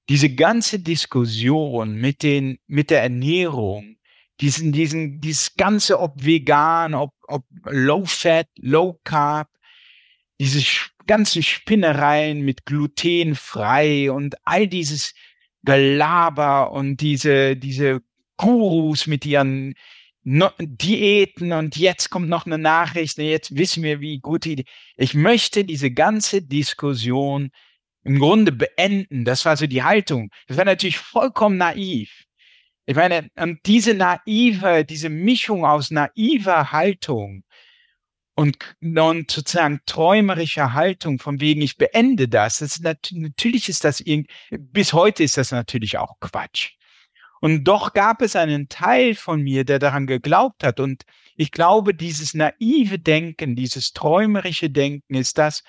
diese 0.07 0.29
ganze 0.35 0.77
Diskussion 0.77 1.95
mit 1.95 2.21
den, 2.21 2.59
mit 2.67 2.91
der 2.91 3.01
Ernährung, 3.01 3.95
diesen, 4.39 4.71
diesen, 4.71 5.19
dieses 5.19 5.55
ganze, 5.55 5.99
ob 5.99 6.23
vegan, 6.23 6.93
ob, 6.93 7.15
ob 7.27 7.43
low 7.65 8.05
fat, 8.05 8.49
low 8.59 8.99
carb, 9.03 9.49
diese 10.39 10.63
ganzen 11.07 11.41
Spinnereien 11.41 12.41
mit 12.41 12.67
glutenfrei 12.67 14.11
und 14.11 14.35
all 14.43 14.67
dieses 14.67 15.15
Gelaber 15.63 16.71
und 16.71 16.97
diese, 16.97 17.57
diese 17.57 18.03
Gurus 18.37 19.07
mit 19.07 19.25
ihren 19.25 19.73
no 20.23 20.49
Diäten 20.59 21.51
und 21.51 21.75
jetzt 21.75 22.09
kommt 22.09 22.29
noch 22.29 22.45
eine 22.45 22.57
Nachricht, 22.57 23.17
jetzt 23.17 23.55
wissen 23.55 23.83
wir, 23.83 23.99
wie 23.99 24.19
gut 24.19 24.45
die, 24.45 24.65
ich 24.95 25.13
möchte 25.13 25.63
diese 25.65 25.91
ganze 25.91 26.41
Diskussion 26.41 27.51
im 28.03 28.19
Grunde 28.19 28.51
beenden. 28.51 29.25
Das 29.25 29.45
war 29.45 29.57
so 29.57 29.67
die 29.67 29.83
Haltung. 29.83 30.29
Das 30.47 30.57
war 30.57 30.65
natürlich 30.65 30.97
vollkommen 30.97 31.57
naiv. 31.57 32.25
Ich 32.85 32.95
meine, 32.95 33.29
und 33.37 33.59
diese 33.65 33.93
naive, 33.93 34.83
diese 34.85 35.09
Mischung 35.09 35.65
aus 35.65 35.89
naiver 35.89 36.71
Haltung 36.71 37.43
und, 38.35 38.57
und 38.81 39.31
sozusagen 39.31 39.79
träumerischer 39.85 40.73
Haltung 40.73 41.19
von 41.19 41.39
wegen, 41.39 41.61
ich 41.61 41.77
beende 41.77 42.27
das, 42.27 42.57
das 42.59 42.79
ist 42.79 42.83
natürlich 42.83 43.69
ist 43.69 43.83
das 43.83 44.01
irgendwie, 44.01 44.29
bis 44.57 44.91
heute 44.91 45.23
ist 45.23 45.37
das 45.37 45.51
natürlich 45.51 45.97
auch 45.97 46.19
Quatsch. 46.19 46.71
Und 47.43 47.65
doch 47.65 47.91
gab 47.91 48.21
es 48.21 48.37
einen 48.37 48.69
Teil 48.69 49.15
von 49.15 49.41
mir, 49.41 49.65
der 49.65 49.77
daran 49.77 50.07
geglaubt 50.07 50.63
hat. 50.63 50.79
Und 50.79 51.03
ich 51.35 51.51
glaube, 51.51 51.93
dieses 51.93 52.33
naive 52.33 52.99
Denken, 52.99 53.57
dieses 53.57 53.91
träumerische 53.91 54.69
Denken 54.69 55.13
ist 55.13 55.37
das, 55.37 55.61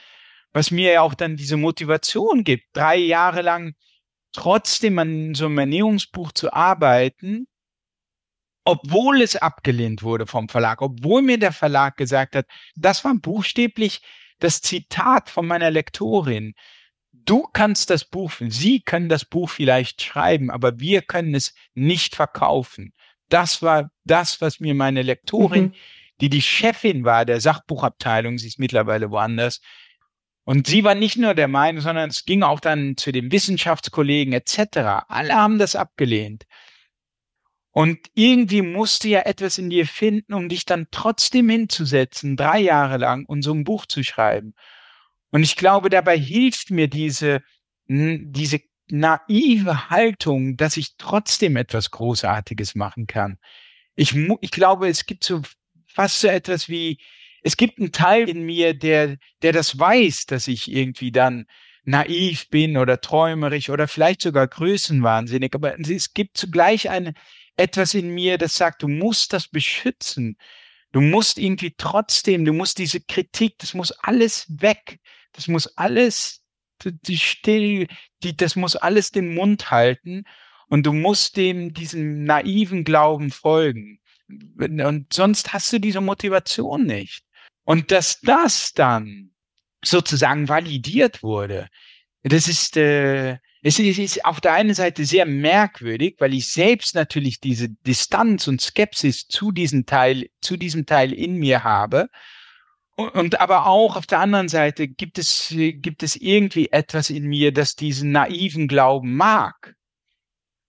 was 0.52 0.70
mir 0.70 0.92
ja 0.92 1.00
auch 1.00 1.14
dann 1.14 1.34
diese 1.34 1.56
Motivation 1.56 2.44
gibt, 2.44 2.66
drei 2.74 2.94
Jahre 2.94 3.42
lang 3.42 3.74
trotzdem 4.32 5.00
an 5.00 5.34
so 5.34 5.46
einem 5.46 5.58
Ernährungsbuch 5.58 6.30
zu 6.30 6.52
arbeiten, 6.52 7.48
obwohl 8.64 9.20
es 9.20 9.34
abgelehnt 9.34 10.04
wurde 10.04 10.28
vom 10.28 10.48
Verlag, 10.48 10.80
obwohl 10.80 11.22
mir 11.22 11.40
der 11.40 11.50
Verlag 11.50 11.96
gesagt 11.96 12.36
hat, 12.36 12.46
das 12.76 13.04
war 13.04 13.16
buchstäblich 13.16 14.00
das 14.38 14.60
Zitat 14.60 15.28
von 15.28 15.44
meiner 15.44 15.72
Lektorin. 15.72 16.54
Du 17.24 17.48
kannst 17.52 17.90
das 17.90 18.04
Buch, 18.04 18.32
Sie 18.40 18.80
können 18.80 19.08
das 19.08 19.24
Buch 19.24 19.50
vielleicht 19.50 20.02
schreiben, 20.02 20.50
aber 20.50 20.78
wir 20.78 21.02
können 21.02 21.34
es 21.34 21.54
nicht 21.74 22.14
verkaufen. 22.16 22.92
Das 23.28 23.62
war 23.62 23.90
das, 24.04 24.40
was 24.40 24.60
mir 24.60 24.74
meine 24.74 25.02
Lektorin, 25.02 25.64
mhm. 25.64 25.74
die 26.20 26.28
die 26.28 26.42
Chefin 26.42 27.04
war 27.04 27.24
der 27.24 27.40
Sachbuchabteilung, 27.40 28.38
sie 28.38 28.48
ist 28.48 28.58
mittlerweile 28.58 29.10
woanders, 29.10 29.60
und 30.44 30.66
sie 30.66 30.84
war 30.84 30.94
nicht 30.94 31.16
nur 31.16 31.34
der 31.34 31.48
Meinung, 31.48 31.80
sondern 31.80 32.10
es 32.10 32.26
ging 32.26 32.42
auch 32.42 32.60
dann 32.60 32.96
zu 32.98 33.12
den 33.12 33.32
Wissenschaftskollegen 33.32 34.34
etc. 34.34 35.06
Alle 35.08 35.34
haben 35.34 35.58
das 35.58 35.74
abgelehnt. 35.74 36.44
Und 37.70 37.98
irgendwie 38.14 38.62
musste 38.62 39.08
ja 39.08 39.20
etwas 39.20 39.58
in 39.58 39.70
dir 39.70 39.86
finden, 39.86 40.34
um 40.34 40.48
dich 40.48 40.64
dann 40.64 40.86
trotzdem 40.90 41.48
hinzusetzen, 41.48 42.36
drei 42.36 42.60
Jahre 42.60 42.98
lang 42.98 43.24
und 43.24 43.42
so 43.42 43.52
ein 43.52 43.64
Buch 43.64 43.86
zu 43.86 44.04
schreiben. 44.04 44.54
Und 45.34 45.42
ich 45.42 45.56
glaube, 45.56 45.90
dabei 45.90 46.16
hilft 46.16 46.70
mir 46.70 46.86
diese, 46.86 47.42
diese 47.88 48.60
naive 48.86 49.90
Haltung, 49.90 50.56
dass 50.56 50.76
ich 50.76 50.96
trotzdem 50.96 51.56
etwas 51.56 51.90
Großartiges 51.90 52.76
machen 52.76 53.08
kann. 53.08 53.38
Ich, 53.96 54.14
ich 54.14 54.52
glaube, 54.52 54.86
es 54.86 55.06
gibt 55.06 55.24
so 55.24 55.42
fast 55.88 56.20
so 56.20 56.28
etwas 56.28 56.68
wie, 56.68 57.00
es 57.42 57.56
gibt 57.56 57.80
einen 57.80 57.90
Teil 57.90 58.28
in 58.28 58.46
mir, 58.46 58.74
der, 58.74 59.16
der 59.42 59.50
das 59.50 59.76
weiß, 59.76 60.26
dass 60.26 60.46
ich 60.46 60.70
irgendwie 60.70 61.10
dann 61.10 61.46
naiv 61.82 62.48
bin 62.48 62.76
oder 62.76 63.00
träumerisch 63.00 63.70
oder 63.70 63.88
vielleicht 63.88 64.22
sogar 64.22 64.46
größenwahnsinnig. 64.46 65.52
Aber 65.56 65.76
es 65.80 66.14
gibt 66.14 66.36
zugleich 66.36 66.90
eine, 66.90 67.12
etwas 67.56 67.94
in 67.94 68.10
mir, 68.10 68.38
das 68.38 68.54
sagt, 68.54 68.84
du 68.84 68.88
musst 68.88 69.32
das 69.32 69.48
beschützen. 69.48 70.38
Du 70.92 71.00
musst 71.00 71.38
irgendwie 71.40 71.74
trotzdem, 71.76 72.44
du 72.44 72.52
musst 72.52 72.78
diese 72.78 73.00
Kritik, 73.00 73.58
das 73.58 73.74
muss 73.74 73.90
alles 73.90 74.46
weg. 74.48 75.00
Das 75.34 75.48
muss 75.48 75.66
alles 75.76 76.44
die 76.84 77.18
still, 77.18 77.86
die, 78.22 78.36
das 78.36 78.56
muss 78.56 78.76
alles 78.76 79.10
den 79.10 79.34
Mund 79.34 79.70
halten 79.70 80.24
und 80.68 80.84
du 80.84 80.92
musst 80.92 81.36
dem, 81.36 81.72
diesem 81.72 82.24
naiven 82.24 82.84
Glauben 82.84 83.30
folgen. 83.30 84.00
Und 84.28 85.12
sonst 85.12 85.52
hast 85.52 85.72
du 85.72 85.78
diese 85.78 86.00
Motivation 86.00 86.84
nicht. 86.84 87.22
Und 87.64 87.90
dass 87.90 88.20
das 88.20 88.72
dann 88.72 89.30
sozusagen 89.84 90.48
validiert 90.48 91.22
wurde, 91.22 91.68
das 92.22 92.48
ist, 92.48 92.76
äh, 92.76 93.38
es 93.62 93.78
ist 93.78 94.24
auf 94.24 94.40
der 94.40 94.54
einen 94.54 94.74
Seite 94.74 95.04
sehr 95.04 95.26
merkwürdig, 95.26 96.16
weil 96.18 96.32
ich 96.34 96.48
selbst 96.48 96.94
natürlich 96.94 97.40
diese 97.40 97.68
Distanz 97.68 98.48
und 98.48 98.60
Skepsis 98.60 99.26
zu 99.26 99.52
diesem 99.52 99.84
Teil, 99.84 100.28
zu 100.40 100.56
diesem 100.56 100.86
Teil 100.86 101.12
in 101.12 101.36
mir 101.36 101.64
habe. 101.64 102.08
Und, 102.96 103.40
aber 103.40 103.66
auch 103.66 103.96
auf 103.96 104.06
der 104.06 104.20
anderen 104.20 104.48
Seite 104.48 104.86
gibt 104.86 105.18
es, 105.18 105.48
gibt 105.50 106.02
es 106.02 106.14
irgendwie 106.14 106.70
etwas 106.70 107.10
in 107.10 107.26
mir, 107.26 107.52
das 107.52 107.74
diesen 107.74 108.12
naiven 108.12 108.68
Glauben 108.68 109.16
mag. 109.16 109.74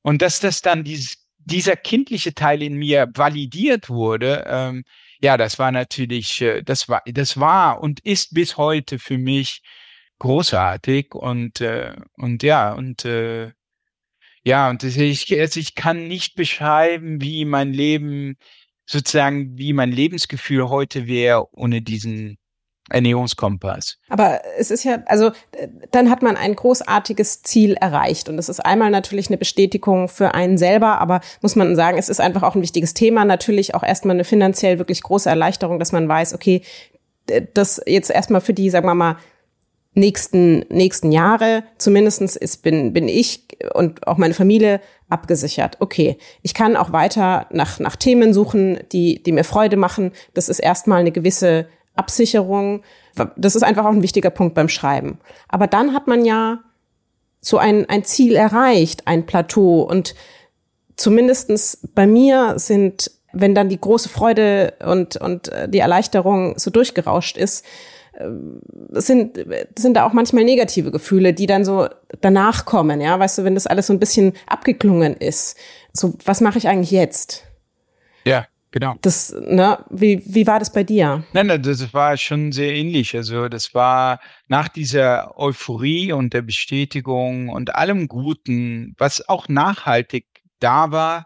Und 0.02 0.22
dass 0.22 0.40
das 0.40 0.62
dann 0.62 0.84
dieses, 0.84 1.28
dieser 1.38 1.76
kindliche 1.76 2.34
Teil 2.34 2.64
in 2.64 2.76
mir 2.76 3.10
validiert 3.14 3.90
wurde, 3.90 4.44
ähm, 4.48 4.84
ja, 5.22 5.38
das 5.38 5.60
war 5.60 5.72
natürlich, 5.72 6.42
äh, 6.42 6.62
das 6.64 6.90
war, 6.90 7.02
das 7.06 7.40
war 7.40 7.82
und 7.82 8.00
ist 8.02 8.34
bis 8.34 8.58
heute 8.58 9.00
für 9.00 9.18
mich 9.18 9.62
großartig 10.20 11.14
und 11.14 11.62
äh, 11.62 11.96
und 12.18 12.44
ja 12.44 12.74
und 12.74 13.06
äh, 13.06 13.52
ja 14.44 14.70
und 14.70 14.84
ich, 14.84 15.40
also 15.40 15.60
ich 15.60 15.76
kann 15.76 16.08
nicht 16.08 16.36
beschreiben, 16.36 17.22
wie 17.22 17.46
mein 17.46 17.74
Leben 17.74 18.38
sozusagen, 18.86 19.58
wie 19.58 19.74
mein 19.74 19.92
Lebensgefühl 19.92 20.70
heute 20.70 21.08
wäre 21.08 21.48
ohne 21.54 21.82
diesen 21.82 22.38
Ernährungskompass. 22.90 23.98
Aber 24.10 24.42
es 24.60 24.70
ist 24.70 24.84
ja, 24.84 25.02
also 25.08 25.32
dann 25.92 26.12
hat 26.12 26.22
man 26.22 26.38
ein 26.38 26.56
großartiges 26.56 27.42
Ziel 27.42 27.74
erreicht 27.74 28.30
und 28.30 28.38
es 28.38 28.48
ist 28.48 28.60
einmal 28.60 28.92
natürlich 28.92 29.28
eine 29.28 29.38
Bestätigung 29.38 30.08
für 30.08 30.36
einen 30.36 30.60
selber, 30.60 31.00
aber 31.00 31.22
muss 31.42 31.56
man 31.56 31.76
sagen, 31.76 31.98
es 31.98 32.10
ist 32.10 32.22
einfach 32.22 32.44
auch 32.44 32.54
ein 32.54 32.62
wichtiges 32.62 32.94
Thema. 32.94 33.26
Natürlich 33.26 33.74
auch 33.74 33.82
erstmal 33.82 34.16
eine 34.16 34.24
finanziell 34.24 34.78
wirklich 34.78 35.02
große 35.02 35.30
Erleichterung, 35.30 35.80
dass 35.80 35.92
man 35.92 36.08
weiß, 36.08 36.36
okay, 36.36 36.62
das 37.56 37.82
jetzt 37.88 38.12
erstmal 38.12 38.42
für 38.42 38.54
die, 38.54 38.70
sagen 38.70 38.86
wir 38.86 38.94
mal, 38.94 39.18
nächsten, 39.96 40.60
nächsten 40.70 41.12
Jahre 41.12 41.64
zumindestens 41.78 42.36
ist, 42.36 42.62
bin, 42.62 42.94
bin 42.94 43.08
ich 43.08 43.48
und 43.74 44.06
auch 44.08 44.18
meine 44.18 44.34
Familie 44.34 44.82
abgesichert. 45.10 45.78
Okay, 45.80 46.18
ich 46.42 46.54
kann 46.54 46.76
auch 46.76 46.92
weiter 46.92 47.48
nach, 47.52 47.80
nach 47.80 47.96
Themen 47.96 48.34
suchen, 48.34 48.80
die, 48.92 49.24
die 49.24 49.32
mir 49.32 49.44
Freude 49.44 49.78
machen. 49.78 50.12
Das 50.34 50.50
ist 50.50 50.60
erstmal 50.60 51.00
eine 51.00 51.12
gewisse 51.12 51.68
Absicherung. 51.96 52.84
Das 53.38 53.56
ist 53.56 53.64
einfach 53.64 53.86
auch 53.86 53.92
ein 53.94 54.04
wichtiger 54.04 54.30
Punkt 54.30 54.54
beim 54.54 54.70
Schreiben. 54.70 55.20
Aber 55.48 55.68
dann 55.68 55.94
hat 55.94 56.08
man 56.08 56.26
ja 56.26 56.60
so 57.40 57.58
ein, 57.58 57.88
ein 57.90 58.04
Ziel 58.04 58.36
erreicht, 58.36 59.04
ein 59.06 59.26
Plateau. 59.26 59.82
Und 59.82 60.16
zumindestens 60.98 61.80
bei 61.94 62.06
mir 62.06 62.56
sind, 62.58 63.12
wenn 63.32 63.56
dann 63.56 63.70
die 63.70 63.80
große 63.80 64.10
Freude 64.10 64.74
und, 64.86 65.18
und 65.18 65.50
äh, 65.50 65.70
die 65.70 65.80
Erleichterung 65.80 66.58
so 66.58 66.72
durchgerauscht 66.72 67.38
ist, 67.38 67.66
sind, 68.92 69.40
sind 69.78 69.96
da 69.96 70.06
auch 70.06 70.14
manchmal 70.14 70.44
negative 70.44 70.92
Gefühle, 70.92 71.34
die 71.34 71.48
dann 71.48 71.66
so 71.66 71.88
danach 72.22 72.66
kommen, 72.66 73.02
ja, 73.02 73.20
weißt 73.20 73.40
du, 73.40 73.44
wenn 73.44 73.56
das 73.56 73.68
alles 73.68 73.88
so 73.88 73.94
ein 73.94 74.00
bisschen 74.00 74.34
abgeklungen 74.48 75.16
ist. 75.16 75.58
So, 75.94 76.14
was 76.26 76.42
mache 76.42 76.58
ich 76.58 76.68
eigentlich 76.68 76.92
jetzt? 76.92 77.44
Ja. 78.26 78.48
Genau. 78.72 78.96
Das, 79.02 79.34
ne, 79.40 79.78
wie, 79.90 80.22
wie 80.26 80.46
war 80.48 80.60
das 80.60 80.70
bei 80.70 80.84
dir? 80.84 81.24
Nein, 81.32 81.48
nein, 81.48 81.64
das 81.64 81.94
war 81.94 82.18
schon 82.18 82.52
sehr 82.52 82.76
ähnlich. 82.76 83.16
Also 83.16 83.48
das 83.48 83.74
war 83.74 84.20
nach 84.50 84.68
dieser 84.68 85.40
Euphorie 85.40 86.12
und 86.12 86.34
der 86.34 86.42
Bestätigung 86.42 87.48
und 87.48 87.74
allem 87.74 88.10
Guten, 88.10 88.94
was 88.98 89.30
auch 89.30 89.48
nachhaltig 89.48 90.26
da 90.60 90.92
war, 90.92 91.26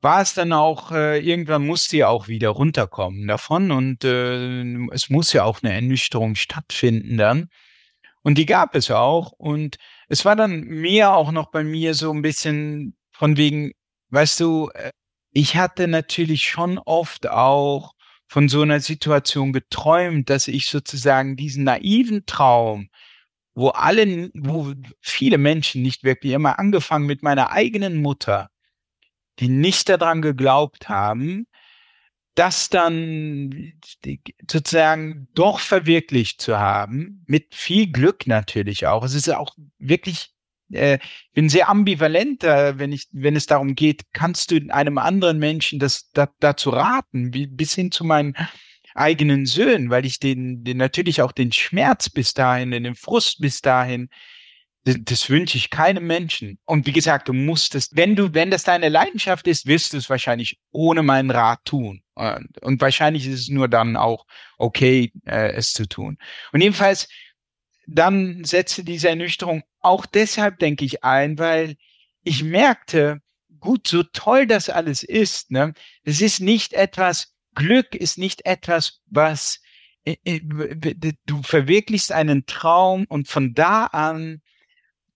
war 0.00 0.22
es 0.22 0.34
dann 0.34 0.52
auch, 0.52 0.92
äh, 0.92 1.18
irgendwann 1.18 1.66
musste 1.66 1.96
ja 1.96 2.08
auch 2.08 2.28
wieder 2.28 2.50
runterkommen 2.50 3.26
davon 3.26 3.70
und 3.70 4.04
äh, 4.04 4.86
es 4.92 5.10
muss 5.10 5.32
ja 5.32 5.44
auch 5.44 5.62
eine 5.62 5.72
Ernüchterung 5.74 6.36
stattfinden 6.36 7.16
dann. 7.16 7.48
Und 8.22 8.36
die 8.36 8.46
gab 8.46 8.74
es 8.74 8.90
auch. 8.90 9.32
Und 9.32 9.76
es 10.08 10.24
war 10.24 10.36
dann 10.36 10.60
mehr 10.60 11.14
auch 11.14 11.32
noch 11.32 11.50
bei 11.50 11.64
mir 11.64 11.94
so 11.94 12.12
ein 12.12 12.22
bisschen 12.22 12.96
von 13.12 13.36
wegen, 13.36 13.72
weißt 14.10 14.40
du, 14.40 14.70
äh, 14.74 14.90
ich 15.32 15.56
hatte 15.56 15.88
natürlich 15.88 16.42
schon 16.42 16.78
oft 16.78 17.28
auch 17.28 17.94
von 18.28 18.48
so 18.48 18.62
einer 18.62 18.80
Situation 18.80 19.52
geträumt, 19.52 20.30
dass 20.30 20.48
ich 20.48 20.66
sozusagen 20.66 21.36
diesen 21.36 21.64
naiven 21.64 22.26
Traum, 22.26 22.88
wo 23.54 23.70
alle, 23.70 24.30
wo 24.34 24.74
viele 25.00 25.38
Menschen 25.38 25.82
nicht 25.82 26.04
wirklich 26.04 26.32
immer 26.34 26.58
angefangen 26.58 27.06
mit 27.06 27.22
meiner 27.22 27.50
eigenen 27.50 28.02
Mutter, 28.02 28.50
die 29.38 29.48
nicht 29.48 29.88
daran 29.88 30.22
geglaubt 30.22 30.88
haben, 30.88 31.46
das 32.34 32.68
dann 32.70 33.72
sozusagen 34.48 35.28
doch 35.34 35.58
verwirklicht 35.58 36.40
zu 36.40 36.58
haben, 36.58 37.24
mit 37.26 37.54
viel 37.54 37.90
Glück 37.90 38.28
natürlich 38.28 38.86
auch. 38.86 39.02
Es 39.02 39.14
ist 39.14 39.28
auch 39.28 39.56
wirklich, 39.78 40.30
äh, 40.70 40.98
bin 41.34 41.48
sehr 41.48 41.68
ambivalent, 41.68 42.44
äh, 42.44 42.78
wenn 42.78 42.92
ich, 42.92 43.08
wenn 43.10 43.34
es 43.34 43.46
darum 43.46 43.74
geht, 43.74 44.12
kannst 44.12 44.52
du 44.52 44.60
einem 44.70 44.98
anderen 44.98 45.38
Menschen 45.38 45.80
das 45.80 46.10
da, 46.12 46.28
dazu 46.38 46.70
raten, 46.70 47.34
wie, 47.34 47.48
bis 47.48 47.74
hin 47.74 47.90
zu 47.90 48.04
meinen 48.04 48.34
eigenen 48.94 49.44
Söhnen, 49.46 49.90
weil 49.90 50.06
ich 50.06 50.20
den, 50.20 50.62
den 50.62 50.76
natürlich 50.76 51.22
auch 51.22 51.32
den 51.32 51.52
Schmerz 51.52 52.08
bis 52.08 52.34
dahin, 52.34 52.70
den 52.70 52.94
Frust 52.94 53.40
bis 53.40 53.60
dahin 53.60 54.10
das 54.94 55.28
wünsche 55.28 55.56
ich 55.56 55.70
keinem 55.70 56.06
Menschen. 56.06 56.58
Und 56.64 56.86
wie 56.86 56.92
gesagt, 56.92 57.28
du 57.28 57.32
musst 57.32 57.74
es, 57.74 57.90
wenn 57.92 58.16
du, 58.16 58.34
wenn 58.34 58.50
das 58.50 58.62
deine 58.62 58.88
Leidenschaft 58.88 59.46
ist, 59.46 59.66
wirst 59.66 59.92
du 59.92 59.96
es 59.96 60.08
wahrscheinlich 60.08 60.58
ohne 60.70 61.02
meinen 61.02 61.30
Rat 61.30 61.64
tun. 61.64 62.02
Und, 62.14 62.62
und 62.62 62.80
wahrscheinlich 62.80 63.26
ist 63.26 63.40
es 63.40 63.48
nur 63.48 63.68
dann 63.68 63.96
auch 63.96 64.26
okay, 64.56 65.12
äh, 65.26 65.52
es 65.52 65.72
zu 65.72 65.88
tun. 65.88 66.18
Und 66.52 66.60
jedenfalls, 66.60 67.08
dann 67.86 68.44
setze 68.44 68.84
diese 68.84 69.08
Ernüchterung 69.08 69.62
auch 69.80 70.06
deshalb, 70.06 70.58
denke 70.58 70.84
ich, 70.84 71.04
ein, 71.04 71.38
weil 71.38 71.76
ich 72.22 72.44
merkte, 72.44 73.20
gut, 73.60 73.88
so 73.88 74.02
toll 74.02 74.46
das 74.46 74.68
alles 74.68 75.02
ist, 75.02 75.50
ne, 75.50 75.72
es 76.04 76.20
ist 76.20 76.40
nicht 76.40 76.72
etwas, 76.72 77.34
Glück 77.54 77.94
ist 77.94 78.18
nicht 78.18 78.44
etwas, 78.46 79.00
was 79.06 79.60
äh, 80.04 80.16
äh, 80.24 80.40
du 81.26 81.42
verwirklichst 81.42 82.12
einen 82.12 82.46
Traum 82.46 83.04
und 83.08 83.28
von 83.28 83.54
da 83.54 83.86
an 83.86 84.42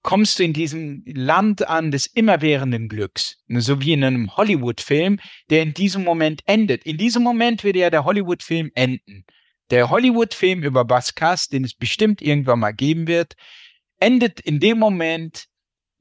kommst 0.03 0.39
du 0.39 0.43
in 0.43 0.53
diesem 0.53 1.03
Land 1.07 1.69
an 1.69 1.91
des 1.91 2.07
immerwährenden 2.07 2.89
Glücks. 2.89 3.39
So 3.49 3.81
wie 3.81 3.93
in 3.93 4.05
einem 4.05 4.37
Hollywood-Film, 4.37 5.21
der 5.51 5.63
in 5.63 5.75
diesem 5.75 6.05
Moment 6.05 6.43
endet. 6.47 6.85
In 6.85 6.97
diesem 6.97 7.23
Moment 7.23 7.65
würde 7.65 7.79
ja 7.79 7.91
der 7.91 8.05
Hollywood-Film 8.05 8.71
enden. 8.75 9.25
Der 9.71 9.91
Hollywood-Film 9.91 10.63
über 10.63 10.85
Bas 10.85 11.15
Kass, 11.15 11.49
den 11.49 11.65
es 11.65 11.75
bestimmt 11.75 12.21
irgendwann 12.21 12.59
mal 12.59 12.73
geben 12.73 13.07
wird, 13.07 13.35
endet 14.01 14.41
in 14.41 14.59
dem 14.61 14.79
Moment, 14.79 15.47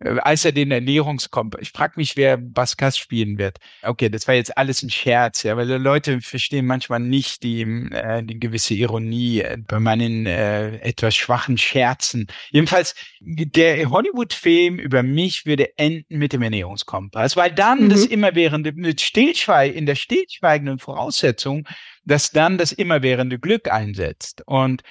als 0.02 0.45
er 0.45 0.52
den 0.52 0.72
Ernährungskompass. 0.72 1.62
Ich 1.62 1.72
frage 1.72 1.93
mich, 1.95 2.18
wer 2.18 2.38
Baskas 2.38 2.97
spielen 2.97 3.38
wird. 3.38 3.60
Okay, 3.84 4.10
das 4.10 4.28
war 4.28 4.36
jetzt 4.36 4.58
alles 4.58 4.82
ein 4.82 4.89
Scherz, 4.89 5.43
ja, 5.43 5.56
weil 5.58 5.70
Leute 5.70 6.22
verstehen 6.22 6.66
manchmal 6.66 6.99
nicht 6.99 7.43
die, 7.43 7.62
äh, 7.62 8.24
die 8.24 8.39
gewisse 8.39 8.74
Ironie 8.74 9.41
äh, 9.41 9.58
bei 9.58 9.80
meinen 9.80 10.26
äh, 10.26 10.78
etwas 10.78 11.16
schwachen 11.16 11.58
Scherzen. 11.58 12.28
Jedenfalls, 12.49 12.95
der 13.20 13.89
Hollywood-Film 13.89 14.80
über 14.80 15.04
mich 15.04 15.45
würde 15.45 15.78
enden 15.78 16.18
mit 16.18 16.34
dem 16.34 16.41
Ernährungskompass, 16.41 17.38
weil 17.38 17.52
dann 17.52 17.86
mhm. 17.86 17.89
das 17.89 18.06
immerwährende 18.06 18.72
mit 18.74 19.02
Stillschweig 19.02 19.76
in 19.76 19.86
der 19.86 19.95
stillschweigenden 19.95 20.80
Voraussetzung, 20.80 21.68
dass 22.06 22.32
dann 22.32 22.58
das 22.58 22.72
immerwährende 22.72 23.38
Glück 23.38 23.72
einsetzt. 23.72 24.41
Und 24.47 24.82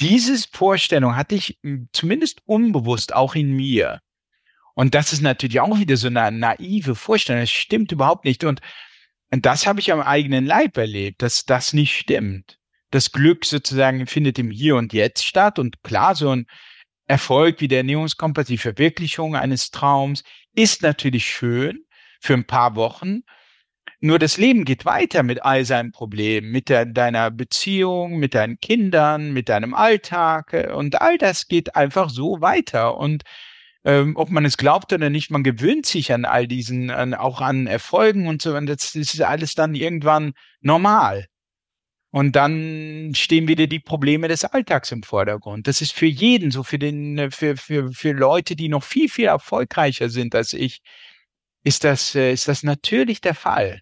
diese 0.00 0.38
Vorstellung 0.52 1.16
hatte 1.16 1.34
ich 1.34 1.58
zumindest 1.92 2.40
unbewusst 2.46 3.14
auch 3.14 3.34
in 3.34 3.52
mir. 3.54 4.00
Und 4.78 4.94
das 4.94 5.12
ist 5.12 5.22
natürlich 5.22 5.58
auch 5.58 5.76
wieder 5.80 5.96
so 5.96 6.06
eine 6.06 6.30
naive 6.30 6.94
Vorstellung. 6.94 7.42
Das 7.42 7.50
stimmt 7.50 7.90
überhaupt 7.90 8.24
nicht. 8.24 8.44
Und, 8.44 8.60
das 9.30 9.66
habe 9.66 9.80
ich 9.80 9.90
am 9.90 10.00
eigenen 10.00 10.46
Leib 10.46 10.76
erlebt, 10.78 11.20
dass 11.20 11.44
das 11.44 11.72
nicht 11.72 11.96
stimmt. 11.96 12.60
Das 12.92 13.10
Glück 13.10 13.44
sozusagen 13.44 14.06
findet 14.06 14.38
im 14.38 14.52
Hier 14.52 14.76
und 14.76 14.92
Jetzt 14.92 15.24
statt. 15.26 15.58
Und 15.58 15.82
klar, 15.82 16.14
so 16.14 16.30
ein 16.30 16.46
Erfolg 17.08 17.60
wie 17.60 17.66
der 17.66 17.78
Ernährungskompass, 17.78 18.46
die 18.46 18.56
Verwirklichung 18.56 19.34
eines 19.34 19.72
Traums 19.72 20.22
ist 20.54 20.82
natürlich 20.82 21.24
schön 21.24 21.80
für 22.20 22.34
ein 22.34 22.46
paar 22.46 22.76
Wochen. 22.76 23.22
Nur 23.98 24.20
das 24.20 24.36
Leben 24.36 24.64
geht 24.64 24.84
weiter 24.84 25.24
mit 25.24 25.42
all 25.42 25.64
seinen 25.64 25.90
Problemen, 25.90 26.52
mit 26.52 26.68
der, 26.68 26.86
deiner 26.86 27.32
Beziehung, 27.32 28.20
mit 28.20 28.32
deinen 28.32 28.60
Kindern, 28.60 29.32
mit 29.32 29.48
deinem 29.48 29.74
Alltag. 29.74 30.68
Und 30.72 31.00
all 31.00 31.18
das 31.18 31.48
geht 31.48 31.74
einfach 31.74 32.10
so 32.10 32.40
weiter. 32.40 32.96
Und 32.96 33.24
ähm, 33.88 34.16
ob 34.16 34.28
man 34.28 34.44
es 34.44 34.58
glaubt 34.58 34.92
oder 34.92 35.08
nicht, 35.08 35.30
man 35.30 35.42
gewöhnt 35.42 35.86
sich 35.86 36.12
an 36.12 36.26
all 36.26 36.46
diesen, 36.46 36.90
an, 36.90 37.14
auch 37.14 37.40
an 37.40 37.66
Erfolgen 37.66 38.28
und 38.28 38.42
so, 38.42 38.54
und 38.54 38.66
das, 38.66 38.92
das 38.92 39.14
ist 39.14 39.22
alles 39.22 39.54
dann 39.54 39.74
irgendwann 39.74 40.34
normal. 40.60 41.24
Und 42.10 42.36
dann 42.36 43.12
stehen 43.14 43.48
wieder 43.48 43.66
die 43.66 43.80
Probleme 43.80 44.28
des 44.28 44.44
Alltags 44.44 44.92
im 44.92 45.02
Vordergrund. 45.02 45.66
Das 45.66 45.80
ist 45.80 45.92
für 45.94 46.06
jeden 46.06 46.50
so, 46.50 46.62
für 46.64 46.78
den, 46.78 47.30
für, 47.30 47.56
für, 47.56 47.90
für 47.92 48.12
Leute, 48.12 48.56
die 48.56 48.68
noch 48.68 48.84
viel, 48.84 49.08
viel 49.08 49.26
erfolgreicher 49.26 50.10
sind 50.10 50.34
als 50.34 50.52
ich, 50.52 50.80
ist 51.64 51.84
das, 51.84 52.14
äh, 52.14 52.32
ist 52.32 52.46
das 52.46 52.62
natürlich 52.62 53.22
der 53.22 53.34
Fall. 53.34 53.80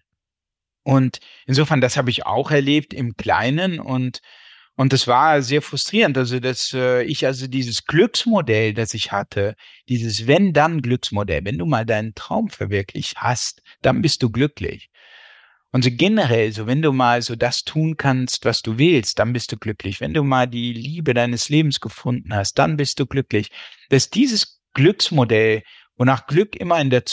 Und 0.83 1.19
insofern, 1.45 1.81
das 1.81 1.97
habe 1.97 2.11
ich 2.11 2.25
auch 2.25 2.49
erlebt 2.49 2.93
im 2.93 3.17
Kleinen 3.17 3.81
und 3.81 4.21
und 4.77 4.93
das 4.93 5.07
war 5.07 5.41
sehr 5.41 5.63
frustrierend. 5.63 6.19
Also, 6.19 6.39
dass 6.39 6.71
äh, 6.71 7.03
ich 7.03 7.25
also 7.25 7.47
dieses 7.47 7.85
Glücksmodell, 7.85 8.75
das 8.75 8.93
ich 8.93 9.11
hatte, 9.11 9.55
dieses 9.89 10.27
Wenn-Dann-Glücksmodell, 10.27 11.43
wenn 11.45 11.57
du 11.57 11.65
mal 11.65 11.83
deinen 11.83 12.13
Traum 12.13 12.49
verwirklicht 12.49 13.17
hast, 13.17 13.63
dann 13.81 14.03
bist 14.03 14.21
du 14.21 14.29
glücklich. 14.29 14.91
Und 15.71 15.83
so 15.83 15.89
generell, 15.91 16.51
so 16.51 16.67
wenn 16.67 16.83
du 16.83 16.93
mal 16.93 17.23
so 17.23 17.35
das 17.35 17.63
tun 17.63 17.97
kannst, 17.97 18.45
was 18.45 18.61
du 18.61 18.77
willst, 18.77 19.17
dann 19.17 19.33
bist 19.33 19.51
du 19.51 19.57
glücklich. 19.57 19.99
Wenn 19.99 20.13
du 20.13 20.23
mal 20.23 20.45
die 20.45 20.73
Liebe 20.73 21.15
deines 21.15 21.49
Lebens 21.49 21.79
gefunden 21.79 22.35
hast, 22.35 22.59
dann 22.59 22.77
bist 22.77 22.99
du 22.99 23.07
glücklich. 23.07 23.49
Dass 23.89 24.11
dieses 24.11 24.61
Glücksmodell, 24.75 25.63
wonach 25.97 26.27
Glück 26.27 26.55
immer 26.55 26.79
in 26.79 26.91
der 26.91 27.03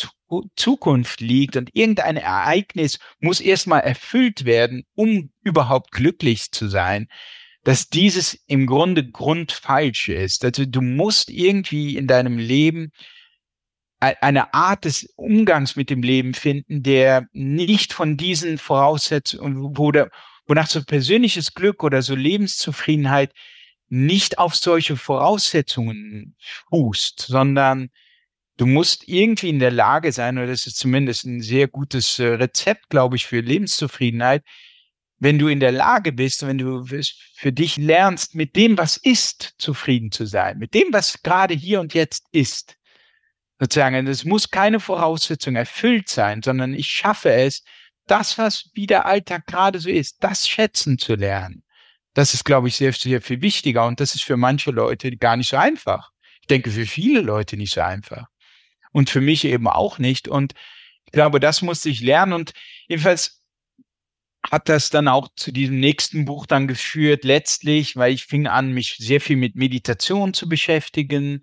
Zukunft 0.57 1.23
liegt 1.23 1.57
und 1.57 1.71
irgendein 1.73 2.19
Ereignis 2.19 2.99
muss 3.21 3.41
erstmal 3.41 3.81
erfüllt 3.81 4.45
werden, 4.45 4.85
um 4.95 5.31
überhaupt 5.43 5.93
glücklich 5.93 6.51
zu 6.53 6.69
sein, 6.69 7.09
dass 7.65 7.89
dieses 7.89 8.39
im 8.47 8.67
Grunde 8.67 9.11
grundfalsch 9.11 10.09
ist. 10.09 10.45
Also 10.45 10.65
du 10.67 10.83
musst 10.83 11.31
irgendwie 11.31 11.97
in 11.97 12.07
deinem 12.07 12.39
Leben 12.39 12.93
eine 14.01 14.53
Art 14.53 14.85
des 14.85 15.05
Umgangs 15.17 15.77
mit 15.77 15.89
dem 15.89 16.03
Leben 16.03 16.35
finden, 16.35 16.83
der 16.83 17.27
nicht 17.33 17.95
von 17.95 18.19
diesen 18.19 18.59
Voraussetzungen, 18.59 19.77
wo 19.79 19.93
der, 19.93 20.11
wonach 20.47 20.67
so 20.67 20.83
persönliches 20.85 21.55
Glück 21.55 21.83
oder 21.83 22.03
so 22.03 22.15
Lebenszufriedenheit 22.15 23.33
nicht 23.89 24.39
auf 24.39 24.55
solche 24.55 24.97
Voraussetzungen 24.97 26.37
fußt, 26.69 27.21
sondern 27.21 27.91
du 28.59 28.67
musst 28.67 29.09
irgendwie 29.09 29.49
in 29.49 29.59
der 29.59 29.71
Lage 29.71 30.13
sein, 30.13 30.37
oder 30.37 30.49
das 30.49 30.67
ist 30.67 30.77
zumindest 30.77 31.25
ein 31.25 31.41
sehr 31.41 31.69
gutes 31.69 32.19
äh, 32.19 32.27
Rezept, 32.27 32.91
glaube 32.91 33.17
ich, 33.17 33.27
für 33.27 33.41
Lebenszufriedenheit, 33.41 34.43
wenn 35.25 35.39
du 35.39 35.49
in 35.49 35.59
der 35.59 35.73
Lage 35.73 36.13
bist, 36.13 36.47
wenn 36.47 36.59
du 36.59 36.85
für 36.85 37.51
dich 37.51 37.79
lernst, 37.79 38.35
mit 38.35 38.57
dem, 38.57 38.77
was 38.77 38.99
ist, 38.99 39.55
zufrieden 39.57 40.13
zu 40.13 40.27
sein, 40.27 40.59
mit 40.59 40.75
dem, 40.75 40.89
was 40.93 41.23
gerade 41.23 41.55
hier 41.55 41.81
und 41.81 41.95
jetzt 41.95 42.27
ist, 42.31 42.77
sozusagen, 43.59 44.07
es 44.07 44.27
muss 44.27 44.51
keine 44.51 44.81
Voraussetzung 44.81 45.57
erfüllt 45.57 46.11
sein, 46.11 46.43
sondern 46.43 46.75
ich 46.75 46.89
schaffe 46.89 47.33
es, 47.33 47.65
das, 48.07 48.37
was 48.37 48.69
wie 48.75 48.87
der 48.87 49.07
Alltag 49.07 49.47
gerade 49.47 49.79
so 49.79 49.89
ist, 49.89 50.23
das 50.23 50.47
schätzen 50.47 50.99
zu 50.99 51.15
lernen. 51.15 51.63
Das 52.13 52.35
ist, 52.35 52.45
glaube 52.45 52.69
ich, 52.69 52.77
sehr, 52.77 52.93
sehr 52.93 53.23
viel 53.23 53.41
wichtiger 53.41 53.87
und 53.87 54.01
das 54.01 54.15
ist 54.15 54.25
für 54.25 54.37
manche 54.37 54.73
Leute 54.73 55.17
gar 55.17 55.39
nicht 55.39 55.49
so 55.49 55.57
einfach. 55.57 56.11
Ich 56.43 56.49
denke, 56.49 56.71
für 56.71 56.85
viele 56.85 57.23
Leute 57.23 57.57
nicht 57.57 57.73
so 57.73 57.81
einfach. 57.81 58.27
Und 58.93 59.09
für 59.09 59.23
mich 59.23 59.47
eben 59.47 59.69
auch 59.69 59.99
nicht. 59.99 60.29
Und 60.29 60.53
ich 61.07 61.13
glaube, 61.13 61.41
das 61.41 61.63
musste 61.63 61.89
ich 61.89 62.03
lernen 62.03 62.35
und 62.35 62.53
jedenfalls 62.89 63.44
hat 64.51 64.69
das 64.69 64.91
dann 64.91 65.09
auch 65.09 65.29
zu 65.37 65.53
diesem 65.53 65.81
nächsten 65.81 66.25
Buch 66.25 66.47
dann 66.47 66.69
geführt, 66.69 67.25
letztlich, 67.25 67.97
weil 67.97 68.13
ich 68.13 68.27
fing 68.27 68.47
an, 68.47 68.73
mich 68.73 68.97
sehr 68.99 69.21
viel 69.21 69.37
mit 69.37 69.57
Meditation 69.57 70.35
zu 70.35 70.49
beschäftigen, 70.49 71.41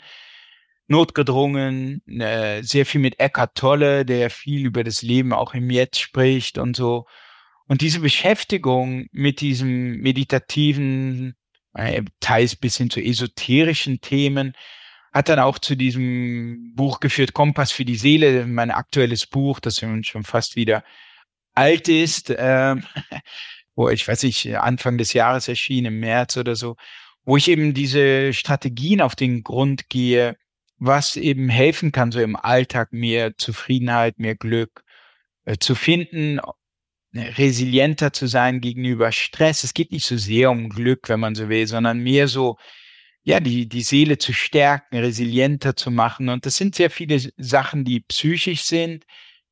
notgedrungen, 0.88 2.06
äh, 2.08 2.62
sehr 2.64 2.86
viel 2.86 3.02
mit 3.02 3.20
Eckhart 3.20 3.56
Tolle, 3.56 4.06
der 4.06 4.30
viel 4.30 4.66
über 4.66 4.84
das 4.84 5.02
Leben 5.02 5.34
auch 5.34 5.54
im 5.54 5.70
Jetzt 5.70 6.00
spricht 6.00 6.58
und 6.58 6.76
so. 6.76 7.06
Und 7.68 7.82
diese 7.82 8.02
Beschäftigung 8.02 9.08
mit 9.12 9.42
diesem 9.42 9.98
meditativen, 10.02 11.36
äh, 11.74 12.04
teils 12.20 12.56
bis 12.56 12.78
hin 12.78 12.90
zu 12.90 13.00
esoterischen 13.02 14.02
Themen, 14.02 14.54
hat 15.14 15.30
dann 15.30 15.40
auch 15.40 15.60
zu 15.60 15.76
diesem 15.76 16.74
Buch 16.76 17.00
geführt, 17.00 17.34
Kompass 17.34 17.72
für 17.72 17.86
die 17.86 17.96
Seele, 17.96 18.46
mein 18.46 18.72
aktuelles 18.72 19.26
Buch, 19.26 19.60
das 19.60 19.80
schon 19.80 20.24
fast 20.24 20.56
wieder 20.56 20.84
alt 21.62 21.88
ist, 21.88 22.30
äh, 22.30 22.76
wo 23.76 23.90
ich 23.90 24.08
weiß 24.08 24.24
nicht, 24.24 24.56
Anfang 24.58 24.98
des 24.98 25.14
Jahres 25.14 25.48
erschien, 25.48 25.86
im 25.86 26.00
März 26.00 26.38
oder 26.38 26.56
so, 26.56 26.76
wo 27.24 27.38
ich 27.38 27.48
eben 27.48 27.74
diese 27.74 28.34
Strategien 28.34 29.02
auf 29.02 29.16
den 29.16 29.44
Grund 29.44 29.90
gehe, 29.90 30.36
was 30.78 31.16
eben 31.16 31.50
helfen 31.50 31.92
kann, 31.92 32.12
so 32.12 32.20
im 32.20 32.36
Alltag 32.36 32.92
mehr 32.92 33.38
Zufriedenheit, 33.38 34.18
mehr 34.18 34.36
Glück 34.36 34.84
äh, 35.46 35.58
zu 35.60 35.76
finden, 35.76 36.40
resilienter 37.14 38.14
zu 38.14 38.28
sein 38.28 38.62
gegenüber 38.62 39.12
Stress. 39.12 39.64
Es 39.64 39.74
geht 39.74 39.92
nicht 39.92 40.06
so 40.06 40.18
sehr 40.18 40.50
um 40.50 40.70
Glück, 40.70 41.10
wenn 41.10 41.20
man 41.20 41.36
so 41.36 41.50
will, 41.50 41.68
sondern 41.68 42.00
mehr 42.00 42.28
so 42.28 42.58
ja, 43.24 43.40
die, 43.40 43.70
die 43.70 43.84
Seele 43.84 44.18
zu 44.18 44.34
stärken, 44.34 44.98
resilienter 44.98 45.76
zu 45.76 45.92
machen. 45.92 46.30
Und 46.30 46.46
das 46.46 46.56
sind 46.56 46.74
sehr 46.74 46.90
viele 46.90 47.20
Sachen, 47.38 47.86
die 47.86 48.00
psychisch 48.00 48.64
sind. 48.64 49.06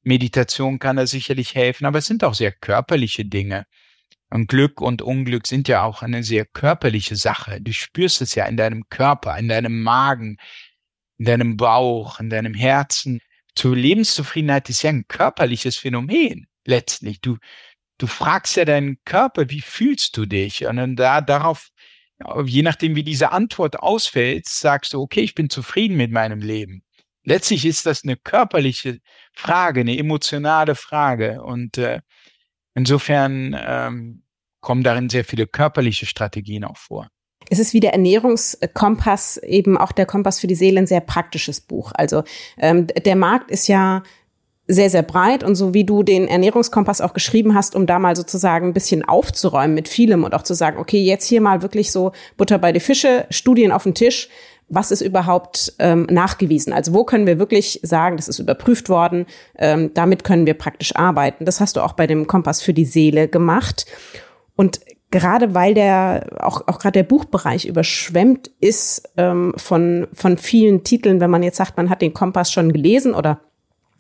Meditation 0.10 0.80
kann 0.80 0.98
da 0.98 1.08
sicherlich 1.08 1.56
helfen, 1.56 1.86
aber 1.86 2.00
es 2.00 2.08
sind 2.08 2.24
auch 2.24 2.34
sehr 2.34 2.52
körperliche 2.52 3.26
Dinge. 3.26 3.66
Und 4.32 4.48
Glück 4.48 4.82
und 4.82 5.02
Unglück 5.02 5.48
sind 5.48 5.68
ja 5.68 5.84
auch 5.84 6.02
eine 6.02 6.24
sehr 6.24 6.46
körperliche 6.46 7.16
Sache. 7.16 7.62
Du 7.62 7.72
spürst 7.72 8.22
es 8.22 8.36
ja 8.36 8.46
in 8.46 8.58
deinem 8.58 8.90
Körper, 8.90 9.38
in 9.38 9.48
deinem 9.48 9.82
Magen, 9.82 10.38
in 11.18 11.26
deinem 11.26 11.58
Bauch, 11.58 12.20
in 12.20 12.30
deinem 12.30 12.54
Herzen. 12.54 13.20
Zur 13.56 13.76
Lebenszufriedenheit 13.76 14.70
ist 14.70 14.82
ja 14.82 14.90
ein 14.90 15.08
körperliches 15.08 15.78
Phänomen 15.78 16.48
letztlich. 16.66 17.22
Du, 17.22 17.38
du 17.98 18.08
fragst 18.08 18.56
ja 18.56 18.66
deinen 18.66 18.98
Körper, 19.06 19.50
wie 19.50 19.62
fühlst 19.62 20.18
du 20.18 20.26
dich? 20.26 20.66
Und 20.66 20.78
dann 20.78 20.96
da, 20.96 21.22
darauf, 21.22 21.70
je 22.46 22.64
nachdem, 22.64 22.96
wie 22.96 23.04
diese 23.04 23.32
Antwort 23.32 23.80
ausfällt, 23.80 24.48
sagst 24.48 24.94
du, 24.94 25.02
okay, 25.02 25.22
ich 25.22 25.36
bin 25.36 25.50
zufrieden 25.50 25.98
mit 25.98 26.12
meinem 26.12 26.40
Leben. 26.40 26.84
Letztlich 27.30 27.64
ist 27.68 27.86
das 27.86 28.04
eine 28.04 28.18
körperliche 28.18 28.98
Frage, 29.34 29.82
eine 29.82 29.96
emotionale 29.96 30.74
Frage. 30.74 31.44
Und 31.44 31.78
äh, 31.78 32.00
insofern 32.74 33.56
ähm, 33.56 34.24
kommen 34.62 34.82
darin 34.82 35.10
sehr 35.10 35.24
viele 35.24 35.46
körperliche 35.46 36.08
Strategien 36.08 36.64
auch 36.64 36.78
vor. 36.78 37.08
Es 37.52 37.60
ist 37.60 37.76
wie 37.76 37.82
der 37.82 37.94
Ernährungskompass, 37.94 39.38
eben 39.38 39.78
auch 39.78 39.92
der 39.92 40.08
Kompass 40.08 40.40
für 40.40 40.48
die 40.48 40.56
Seele, 40.56 40.80
ein 40.80 40.88
sehr 40.88 41.02
praktisches 41.02 41.62
Buch. 41.62 41.92
Also 41.94 42.24
ähm, 42.58 42.88
der 42.88 43.16
Markt 43.16 43.52
ist 43.52 43.68
ja 43.68 44.02
sehr, 44.66 44.90
sehr 44.90 45.04
breit 45.04 45.44
und 45.44 45.54
so 45.54 45.76
wie 45.76 45.84
du 45.84 46.02
den 46.02 46.28
Ernährungskompass 46.28 47.00
auch 47.00 47.14
geschrieben 47.14 47.54
hast, 47.54 47.76
um 47.76 47.86
da 47.86 48.00
mal 48.00 48.16
sozusagen 48.16 48.68
ein 48.68 48.74
bisschen 48.74 49.04
aufzuräumen 49.04 49.76
mit 49.76 49.88
vielem 49.88 50.24
und 50.24 50.34
auch 50.34 50.44
zu 50.44 50.56
sagen, 50.56 50.80
okay, 50.80 51.02
jetzt 51.04 51.26
hier 51.26 51.42
mal 51.42 51.62
wirklich 51.62 51.92
so 51.92 52.12
Butter 52.38 52.58
bei 52.58 52.72
die 52.72 52.80
Fische, 52.80 53.28
Studien 53.30 53.72
auf 53.72 53.84
den 53.84 53.94
Tisch, 53.94 54.30
was 54.70 54.92
ist 54.92 55.02
überhaupt 55.02 55.74
ähm, 55.80 56.08
nachgewiesen? 56.10 56.74
Also 56.74 56.94
wo 56.94 57.04
können 57.04 57.28
wir 57.28 57.40
wirklich 57.40 57.80
sagen, 57.84 58.18
das 58.18 58.28
ist 58.28 58.40
überprüft 58.40 58.90
worden, 58.90 59.26
ähm, 59.58 59.92
damit 59.94 60.24
können 60.24 60.46
wir 60.46 60.54
praktisch 60.54 60.96
arbeiten. 60.96 61.46
Das 61.46 61.60
hast 61.60 61.76
du 61.76 61.82
auch 61.82 61.94
bei 61.94 62.08
dem 62.08 62.28
Kompass 62.28 62.62
für 62.62 62.74
die 62.74 62.86
Seele 62.86 63.28
gemacht. 63.28 63.86
Und 64.56 64.80
gerade 65.12 65.56
weil 65.56 65.74
der 65.74 66.28
auch 66.40 66.68
auch 66.68 66.80
gerade 66.80 67.00
der 67.00 67.04
Buchbereich 67.04 67.66
überschwemmt 67.66 68.52
ist 68.60 69.10
ähm, 69.18 69.54
von 69.58 70.08
von 70.14 70.38
vielen 70.38 70.84
Titeln, 70.84 71.20
wenn 71.20 71.32
man 71.32 71.44
jetzt 71.44 71.58
sagt, 71.58 71.78
man 71.78 71.90
hat 71.90 72.02
den 72.02 72.14
Kompass 72.14 72.52
schon 72.52 72.72
gelesen 72.72 73.14
oder 73.14 73.40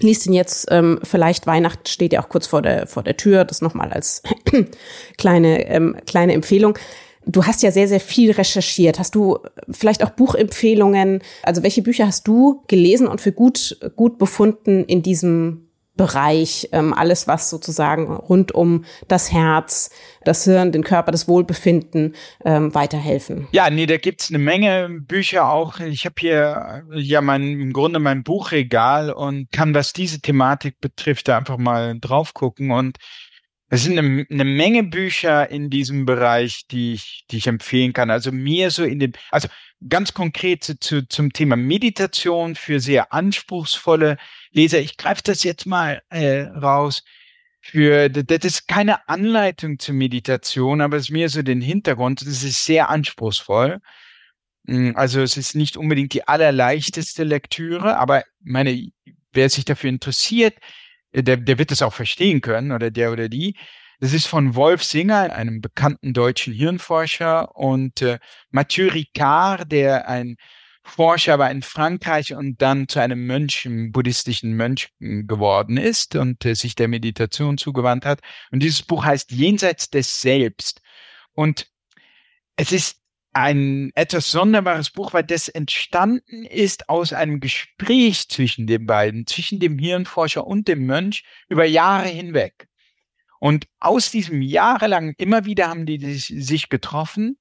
liest 0.01 0.27
ihn 0.27 0.33
jetzt 0.33 0.67
ähm, 0.71 0.99
vielleicht 1.03 1.47
Weihnachten 1.47 1.85
steht 1.87 2.13
ja 2.13 2.21
auch 2.21 2.29
kurz 2.29 2.47
vor 2.47 2.61
der 2.61 2.87
vor 2.87 3.03
der 3.03 3.17
Tür, 3.17 3.43
das 3.43 3.61
nochmal 3.61 3.91
als 3.91 4.21
kleine 5.17 5.67
ähm, 5.67 5.95
kleine 6.05 6.33
Empfehlung. 6.33 6.77
Du 7.25 7.45
hast 7.45 7.61
ja 7.63 7.71
sehr 7.71 7.87
sehr 7.87 7.99
viel 7.99 8.31
recherchiert. 8.31 8.99
Hast 8.99 9.15
du 9.15 9.39
vielleicht 9.69 10.03
auch 10.03 10.11
Buchempfehlungen? 10.11 11.21
Also 11.43 11.63
welche 11.63 11.81
Bücher 11.81 12.07
hast 12.07 12.27
du 12.27 12.63
gelesen 12.67 13.07
und 13.07 13.21
für 13.21 13.31
gut 13.31 13.77
gut 13.95 14.17
befunden 14.17 14.83
in 14.85 15.01
diesem 15.01 15.69
Bereich, 15.99 16.69
ähm, 16.71 16.93
alles 16.93 17.27
was 17.27 17.49
sozusagen 17.49 18.07
rund 18.09 18.53
um 18.53 18.85
das 19.09 19.33
Herz, 19.33 19.89
das 20.23 20.45
Hirn, 20.45 20.71
den 20.71 20.85
Körper, 20.85 21.11
das 21.11 21.27
Wohlbefinden 21.27 22.15
ähm, 22.45 22.73
weiterhelfen. 22.73 23.49
Ja, 23.51 23.69
nee, 23.69 23.85
da 23.85 23.97
gibt's 23.97 24.29
eine 24.29 24.39
Menge 24.39 24.87
Bücher 24.89 25.51
auch. 25.51 25.81
Ich 25.81 26.05
habe 26.05 26.15
hier 26.17 26.83
ja 26.93 27.19
mein 27.19 27.43
im 27.59 27.73
Grunde 27.73 27.99
mein 27.99 28.23
Buchregal 28.23 29.11
und 29.11 29.51
kann, 29.51 29.75
was 29.75 29.91
diese 29.91 30.21
Thematik 30.21 30.79
betrifft, 30.79 31.27
da 31.27 31.37
einfach 31.37 31.57
mal 31.57 31.99
drauf 31.99 32.33
gucken. 32.33 32.71
Und 32.71 32.97
es 33.69 33.83
sind 33.83 33.97
eine, 33.97 34.25
eine 34.29 34.45
Menge 34.45 34.83
Bücher 34.83 35.49
in 35.49 35.69
diesem 35.69 36.05
Bereich, 36.05 36.65
die 36.67 36.93
ich, 36.93 37.25
die 37.29 37.37
ich 37.37 37.47
empfehlen 37.47 37.93
kann. 37.93 38.09
Also 38.09 38.31
mir 38.31 38.71
so 38.71 38.83
in 38.83 38.99
dem, 38.99 39.13
also 39.31 39.47
ganz 39.87 40.13
konkret 40.13 40.63
zu, 40.79 41.07
zum 41.07 41.31
Thema 41.31 41.55
Meditation 41.55 42.55
für 42.55 42.79
sehr 42.79 43.13
anspruchsvolle 43.13 44.17
Leser, 44.51 44.79
ich 44.79 44.97
greife 44.97 45.21
das 45.23 45.43
jetzt 45.43 45.65
mal 45.65 46.01
äh, 46.09 46.41
raus. 46.41 47.03
Für 47.61 48.09
das 48.09 48.45
ist 48.45 48.67
keine 48.67 49.07
Anleitung 49.07 49.77
zur 49.79 49.93
Meditation, 49.93 50.81
aber 50.81 50.97
es 50.97 51.03
ist 51.03 51.11
mir 51.11 51.29
so 51.29 51.41
den 51.43 51.61
Hintergrund. 51.61 52.21
Das 52.21 52.43
ist 52.43 52.65
sehr 52.65 52.89
anspruchsvoll. 52.89 53.79
Hm, 54.65 54.95
also 54.95 55.21
es 55.21 55.37
ist 55.37 55.55
nicht 55.55 55.77
unbedingt 55.77 56.13
die 56.13 56.27
allerleichteste 56.27 57.23
Lektüre, 57.23 57.97
aber 57.97 58.23
meine, 58.41 58.89
wer 59.31 59.49
sich 59.49 59.65
dafür 59.65 59.89
interessiert, 59.89 60.55
der, 61.13 61.37
der 61.37 61.57
wird 61.57 61.71
es 61.71 61.81
auch 61.81 61.93
verstehen 61.93 62.41
können 62.41 62.71
oder 62.71 62.91
der 62.91 63.11
oder 63.11 63.29
die. 63.29 63.55
Das 63.99 64.13
ist 64.13 64.27
von 64.27 64.55
Wolf 64.55 64.83
Singer, 64.83 65.33
einem 65.33 65.59
bekannten 65.59 66.13
deutschen 66.13 66.53
Hirnforscher, 66.53 67.55
und 67.55 68.01
äh, 68.01 68.19
Mathieu 68.49 68.89
Ricard, 68.89 69.69
der 69.71 70.07
ein 70.07 70.37
Forscher 70.83 71.37
war 71.37 71.51
in 71.51 71.61
Frankreich 71.61 72.33
und 72.33 72.61
dann 72.61 72.87
zu 72.87 72.99
einem 72.99 73.27
Mönch, 73.27 73.65
einem 73.65 73.91
buddhistischen 73.91 74.53
Mönch 74.53 74.89
geworden 74.99 75.77
ist 75.77 76.15
und 76.15 76.45
äh, 76.45 76.55
sich 76.55 76.75
der 76.75 76.87
Meditation 76.87 77.57
zugewandt 77.57 78.05
hat. 78.05 78.21
Und 78.51 78.63
dieses 78.63 78.81
Buch 78.81 79.03
heißt 79.03 79.31
Jenseits 79.31 79.89
des 79.89 80.21
Selbst. 80.21 80.81
Und 81.33 81.67
es 82.55 82.71
ist 82.71 82.98
ein 83.31 83.91
etwas 83.95 84.31
sonderbares 84.31 84.89
Buch, 84.89 85.13
weil 85.13 85.23
das 85.23 85.49
entstanden 85.49 86.45
ist 86.45 86.89
aus 86.89 87.13
einem 87.13 87.39
Gespräch 87.39 88.27
zwischen 88.27 88.67
den 88.67 88.85
beiden, 88.85 89.27
zwischen 89.27 89.59
dem 89.59 89.77
Hirnforscher 89.77 90.45
und 90.45 90.67
dem 90.67 90.85
Mönch 90.85 91.23
über 91.47 91.65
Jahre 91.65 92.07
hinweg. 92.07 92.67
Und 93.39 93.67
aus 93.79 94.11
diesem 94.11 94.41
jahrelang, 94.41 95.13
immer 95.17 95.45
wieder 95.45 95.69
haben 95.69 95.85
die 95.85 96.17
sich 96.17 96.69
getroffen 96.69 97.37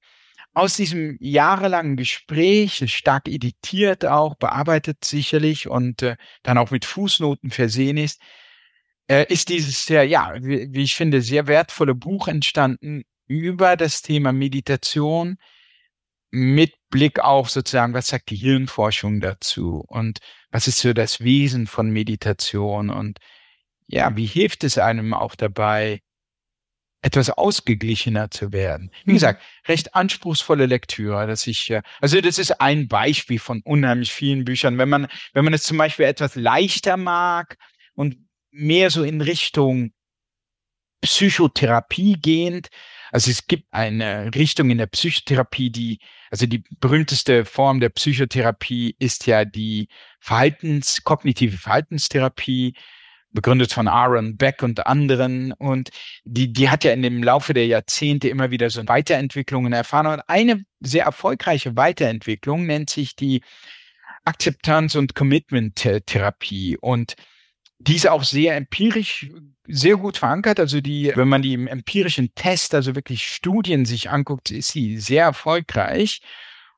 aus 0.53 0.75
diesem 0.75 1.17
jahrelangen 1.19 1.95
Gespräch, 1.95 2.83
stark 2.91 3.27
editiert 3.27 4.05
auch, 4.05 4.35
bearbeitet 4.35 5.05
sicherlich 5.05 5.67
und 5.67 6.01
äh, 6.01 6.17
dann 6.43 6.57
auch 6.57 6.71
mit 6.71 6.85
Fußnoten 6.85 7.51
versehen 7.51 7.97
ist, 7.97 8.21
äh, 9.07 9.25
ist 9.31 9.49
dieses 9.49 9.85
sehr, 9.85 10.03
ja, 10.03 10.33
wie, 10.41 10.67
wie 10.71 10.83
ich 10.83 10.95
finde, 10.95 11.21
sehr 11.21 11.47
wertvolle 11.47 11.95
Buch 11.95 12.27
entstanden 12.27 13.03
über 13.27 13.77
das 13.77 14.01
Thema 14.01 14.33
Meditation 14.33 15.37
mit 16.31 16.73
Blick 16.89 17.19
auf 17.19 17.49
sozusagen, 17.49 17.93
was 17.93 18.07
sagt 18.07 18.29
die 18.29 18.35
Hirnforschung 18.35 19.19
dazu 19.19 19.83
und 19.87 20.19
was 20.51 20.67
ist 20.67 20.79
so 20.79 20.93
das 20.93 21.21
Wesen 21.21 21.67
von 21.67 21.89
Meditation 21.89 22.89
und 22.89 23.19
ja, 23.87 24.15
wie 24.15 24.25
hilft 24.25 24.63
es 24.63 24.77
einem 24.77 25.13
auch 25.13 25.35
dabei, 25.35 26.01
etwas 27.01 27.29
ausgeglichener 27.29 28.29
zu 28.29 28.51
werden. 28.51 28.91
Wie 29.05 29.11
mhm. 29.11 29.15
gesagt, 29.15 29.41
recht 29.67 29.95
anspruchsvolle 29.95 30.65
Lektüre, 30.65 31.27
dass 31.27 31.47
ich, 31.47 31.69
äh, 31.71 31.81
also 32.01 32.19
das 32.19 32.37
ist 32.37 32.59
ein 32.59 32.87
Beispiel 32.87 33.39
von 33.39 33.61
unheimlich 33.63 34.11
vielen 34.11 34.43
Büchern. 34.43 34.77
Wenn 34.77 34.89
man, 34.89 35.07
wenn 35.33 35.45
man 35.45 35.53
es 35.53 35.63
zum 35.63 35.77
Beispiel 35.77 36.05
etwas 36.05 36.35
leichter 36.35 36.97
mag 36.97 37.57
und 37.93 38.17
mehr 38.51 38.89
so 38.89 39.03
in 39.03 39.21
Richtung 39.21 39.91
Psychotherapie 41.01 42.17
gehend, 42.21 42.67
also 43.11 43.31
es 43.31 43.47
gibt 43.47 43.65
eine 43.71 44.33
Richtung 44.35 44.69
in 44.69 44.77
der 44.77 44.87
Psychotherapie, 44.87 45.71
die, 45.71 45.99
also 46.29 46.45
die 46.45 46.63
berühmteste 46.79 47.45
Form 47.45 47.79
der 47.79 47.89
Psychotherapie 47.89 48.95
ist 48.99 49.25
ja 49.27 49.45
die 49.45 49.87
Verhaltens, 50.19 51.03
kognitive 51.03 51.57
Verhaltenstherapie, 51.57 52.73
begründet 53.31 53.73
von 53.73 53.87
Aaron 53.87 54.37
Beck 54.37 54.63
und 54.63 54.85
anderen. 54.87 55.51
Und 55.53 55.89
die, 56.23 56.51
die 56.51 56.69
hat 56.69 56.83
ja 56.83 56.93
in 56.93 57.01
dem 57.01 57.23
Laufe 57.23 57.53
der 57.53 57.67
Jahrzehnte 57.67 58.29
immer 58.29 58.51
wieder 58.51 58.69
so 58.69 58.87
Weiterentwicklungen 58.87 59.73
erfahren. 59.73 60.07
Und 60.07 60.21
eine 60.27 60.63
sehr 60.79 61.05
erfolgreiche 61.05 61.75
Weiterentwicklung 61.75 62.65
nennt 62.65 62.89
sich 62.89 63.15
die 63.15 63.41
Akzeptanz- 64.25 64.95
und 64.95 65.15
Commitment-Therapie. 65.15 66.77
Und 66.77 67.15
die 67.79 67.95
ist 67.95 68.07
auch 68.07 68.23
sehr 68.23 68.55
empirisch 68.55 69.29
sehr 69.67 69.97
gut 69.97 70.17
verankert. 70.17 70.59
Also 70.59 70.81
die, 70.81 71.11
wenn 71.15 71.27
man 71.27 71.41
die 71.41 71.53
im 71.53 71.67
empirischen 71.67 72.33
Test, 72.35 72.73
also 72.73 72.95
wirklich 72.95 73.27
Studien 73.27 73.85
sich 73.85 74.09
anguckt, 74.09 74.51
ist 74.51 74.69
sie 74.69 74.97
sehr 74.97 75.23
erfolgreich. 75.25 76.21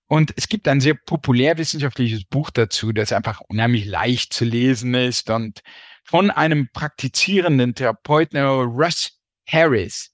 Und 0.08 0.34
es 0.36 0.50
gibt 0.50 0.68
ein 0.68 0.82
sehr 0.82 0.96
populärwissenschaftliches 0.96 2.26
Buch 2.26 2.50
dazu, 2.50 2.92
das 2.92 3.14
einfach 3.14 3.40
unheimlich 3.48 3.86
leicht 3.86 4.34
zu 4.34 4.44
lesen 4.44 4.94
ist 4.94 5.30
und 5.30 5.62
von 6.04 6.30
einem 6.30 6.68
praktizierenden 6.74 7.76
Therapeuten, 7.76 8.38
Russ 8.40 9.22
Harris, 9.48 10.14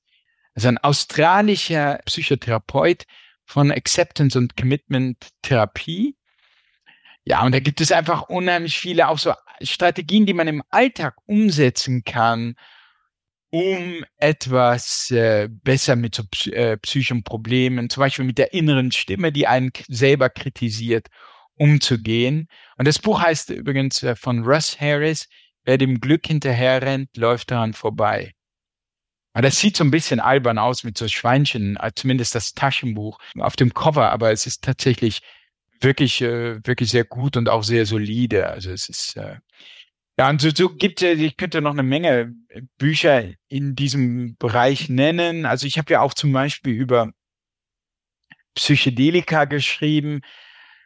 also 0.53 0.67
ein 0.67 0.77
australischer 0.77 1.99
Psychotherapeut 2.05 3.05
von 3.45 3.71
Acceptance 3.71 4.37
und 4.37 4.55
Commitment 4.55 5.17
Therapie. 5.41 6.15
Ja, 7.23 7.43
und 7.43 7.53
da 7.53 7.59
gibt 7.59 7.81
es 7.81 7.91
einfach 7.91 8.29
unheimlich 8.29 8.77
viele 8.77 9.07
auch 9.07 9.17
so 9.17 9.33
Strategien, 9.61 10.25
die 10.25 10.33
man 10.33 10.47
im 10.47 10.63
Alltag 10.69 11.15
umsetzen 11.25 12.03
kann, 12.03 12.55
um 13.49 14.03
etwas 14.17 15.09
äh, 15.11 15.47
besser 15.49 15.95
mit 15.95 16.15
so 16.15 16.23
äh, 16.51 16.77
psychischen 16.77 17.23
Problemen, 17.23 17.89
zum 17.89 18.01
Beispiel 18.01 18.25
mit 18.25 18.37
der 18.37 18.53
inneren 18.53 18.91
Stimme, 18.91 19.31
die 19.31 19.47
einen 19.47 19.71
selber 19.87 20.29
kritisiert, 20.29 21.07
umzugehen. 21.55 22.47
Und 22.77 22.87
das 22.87 22.99
Buch 22.99 23.21
heißt 23.21 23.51
übrigens 23.51 24.03
äh, 24.03 24.15
von 24.15 24.43
Russ 24.43 24.79
Harris, 24.79 25.27
Wer 25.67 25.77
dem 25.77 25.99
Glück 25.99 26.25
hinterherrennt, 26.25 27.17
läuft 27.17 27.51
daran 27.51 27.73
vorbei. 27.73 28.31
Aber 29.33 29.41
das 29.41 29.59
sieht 29.59 29.75
so 29.75 29.83
ein 29.83 29.91
bisschen 29.91 30.21
albern 30.21 30.57
aus 30.57 30.85
mit 30.85 30.97
so 30.97 31.09
Schweinchen, 31.09 31.75
äh, 31.75 31.91
zumindest 31.93 32.35
das 32.35 32.53
Taschenbuch 32.53 33.19
auf 33.37 33.57
dem 33.57 33.73
Cover, 33.73 34.09
aber 34.09 34.31
es 34.31 34.47
ist 34.47 34.63
tatsächlich 34.63 35.19
wirklich, 35.81 36.21
äh, 36.21 36.65
wirklich 36.65 36.89
sehr 36.89 37.03
gut 37.03 37.35
und 37.35 37.49
auch 37.49 37.63
sehr 37.65 37.85
solide. 37.85 38.47
Also 38.47 38.71
es 38.71 38.87
ist, 38.87 39.17
äh, 39.17 39.39
ja, 40.17 40.29
und 40.29 40.41
so, 40.41 40.49
so 40.53 40.69
gibt 40.69 41.01
es, 41.01 41.19
ich 41.19 41.37
könnte 41.37 41.61
noch 41.61 41.73
eine 41.73 41.83
Menge 41.83 42.33
Bücher 42.77 43.23
in 43.47 43.75
diesem 43.75 44.35
Bereich 44.37 44.89
nennen. 44.89 45.45
Also 45.45 45.67
ich 45.67 45.77
habe 45.77 45.93
ja 45.93 46.01
auch 46.01 46.13
zum 46.13 46.31
Beispiel 46.31 46.73
über 46.73 47.11
Psychedelika 48.55 49.45
geschrieben, 49.45 50.21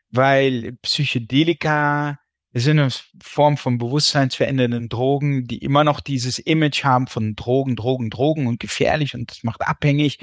weil 0.10 0.74
Psychedelika 0.82 2.20
sind 2.54 2.80
eine 2.80 2.90
Form 3.24 3.56
von 3.56 3.78
bewusstseinsverändernden 3.78 4.90
Drogen, 4.90 5.48
die 5.48 5.60
immer 5.60 5.86
noch 5.86 6.02
dieses 6.02 6.38
Image 6.38 6.84
haben 6.84 7.08
von 7.08 7.36
Drogen, 7.36 7.78
Drogen, 7.78 8.10
Drogen 8.10 8.48
und 8.48 8.60
gefährlich 8.60 9.16
und 9.16 9.32
das 9.32 9.44
macht 9.44 9.62
abhängig. 9.62 10.20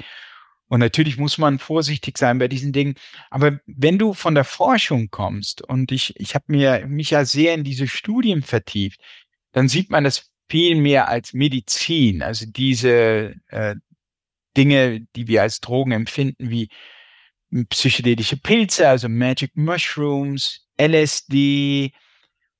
Und 0.69 0.79
natürlich 0.79 1.17
muss 1.17 1.37
man 1.37 1.59
vorsichtig 1.59 2.17
sein 2.17 2.37
bei 2.37 2.47
diesen 2.47 2.71
Dingen. 2.71 2.93
Aber 3.31 3.59
wenn 3.65 3.97
du 3.97 4.13
von 4.13 4.35
der 4.35 4.43
Forschung 4.43 5.09
kommst 5.09 5.61
und 5.63 5.91
ich, 5.91 6.13
ich 6.17 6.35
habe 6.35 6.45
mir 6.47 6.85
mich 6.87 7.09
ja 7.09 7.25
sehr 7.25 7.55
in 7.55 7.63
diese 7.63 7.87
Studien 7.87 8.43
vertieft, 8.43 9.01
dann 9.51 9.67
sieht 9.67 9.89
man 9.89 10.03
das 10.03 10.29
viel 10.49 10.75
mehr 10.75 11.07
als 11.09 11.33
Medizin. 11.33 12.21
Also 12.21 12.45
diese 12.47 13.35
äh, 13.47 13.75
Dinge, 14.55 15.01
die 15.15 15.27
wir 15.27 15.41
als 15.41 15.59
Drogen 15.59 15.91
empfinden, 15.91 16.49
wie 16.51 16.69
psychedelische 17.69 18.37
Pilze, 18.37 18.87
also 18.87 19.09
Magic 19.09 19.55
Mushrooms, 19.55 20.67
LSD, 20.79 21.93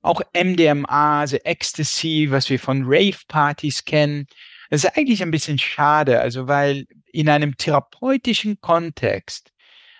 auch 0.01 0.21
MDMA, 0.33 1.19
also 1.19 1.37
Ecstasy, 1.37 2.27
was 2.31 2.49
wir 2.49 2.59
von 2.59 2.83
Rave-Partys 2.85 3.85
kennen. 3.85 4.25
Das 4.69 4.83
ist 4.83 4.97
eigentlich 4.97 5.21
ein 5.21 5.31
bisschen 5.31 5.59
schade, 5.59 6.19
also 6.19 6.47
weil 6.47 6.85
in 7.11 7.29
einem 7.29 7.57
therapeutischen 7.57 8.59
Kontext, 8.61 9.51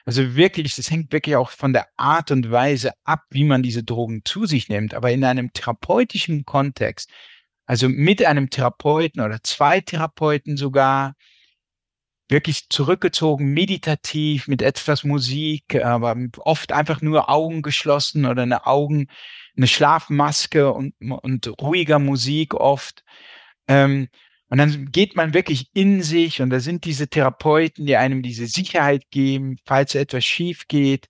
also 0.06 0.36
wirklich, 0.36 0.76
das 0.76 0.90
hängt 0.90 1.12
wirklich 1.12 1.36
auch 1.36 1.52
von 1.52 1.74
der 1.74 1.88
Art 1.98 2.32
und 2.32 2.50
Weise 2.50 2.94
ab, 3.04 3.26
wie 3.30 3.44
man 3.44 3.62
diese 3.62 3.84
Drogen 3.84 4.22
zu 4.26 4.46
sich 4.46 4.70
nimmt, 4.70 4.94
aber 4.94 5.12
in 5.12 5.24
einem 5.24 5.54
therapeutischen 5.54 6.46
Kontext, 6.46 7.12
also 7.68 7.88
mit 7.90 8.26
einem 8.26 8.50
Therapeuten 8.50 9.22
oder 9.22 9.40
zwei 9.44 9.82
Therapeuten 9.82 10.58
sogar, 10.58 11.14
wirklich 12.30 12.70
zurückgezogen, 12.70 13.54
meditativ, 13.54 14.48
mit 14.48 14.62
etwas 14.62 15.04
Musik, 15.04 15.76
aber 15.76 16.16
oft 16.38 16.72
einfach 16.72 17.02
nur 17.02 17.30
Augen 17.30 17.64
geschlossen 17.64 18.26
oder 18.26 18.44
eine 18.44 18.68
Augen, 18.68 19.08
eine 19.58 19.68
Schlafmaske 19.68 20.72
und, 20.72 20.94
und 21.00 21.48
ruhiger 21.60 22.00
Musik 22.00 22.54
oft. 22.54 23.04
Ähm, 23.68 24.10
und 24.50 24.58
dann 24.58 24.92
geht 24.92 25.16
man 25.16 25.34
wirklich 25.34 25.70
in 25.74 26.02
sich 26.02 26.42
und 26.42 26.50
da 26.50 26.60
sind 26.60 26.86
diese 26.86 27.08
Therapeuten, 27.08 27.86
die 27.86 27.96
einem 27.98 28.22
diese 28.24 28.48
Sicherheit 28.48 29.04
geben, 29.12 29.58
falls 29.66 29.96
etwas 29.96 30.26
schief 30.26 30.68
geht, 30.68 31.08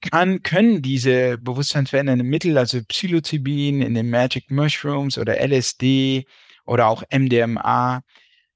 kann, 0.00 0.42
können 0.42 0.82
diese 0.82 1.38
bewusstseinsverändernden 1.38 2.26
Mittel, 2.26 2.58
also 2.58 2.80
Psilocybin 2.82 3.82
in 3.82 3.94
den 3.94 4.10
Magic 4.10 4.50
Mushrooms 4.50 5.18
oder 5.18 5.40
LSD 5.40 6.26
oder 6.64 6.88
auch 6.88 7.02
MDMA, 7.10 8.02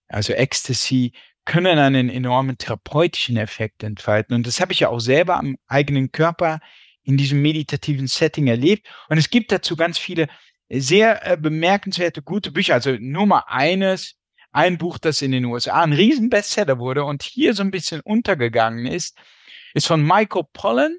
also 0.08 0.32
Ecstasy, 0.32 1.12
können 1.44 1.78
einen 1.78 2.08
enormen 2.08 2.56
therapeutischen 2.58 3.36
Effekt 3.36 3.82
entfalten. 3.82 4.34
Und 4.34 4.46
das 4.46 4.60
habe 4.60 4.72
ich 4.72 4.80
ja 4.80 4.88
auch 4.88 5.00
selber 5.00 5.36
am 5.36 5.56
eigenen 5.66 6.10
Körper 6.10 6.60
in 7.02 7.18
diesem 7.18 7.42
meditativen 7.42 8.06
Setting 8.06 8.46
erlebt. 8.46 8.86
Und 9.08 9.18
es 9.18 9.28
gibt 9.28 9.52
dazu 9.52 9.76
ganz 9.76 9.98
viele 9.98 10.28
sehr 10.80 11.26
äh, 11.26 11.36
bemerkenswerte, 11.36 12.22
gute 12.22 12.50
Bücher. 12.50 12.74
Also 12.74 12.96
nur 12.98 13.26
mal 13.26 13.44
eines, 13.46 14.14
ein 14.52 14.78
Buch, 14.78 14.98
das 14.98 15.22
in 15.22 15.32
den 15.32 15.44
USA 15.44 15.82
ein 15.82 15.92
Riesenbestseller 15.92 16.78
wurde 16.78 17.04
und 17.04 17.22
hier 17.22 17.54
so 17.54 17.62
ein 17.62 17.70
bisschen 17.70 18.00
untergegangen 18.00 18.86
ist, 18.86 19.18
ist 19.74 19.86
von 19.86 20.02
Michael 20.02 20.44
Pollan, 20.52 20.96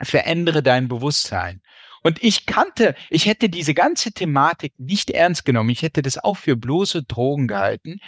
Verändere 0.00 0.62
dein 0.62 0.88
Bewusstsein. 0.88 1.62
Und 2.02 2.22
ich 2.24 2.46
kannte, 2.46 2.96
ich 3.10 3.26
hätte 3.26 3.48
diese 3.48 3.74
ganze 3.74 4.12
Thematik 4.12 4.72
nicht 4.76 5.10
ernst 5.10 5.44
genommen. 5.44 5.70
Ich 5.70 5.82
hätte 5.82 6.02
das 6.02 6.18
auch 6.18 6.36
für 6.36 6.56
bloße 6.56 7.04
Drogen 7.04 7.46
gehalten. 7.46 8.00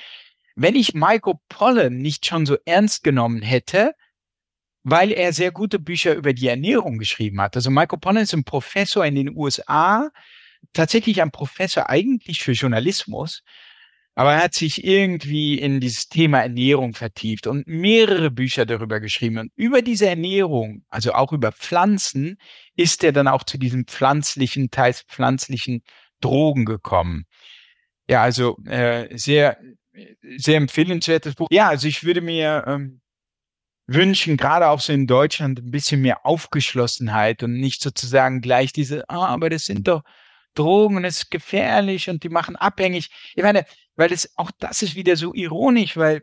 Wenn 0.57 0.75
ich 0.75 0.95
Michael 0.95 1.35
Pollan 1.49 1.99
nicht 1.99 2.27
schon 2.27 2.47
so 2.47 2.57
ernst 2.65 3.05
genommen 3.05 3.43
hätte, 3.43 3.95
weil 4.85 5.11
er 5.12 5.32
sehr 5.32 5.51
gute 5.51 5.78
Bücher 5.78 6.14
über 6.14 6.32
die 6.35 6.47
Ernährung 6.47 6.99
geschrieben 6.99 7.41
hat. 7.41 7.57
Also 7.57 7.70
Michael 7.70 7.99
Pollan 7.99 8.22
ist 8.22 8.35
ein 8.35 8.45
Professor 8.45 9.05
in 9.05 9.14
den 9.14 9.35
USA, 9.35 10.11
tatsächlich 10.72 11.20
ein 11.22 11.30
Professor 11.30 11.89
eigentlich 11.89 12.43
für 12.43 12.53
Journalismus, 12.53 13.43
aber 14.14 14.35
er 14.35 14.45
hat 14.45 14.55
sich 14.55 14.85
irgendwie 14.85 15.59
in 15.59 15.80
dieses 15.80 16.09
Thema 16.09 16.41
Ernährung 16.41 16.95
vertieft 16.95 17.49
und 17.49 17.66
mehrere 17.66 18.30
Bücher 18.30 18.64
darüber 18.64 19.01
geschrieben. 19.01 19.39
Und 19.39 19.53
über 19.57 19.82
diese 19.82 20.07
Ernährung, 20.07 20.85
also 20.89 21.14
auch 21.14 21.32
über 21.32 21.51
Pflanzen, 21.51 22.37
ist 22.76 23.03
er 23.03 23.11
dann 23.11 23.26
auch 23.26 23.43
zu 23.43 23.59
diesen 23.59 23.87
pflanzlichen, 23.87 24.70
teils 24.70 25.03
pflanzlichen 25.03 25.82
Drogen 26.20 26.64
gekommen. 26.64 27.24
Ja, 28.09 28.22
also 28.22 28.57
äh, 28.66 29.16
sehr, 29.16 29.59
sehr 30.37 30.59
empfehlenswertes 30.59 31.35
Buch. 31.35 31.49
Ja, 31.51 31.68
also 31.68 31.89
ich 31.89 32.05
würde 32.05 32.20
mir 32.20 32.64
ähm, 32.68 33.01
wünschen, 33.87 34.37
gerade 34.37 34.68
auch 34.68 34.80
so 34.80 34.93
in 34.93 35.07
Deutschland, 35.07 35.61
ein 35.61 35.70
bisschen 35.70 36.01
mehr 36.01 36.24
Aufgeschlossenheit 36.24 37.43
und 37.43 37.55
nicht 37.55 37.82
sozusagen 37.82 38.41
gleich 38.41 38.72
diese, 38.72 39.09
ah, 39.09 39.26
aber 39.26 39.51
das 39.51 39.66
sind 39.66 39.87
doch 39.89 40.03
Drogen 40.55 40.97
und 40.97 41.05
es 41.05 41.24
ist 41.24 41.30
gefährlich 41.30 42.09
und 42.09 42.22
die 42.22 42.28
machen 42.28 42.57
abhängig. 42.57 43.11
Ich 43.35 43.43
meine, 43.43 43.66
weil 43.97 44.12
es 44.12 44.32
auch 44.37 44.51
das 44.59 44.82
ist 44.82 44.95
wieder 44.95 45.16
so 45.16 45.35
ironisch, 45.35 45.97
weil 45.97 46.22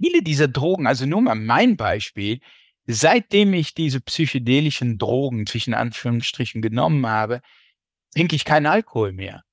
viele 0.00 0.22
dieser 0.22 0.48
Drogen, 0.48 0.86
also 0.86 1.06
nur 1.06 1.22
mal 1.22 1.34
mein 1.34 1.76
Beispiel, 1.76 2.40
seitdem 2.86 3.54
ich 3.54 3.74
diese 3.74 4.00
psychedelischen 4.00 4.98
Drogen 4.98 5.46
zwischen 5.46 5.74
Anführungsstrichen 5.74 6.60
genommen 6.62 7.06
habe, 7.06 7.40
trinke 8.14 8.36
ich 8.36 8.44
keinen 8.44 8.66
Alkohol 8.66 9.12
mehr. 9.12 9.44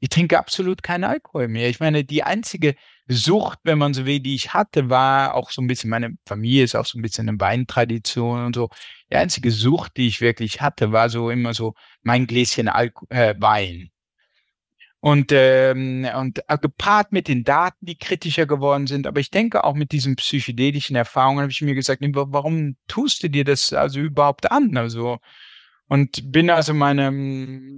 Ich 0.00 0.08
trinke 0.08 0.38
absolut 0.38 0.82
keinen 0.82 1.04
Alkohol 1.04 1.48
mehr. 1.48 1.68
Ich 1.68 1.80
meine, 1.80 2.04
die 2.04 2.22
einzige 2.22 2.74
Sucht, 3.08 3.60
wenn 3.62 3.78
man 3.78 3.94
so 3.94 4.04
will, 4.04 4.20
die 4.20 4.34
ich 4.34 4.52
hatte, 4.52 4.90
war 4.90 5.34
auch 5.34 5.50
so 5.50 5.62
ein 5.62 5.68
bisschen, 5.68 5.90
meine 5.90 6.16
Familie 6.26 6.64
ist 6.64 6.74
auch 6.74 6.86
so 6.86 6.98
ein 6.98 7.02
bisschen 7.02 7.28
eine 7.28 7.38
Weintradition 7.38 8.46
und 8.46 8.56
so. 8.56 8.68
Die 9.10 9.16
einzige 9.16 9.50
Sucht, 9.52 9.96
die 9.96 10.08
ich 10.08 10.20
wirklich 10.20 10.60
hatte, 10.60 10.92
war 10.92 11.08
so 11.08 11.30
immer 11.30 11.54
so 11.54 11.74
mein 12.02 12.26
Gläschen 12.26 12.68
Alko 12.68 13.06
äh, 13.10 13.34
Wein. 13.38 13.90
Und, 14.98 15.30
ähm, 15.30 16.08
und 16.16 16.40
gepaart 16.60 17.12
mit 17.12 17.28
den 17.28 17.44
Daten, 17.44 17.86
die 17.86 17.96
kritischer 17.96 18.46
geworden 18.46 18.88
sind, 18.88 19.06
aber 19.06 19.20
ich 19.20 19.30
denke 19.30 19.62
auch 19.62 19.74
mit 19.74 19.92
diesen 19.92 20.16
psychedelischen 20.16 20.96
Erfahrungen 20.96 21.42
habe 21.42 21.52
ich 21.52 21.62
mir 21.62 21.76
gesagt, 21.76 22.02
warum 22.02 22.76
tust 22.88 23.22
du 23.22 23.30
dir 23.30 23.44
das 23.44 23.72
also 23.72 24.00
überhaupt 24.00 24.50
an? 24.50 24.76
Also 24.76 25.18
und 25.88 26.32
bin 26.32 26.50
also 26.50 26.74
meine, 26.74 27.12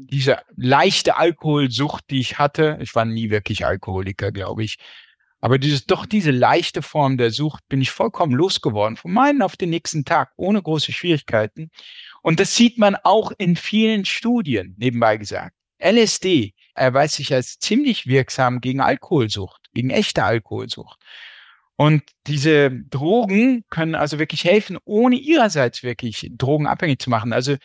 diese 0.06 0.38
leichte 0.56 1.16
Alkoholsucht, 1.16 2.04
die 2.10 2.20
ich 2.20 2.38
hatte, 2.38 2.78
ich 2.80 2.94
war 2.94 3.04
nie 3.04 3.28
wirklich 3.28 3.66
Alkoholiker, 3.66 4.32
glaube 4.32 4.64
ich, 4.64 4.78
aber 5.40 5.58
dieses, 5.58 5.86
doch 5.86 6.06
diese 6.06 6.30
leichte 6.30 6.82
Form 6.82 7.16
der 7.16 7.30
Sucht 7.30 7.62
bin 7.68 7.80
ich 7.80 7.90
vollkommen 7.90 8.32
losgeworden, 8.32 8.96
von 8.96 9.12
meinen 9.12 9.42
auf 9.42 9.56
den 9.56 9.70
nächsten 9.70 10.04
Tag, 10.04 10.32
ohne 10.36 10.62
große 10.62 10.92
Schwierigkeiten. 10.92 11.70
Und 12.22 12.40
das 12.40 12.56
sieht 12.56 12.78
man 12.78 12.96
auch 12.96 13.32
in 13.38 13.56
vielen 13.56 14.04
Studien, 14.04 14.74
nebenbei 14.78 15.16
gesagt. 15.16 15.54
LSD 15.80 16.54
erweist 16.74 17.14
sich 17.14 17.32
als 17.32 17.58
ziemlich 17.58 18.06
wirksam 18.06 18.60
gegen 18.60 18.80
Alkoholsucht, 18.80 19.68
gegen 19.74 19.90
echte 19.90 20.24
Alkoholsucht. 20.24 20.98
Und 21.76 22.02
diese 22.26 22.72
Drogen 22.72 23.64
können 23.70 23.94
also 23.94 24.18
wirklich 24.18 24.42
helfen, 24.42 24.78
ohne 24.84 25.14
ihrerseits 25.14 25.84
wirklich 25.84 26.28
Drogen 26.32 26.66
abhängig 26.66 27.00
zu 27.00 27.10
machen. 27.10 27.32
Also 27.32 27.56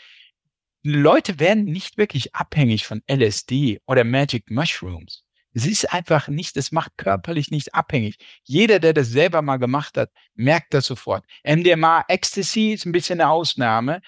Leute 0.84 1.39
werden 1.39 1.63
nicht 1.65 1.97
wirklich 1.97 2.36
abhängig 2.36 2.86
von 2.86 3.01
LSD 3.09 3.80
oder 3.88 4.03
Magic 4.03 4.51
Mushrooms. 4.51 5.24
Es 5.54 5.66
ist 5.66 5.93
einfach 5.93 6.28
nicht, 6.28 6.58
es 6.58 6.72
macht 6.72 6.97
körperlich 6.97 7.51
nicht 7.51 7.76
abhängig. 7.76 8.18
Jeder, 8.43 8.80
der 8.80 8.93
das 8.93 9.10
selber 9.10 9.41
mal 9.41 9.58
gemacht 9.58 9.97
hat, 9.97 10.10
merkt 10.36 10.74
das 10.74 10.86
sofort. 10.86 11.26
MDMA, 11.43 12.06
Ecstasy 12.08 12.72
ist 12.72 12.86
ein 12.86 12.91
bisschen 12.91 13.22
eine 13.22 13.30
Ausnahme. 13.30 14.01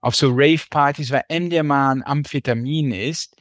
Auf 0.00 0.14
so 0.14 0.28
Rave-Partys, 0.30 1.10
weil 1.10 1.24
MDMA 1.30 1.92
ein 1.92 2.06
Amphetamin 2.06 2.92
ist. 2.92 3.36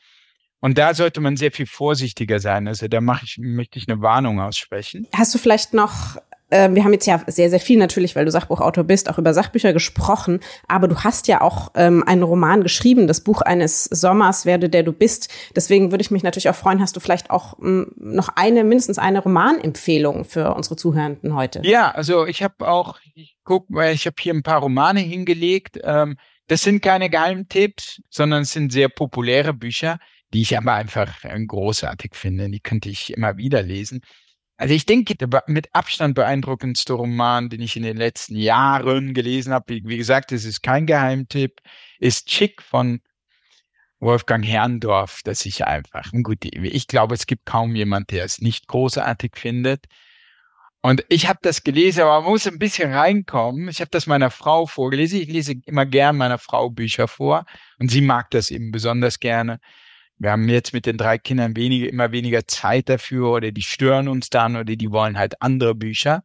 Und 0.62 0.78
da 0.78 0.93
sollte 0.93 1.20
man 1.20 1.36
sehr 1.36 1.51
viel 1.51 1.66
vorsichtiger 1.66 2.39
sein. 2.39 2.70
Also 2.70 2.88
da 2.88 3.01
mache 3.01 3.26
ich, 3.26 3.38
möchte 3.38 3.78
ich 3.78 3.89
eine 3.89 4.01
Warnung 4.01 4.39
aussprechen. 4.39 5.06
Hast 5.14 5.36
du 5.36 5.38
vielleicht 5.38 5.74
noch 5.74 6.18
ähm, 6.54 6.76
wir 6.76 6.84
haben 6.84 6.93
jetzt 6.93 7.08
ja 7.08 7.20
sehr, 7.26 7.49
sehr 7.49 7.60
viel 7.60 7.80
natürlich, 7.80 8.16
weil 8.16 8.26
du 8.26 8.32
Sachbuchautor 8.32 8.84
bist, 8.84 9.10
auch 9.10 9.18
über 9.18 9.34
Sachbücher 9.34 9.74
gesprochen, 9.74 10.39
aber 10.68 10.88
du 10.88 10.99
hast 10.99 11.28
ja 11.28 11.41
auch 11.41 11.72
ähm, 11.74 12.04
einen 12.06 12.22
Roman 12.22 12.62
geschrieben, 12.62 13.08
das 13.08 13.22
Buch 13.22 13.41
eines 13.41 13.86
Sommers, 13.86 14.45
werde 14.45 14.70
der 14.70 14.84
du 14.84 14.93
bist. 14.93 15.34
Deswegen 15.56 15.91
würde 15.91 16.04
ich 16.04 16.12
mich 16.12 16.22
natürlich 16.22 16.49
auch 16.49 16.56
freuen, 16.56 16.80
hast 16.80 16.95
du 16.95 16.99
vielleicht 16.99 17.32
auch 17.32 17.58
ähm, 17.60 17.91
noch 17.97 18.30
eine, 18.36 18.64
mindestens 18.64 18.99
eine 18.99 19.20
Romanempfehlung 19.20 20.26
für 20.26 20.54
unsere 20.54 20.76
Zuhörenden 20.76 21.36
heute? 21.36 21.62
Ja, 21.64 21.89
also 21.89 22.28
ich 22.28 22.43
habe 22.43 22.68
auch, 22.68 22.99
ich 23.16 23.36
guck 23.43 23.72
mal, 23.72 23.91
ich 23.91 24.06
habe 24.06 24.16
hier 24.20 24.36
ein 24.36 24.43
paar 24.43 24.62
Romane 24.62 24.99
hingelegt. 24.99 25.80
Ähm, 25.84 26.18
das 26.47 26.62
sind 26.62 26.84
keine 26.84 27.10
Geheimtipps, 27.10 27.99
sondern 28.12 28.43
es 28.43 28.51
sind 28.51 28.72
sehr 28.72 28.89
populäre 28.89 29.54
Bücher 29.54 29.97
die 30.34 30.41
ich 30.41 30.58
aber 30.58 30.74
einfach 30.74 31.24
äh, 31.24 31.45
großartig 31.45 32.16
finde. 32.16 32.49
Die 32.49 32.60
könnte 32.60 32.89
ich 32.89 33.14
immer 33.14 33.38
wieder 33.38 33.62
lesen. 33.62 34.01
Also 34.64 34.76
ich 34.76 34.86
denke, 34.86 35.16
der 35.16 35.43
mit 35.47 35.76
Abstand 35.76 36.16
beeindruckendste 36.16 36.93
Roman, 36.93 37.49
den 37.49 37.59
ich 37.59 37.76
in 37.76 37.84
den 37.84 37.97
letzten 37.97 38.38
Jahren 38.38 39.14
gelesen 39.14 39.51
habe, 39.51 39.66
wie, 39.68 39.84
wie 39.86 39.97
gesagt, 39.97 40.32
es 40.32 40.45
ist 40.45 40.64
kein 40.64 40.86
Geheimtipp, 40.86 41.59
ist 41.99 42.28
Chick 42.28 42.61
von 42.61 43.01
Wolfgang 43.99 44.45
Herrndorf, 44.45 45.20
das 45.26 45.45
ich 45.45 45.66
einfach, 45.66 46.09
gut, 46.24 46.45
ich 46.45 46.88
glaube, 46.88 47.14
es 47.14 47.28
gibt 47.28 47.45
kaum 47.45 47.76
jemand, 47.76 48.11
der 48.11 48.24
es 48.24 48.39
nicht 48.39 48.70
großartig 48.70 49.34
findet. 49.36 49.88
Und 50.82 51.03
ich 51.09 51.28
habe 51.28 51.39
das 51.41 51.64
gelesen, 51.64 52.03
aber 52.03 52.22
man 52.22 52.32
muss 52.32 52.47
ein 52.47 52.57
bisschen 52.57 52.93
reinkommen. 52.93 53.68
Ich 53.68 53.82
habe 53.82 53.91
das 53.91 54.07
meiner 54.07 54.32
Frau 54.32 54.66
vorgelesen. 54.66 55.20
Ich 55.20 55.28
lese 55.28 55.55
immer 55.66 55.86
gern 55.86 56.16
meiner 56.16 56.38
Frau 56.38 56.70
Bücher 56.70 57.09
vor 57.09 57.43
und 57.80 57.91
sie 57.91 57.99
mag 57.99 58.32
das 58.32 58.49
eben 58.49 58.72
besonders 58.72 59.20
gerne. 59.20 59.59
Wir 60.24 60.32
haben 60.32 60.47
jetzt 60.47 60.71
mit 60.71 60.86
den 60.86 60.95
drei 60.95 61.17
Kindern 61.17 61.57
weniger, 61.57 61.89
immer 61.89 62.13
weniger 62.13 62.47
Zeit 62.47 62.88
dafür 62.88 63.30
oder 63.34 63.51
die 63.51 63.61
stören 63.61 64.07
uns 64.07 64.30
dann 64.30 64.55
oder 64.55 64.78
die 64.78 64.89
wollen 64.89 65.17
halt 65.17 65.41
andere 65.41 65.76
Bücher. 65.76 66.24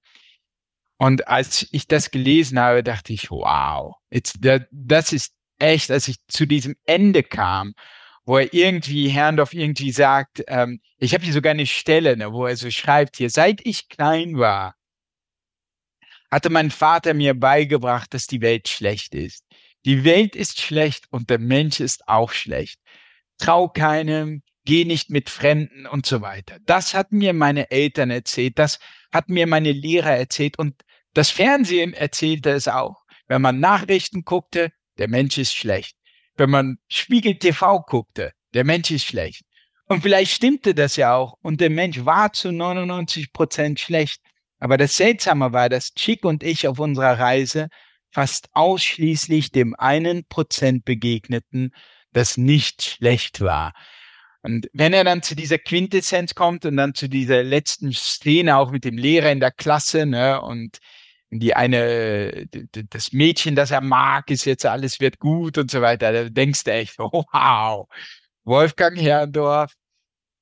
Und 0.98 1.26
als 1.26 1.66
ich 1.72 1.88
das 1.88 2.12
gelesen 2.12 2.60
habe, 2.60 2.84
dachte 2.84 3.12
ich, 3.12 3.28
wow, 3.28 3.96
jetzt, 4.10 4.38
das 4.70 5.12
ist 5.12 5.34
echt, 5.58 5.90
als 5.90 6.06
ich 6.06 6.18
zu 6.28 6.46
diesem 6.46 6.76
Ende 6.86 7.24
kam, 7.24 7.74
wo 8.24 8.38
er 8.38 8.54
irgendwie, 8.54 9.08
Herrndorf 9.08 9.52
irgendwie 9.52 9.90
sagt, 9.90 10.44
ähm, 10.46 10.80
ich 10.98 11.12
habe 11.12 11.24
hier 11.24 11.32
sogar 11.32 11.50
eine 11.50 11.66
Stelle, 11.66 12.16
ne, 12.16 12.32
wo 12.32 12.46
er 12.46 12.56
so 12.56 12.70
schreibt 12.70 13.16
hier, 13.16 13.30
seit 13.30 13.66
ich 13.66 13.88
klein 13.88 14.38
war, 14.38 14.76
hatte 16.30 16.50
mein 16.50 16.70
Vater 16.70 17.14
mir 17.14 17.34
beigebracht, 17.34 18.14
dass 18.14 18.28
die 18.28 18.42
Welt 18.42 18.68
schlecht 18.68 19.16
ist. 19.16 19.44
Die 19.84 20.04
Welt 20.04 20.36
ist 20.36 20.60
schlecht 20.60 21.06
und 21.10 21.30
der 21.30 21.40
Mensch 21.40 21.80
ist 21.80 22.06
auch 22.06 22.30
schlecht. 22.30 22.78
Trau 23.38 23.68
keinem, 23.68 24.42
geh 24.64 24.84
nicht 24.84 25.10
mit 25.10 25.30
Fremden 25.30 25.86
und 25.86 26.06
so 26.06 26.20
weiter. 26.20 26.58
Das 26.66 26.94
hat 26.94 27.12
mir 27.12 27.32
meine 27.32 27.70
Eltern 27.70 28.10
erzählt, 28.10 28.58
das 28.58 28.78
hat 29.12 29.28
mir 29.28 29.46
meine 29.46 29.72
Lehrer 29.72 30.16
erzählt 30.16 30.58
und 30.58 30.82
das 31.14 31.30
Fernsehen 31.30 31.94
erzählte 31.94 32.50
es 32.50 32.68
auch. 32.68 33.04
Wenn 33.26 33.42
man 33.42 33.60
Nachrichten 33.60 34.24
guckte, 34.24 34.70
der 34.98 35.08
Mensch 35.08 35.38
ist 35.38 35.54
schlecht. 35.54 35.96
Wenn 36.36 36.50
man 36.50 36.78
Spiegel 36.88 37.38
TV 37.38 37.80
guckte, 37.80 38.32
der 38.54 38.64
Mensch 38.64 38.90
ist 38.90 39.04
schlecht. 39.04 39.42
Und 39.86 40.02
vielleicht 40.02 40.32
stimmte 40.32 40.74
das 40.74 40.96
ja 40.96 41.14
auch 41.14 41.38
und 41.40 41.60
der 41.60 41.70
Mensch 41.70 42.04
war 42.04 42.32
zu 42.32 42.52
99 42.52 43.32
Prozent 43.32 43.80
schlecht. 43.80 44.20
Aber 44.58 44.76
das 44.76 44.96
Seltsame 44.96 45.52
war, 45.52 45.68
dass 45.68 45.94
Chick 45.94 46.24
und 46.24 46.42
ich 46.42 46.68
auf 46.68 46.78
unserer 46.78 47.18
Reise 47.18 47.68
fast 48.10 48.48
ausschließlich 48.52 49.50
dem 49.50 49.74
einen 49.76 50.26
Prozent 50.26 50.84
begegneten, 50.84 51.72
das 52.12 52.36
nicht 52.36 52.82
schlecht 52.82 53.40
war. 53.40 53.72
Und 54.42 54.68
wenn 54.72 54.92
er 54.92 55.04
dann 55.04 55.22
zu 55.22 55.34
dieser 55.34 55.58
Quintessenz 55.58 56.34
kommt 56.34 56.64
und 56.64 56.76
dann 56.76 56.94
zu 56.94 57.08
dieser 57.08 57.42
letzten 57.42 57.92
Szene 57.92 58.56
auch 58.56 58.70
mit 58.70 58.84
dem 58.84 58.96
Lehrer 58.96 59.32
in 59.32 59.40
der 59.40 59.50
Klasse, 59.50 60.06
ne, 60.06 60.40
und 60.40 60.78
die 61.30 61.54
eine, 61.54 62.46
das 62.90 63.12
Mädchen, 63.12 63.54
das 63.54 63.70
er 63.70 63.82
mag, 63.82 64.30
ist 64.30 64.44
jetzt 64.44 64.64
alles 64.64 65.00
wird 65.00 65.18
gut 65.18 65.58
und 65.58 65.70
so 65.70 65.82
weiter. 65.82 66.12
Da 66.12 66.28
denkst 66.30 66.64
du 66.64 66.72
echt, 66.72 66.98
wow, 66.98 67.86
Wolfgang 68.44 68.98
Herrndorf, 68.98 69.74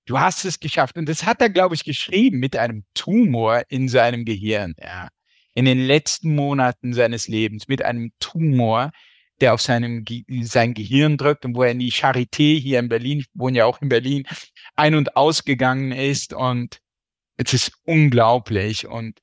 du 0.06 0.18
hast 0.18 0.44
es 0.44 0.60
geschafft. 0.60 0.96
Und 0.96 1.08
das 1.08 1.24
hat 1.24 1.40
er, 1.40 1.50
glaube 1.50 1.74
ich, 1.74 1.84
geschrieben 1.84 2.38
mit 2.38 2.56
einem 2.56 2.84
Tumor 2.94 3.64
in 3.68 3.88
seinem 3.88 4.24
Gehirn, 4.24 4.74
ja. 4.80 5.08
In 5.54 5.64
den 5.64 5.80
letzten 5.80 6.34
Monaten 6.34 6.92
seines 6.92 7.28
Lebens 7.28 7.66
mit 7.66 7.82
einem 7.82 8.12
Tumor, 8.20 8.92
der 9.40 9.54
auf 9.54 9.60
seinem, 9.60 10.04
sein 10.42 10.74
Gehirn 10.74 11.16
drückt 11.16 11.44
und 11.44 11.54
wo 11.54 11.62
er 11.62 11.72
in 11.72 11.78
die 11.78 11.92
Charité 11.92 12.58
hier 12.58 12.78
in 12.78 12.88
Berlin, 12.88 13.20
ich 13.20 13.26
wohne 13.34 13.58
ja 13.58 13.66
auch 13.66 13.82
in 13.82 13.88
Berlin, 13.88 14.24
ein- 14.74 14.94
und 14.94 15.16
ausgegangen 15.16 15.92
ist 15.92 16.32
und 16.32 16.80
es 17.36 17.52
ist 17.52 17.72
unglaublich 17.84 18.86
und 18.86 19.20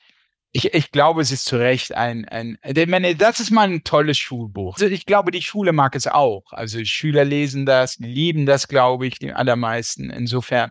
ich, 0.56 0.74
ich 0.74 0.92
glaube, 0.92 1.22
es 1.22 1.32
ist 1.32 1.46
zu 1.46 1.58
Recht 1.58 1.96
ein, 1.96 2.26
ein, 2.26 2.60
ich 2.64 2.88
meine, 2.88 3.16
das 3.16 3.40
ist 3.40 3.50
mal 3.50 3.68
ein 3.68 3.84
tolles 3.84 4.20
Schulbuch. 4.20 4.76
Also 4.76 4.86
ich 4.86 5.08
glaube, 5.08 5.32
die 5.32 5.42
Schule 5.42 5.74
mag 5.74 5.96
es 5.96 6.06
auch. 6.06 6.44
Also 6.52 6.86
Schüler 6.86 7.26
lesen 7.26 7.66
das, 7.66 7.98
lieben 7.98 8.46
das, 8.46 8.68
glaube 8.68 9.08
ich, 9.08 9.18
die 9.18 9.34
allermeisten. 9.34 10.12
Insofern, 10.12 10.70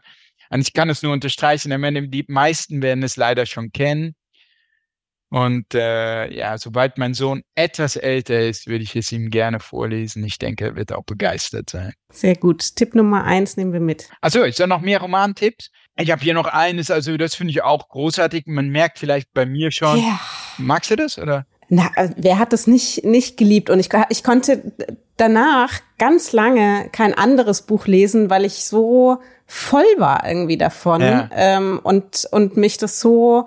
und 0.50 0.60
ich 0.60 0.72
kann 0.72 0.88
es 0.88 1.02
nur 1.02 1.12
unterstreichen, 1.12 1.70
die 2.12 2.24
meisten 2.28 2.80
werden 2.80 3.02
es 3.02 3.16
leider 3.16 3.44
schon 3.44 3.72
kennen. 3.72 4.14
Und 5.32 5.74
äh, 5.74 6.30
ja, 6.30 6.58
sobald 6.58 6.98
mein 6.98 7.14
Sohn 7.14 7.42
etwas 7.54 7.96
älter 7.96 8.38
ist, 8.38 8.66
würde 8.66 8.84
ich 8.84 8.94
es 8.94 9.10
ihm 9.12 9.30
gerne 9.30 9.60
vorlesen. 9.60 10.22
Ich 10.24 10.36
denke, 10.36 10.66
er 10.66 10.76
wird 10.76 10.92
auch 10.92 11.04
begeistert 11.04 11.70
sein. 11.70 11.94
Sehr 12.10 12.36
gut. 12.36 12.76
Tipp 12.76 12.94
Nummer 12.94 13.24
eins 13.24 13.56
nehmen 13.56 13.72
wir 13.72 13.80
mit. 13.80 14.10
Also, 14.20 14.42
ist 14.42 14.60
da 14.60 14.66
noch 14.66 14.82
mehr 14.82 15.00
Romantipps? 15.00 15.70
Ich 15.96 16.10
habe 16.10 16.20
hier 16.20 16.34
noch 16.34 16.48
eines, 16.48 16.90
also 16.90 17.16
das 17.16 17.34
finde 17.34 17.52
ich 17.52 17.62
auch 17.62 17.88
großartig. 17.88 18.44
Man 18.44 18.68
merkt 18.68 18.98
vielleicht 18.98 19.32
bei 19.32 19.46
mir 19.46 19.70
schon. 19.70 19.96
Yeah. 20.00 20.20
Magst 20.58 20.90
du 20.90 20.96
das 20.96 21.18
oder? 21.18 21.46
Na, 21.70 21.90
äh, 21.96 22.10
wer 22.18 22.38
hat 22.38 22.52
das 22.52 22.66
nicht 22.66 23.02
nicht 23.06 23.38
geliebt? 23.38 23.70
Und 23.70 23.80
ich, 23.80 23.88
ich 24.10 24.22
konnte 24.22 24.74
danach 25.16 25.80
ganz 25.96 26.32
lange 26.32 26.90
kein 26.92 27.14
anderes 27.14 27.62
Buch 27.62 27.86
lesen, 27.86 28.28
weil 28.28 28.44
ich 28.44 28.66
so 28.66 29.16
voll 29.46 29.82
war 29.96 30.28
irgendwie 30.28 30.58
davon 30.58 31.00
ja. 31.00 31.30
ähm, 31.32 31.80
und 31.82 32.28
und 32.32 32.58
mich 32.58 32.76
das 32.76 33.00
so 33.00 33.46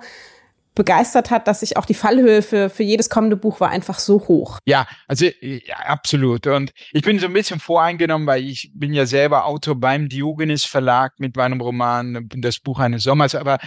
begeistert 0.76 1.30
hat, 1.30 1.48
dass 1.48 1.62
ich 1.62 1.76
auch 1.76 1.86
die 1.86 1.94
Fallhöhe 1.94 2.42
für, 2.42 2.70
für 2.70 2.84
jedes 2.84 3.10
kommende 3.10 3.36
Buch 3.36 3.58
war 3.60 3.70
einfach 3.70 3.98
so 3.98 4.28
hoch. 4.28 4.58
Ja, 4.66 4.86
also 5.08 5.26
ja, 5.40 5.76
absolut. 5.86 6.46
Und 6.46 6.72
ich 6.92 7.02
bin 7.02 7.18
so 7.18 7.26
ein 7.26 7.32
bisschen 7.32 7.58
voreingenommen, 7.58 8.28
weil 8.28 8.44
ich 8.44 8.70
bin 8.74 8.92
ja 8.92 9.06
selber 9.06 9.46
Autor 9.46 9.74
beim 9.80 10.08
Diogenes 10.08 10.64
Verlag 10.64 11.18
mit 11.18 11.34
meinem 11.34 11.60
Roman 11.60 12.28
Das 12.36 12.60
Buch 12.60 12.78
eines 12.78 13.02
Sommers. 13.02 13.34
Aber 13.34 13.58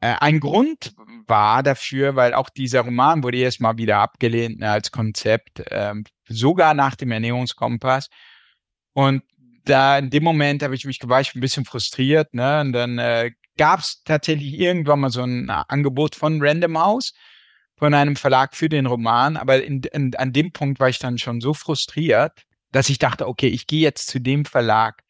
äh, 0.00 0.14
ein 0.20 0.40
Grund 0.40 0.94
war 1.26 1.62
dafür, 1.64 2.14
weil 2.14 2.32
auch 2.32 2.48
dieser 2.48 2.82
Roman 2.82 3.24
wurde 3.24 3.38
erstmal 3.38 3.76
wieder 3.76 3.98
abgelehnt 3.98 4.60
ne, 4.60 4.70
als 4.70 4.92
Konzept, 4.92 5.60
äh, 5.70 5.94
sogar 6.28 6.74
nach 6.74 6.94
dem 6.94 7.10
Ernährungskompass. 7.10 8.08
Und 8.92 9.22
da 9.64 9.98
in 9.98 10.10
dem 10.10 10.22
Moment 10.22 10.62
habe 10.62 10.76
ich 10.76 10.84
mich 10.84 11.00
war 11.04 11.20
ich 11.20 11.34
ein 11.34 11.40
bisschen 11.40 11.64
frustriert, 11.64 12.34
ne? 12.34 12.60
Und 12.60 12.72
dann 12.72 12.98
äh, 12.98 13.32
gab 13.60 13.80
es 13.80 14.02
tatsächlich 14.04 14.58
irgendwann 14.58 15.00
mal 15.00 15.10
so 15.10 15.22
ein 15.22 15.50
Angebot 15.50 16.16
von 16.16 16.40
Random 16.40 16.78
House, 16.78 17.12
von 17.76 17.92
einem 17.92 18.16
Verlag 18.16 18.56
für 18.56 18.70
den 18.70 18.86
Roman. 18.86 19.36
Aber 19.36 19.62
in, 19.62 19.82
in, 19.82 20.16
an 20.16 20.32
dem 20.32 20.50
Punkt 20.50 20.80
war 20.80 20.88
ich 20.88 20.98
dann 20.98 21.18
schon 21.18 21.42
so 21.42 21.52
frustriert, 21.52 22.46
dass 22.72 22.88
ich 22.88 22.98
dachte, 22.98 23.28
okay, 23.28 23.48
ich 23.48 23.66
gehe 23.66 23.82
jetzt 23.82 24.08
zu 24.08 24.18
dem 24.18 24.46
Verlag, 24.46 25.02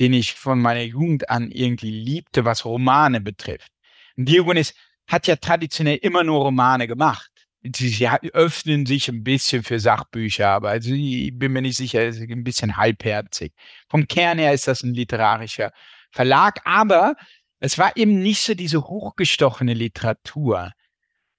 den 0.00 0.12
ich 0.12 0.34
von 0.34 0.60
meiner 0.60 0.82
Jugend 0.82 1.30
an 1.30 1.50
irgendwie 1.50 1.90
liebte, 1.90 2.44
was 2.44 2.66
Romane 2.66 3.22
betrifft. 3.22 3.72
Und 4.18 4.28
Diogenes 4.28 4.74
hat 5.06 5.26
ja 5.26 5.36
traditionell 5.36 5.96
immer 6.02 6.24
nur 6.24 6.42
Romane 6.42 6.86
gemacht. 6.86 7.30
Sie 7.62 8.06
öffnen 8.34 8.84
sich 8.84 9.08
ein 9.08 9.24
bisschen 9.24 9.62
für 9.62 9.80
Sachbücher, 9.80 10.50
aber 10.50 10.68
also 10.68 10.92
ich 10.92 11.30
bin 11.38 11.52
mir 11.52 11.62
nicht 11.62 11.78
sicher, 11.78 12.00
ein 12.02 12.44
bisschen 12.44 12.76
halbherzig. 12.76 13.54
Vom 13.88 14.06
Kern 14.06 14.38
her 14.38 14.52
ist 14.52 14.68
das 14.68 14.82
ein 14.82 14.92
literarischer 14.92 15.72
Verlag, 16.10 16.60
aber 16.66 17.14
es 17.64 17.78
war 17.78 17.96
eben 17.96 18.20
nicht 18.20 18.42
so 18.42 18.54
diese 18.54 18.82
hochgestochene 18.84 19.72
Literatur, 19.72 20.72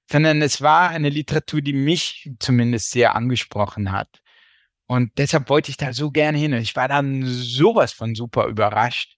sondern 0.09 0.41
es 0.41 0.59
war 0.59 0.89
eine 0.89 1.09
Literatur, 1.09 1.61
die 1.61 1.73
mich 1.73 2.31
zumindest 2.39 2.89
sehr 2.89 3.15
angesprochen 3.15 3.91
hat. 3.91 4.21
Und 4.87 5.11
deshalb 5.17 5.49
wollte 5.49 5.69
ich 5.69 5.77
da 5.77 5.93
so 5.93 6.09
gerne 6.09 6.39
hin. 6.39 6.53
Und 6.53 6.61
ich 6.61 6.75
war 6.75 6.87
dann 6.87 7.23
sowas 7.25 7.93
von 7.93 8.15
super 8.15 8.47
überrascht, 8.47 9.15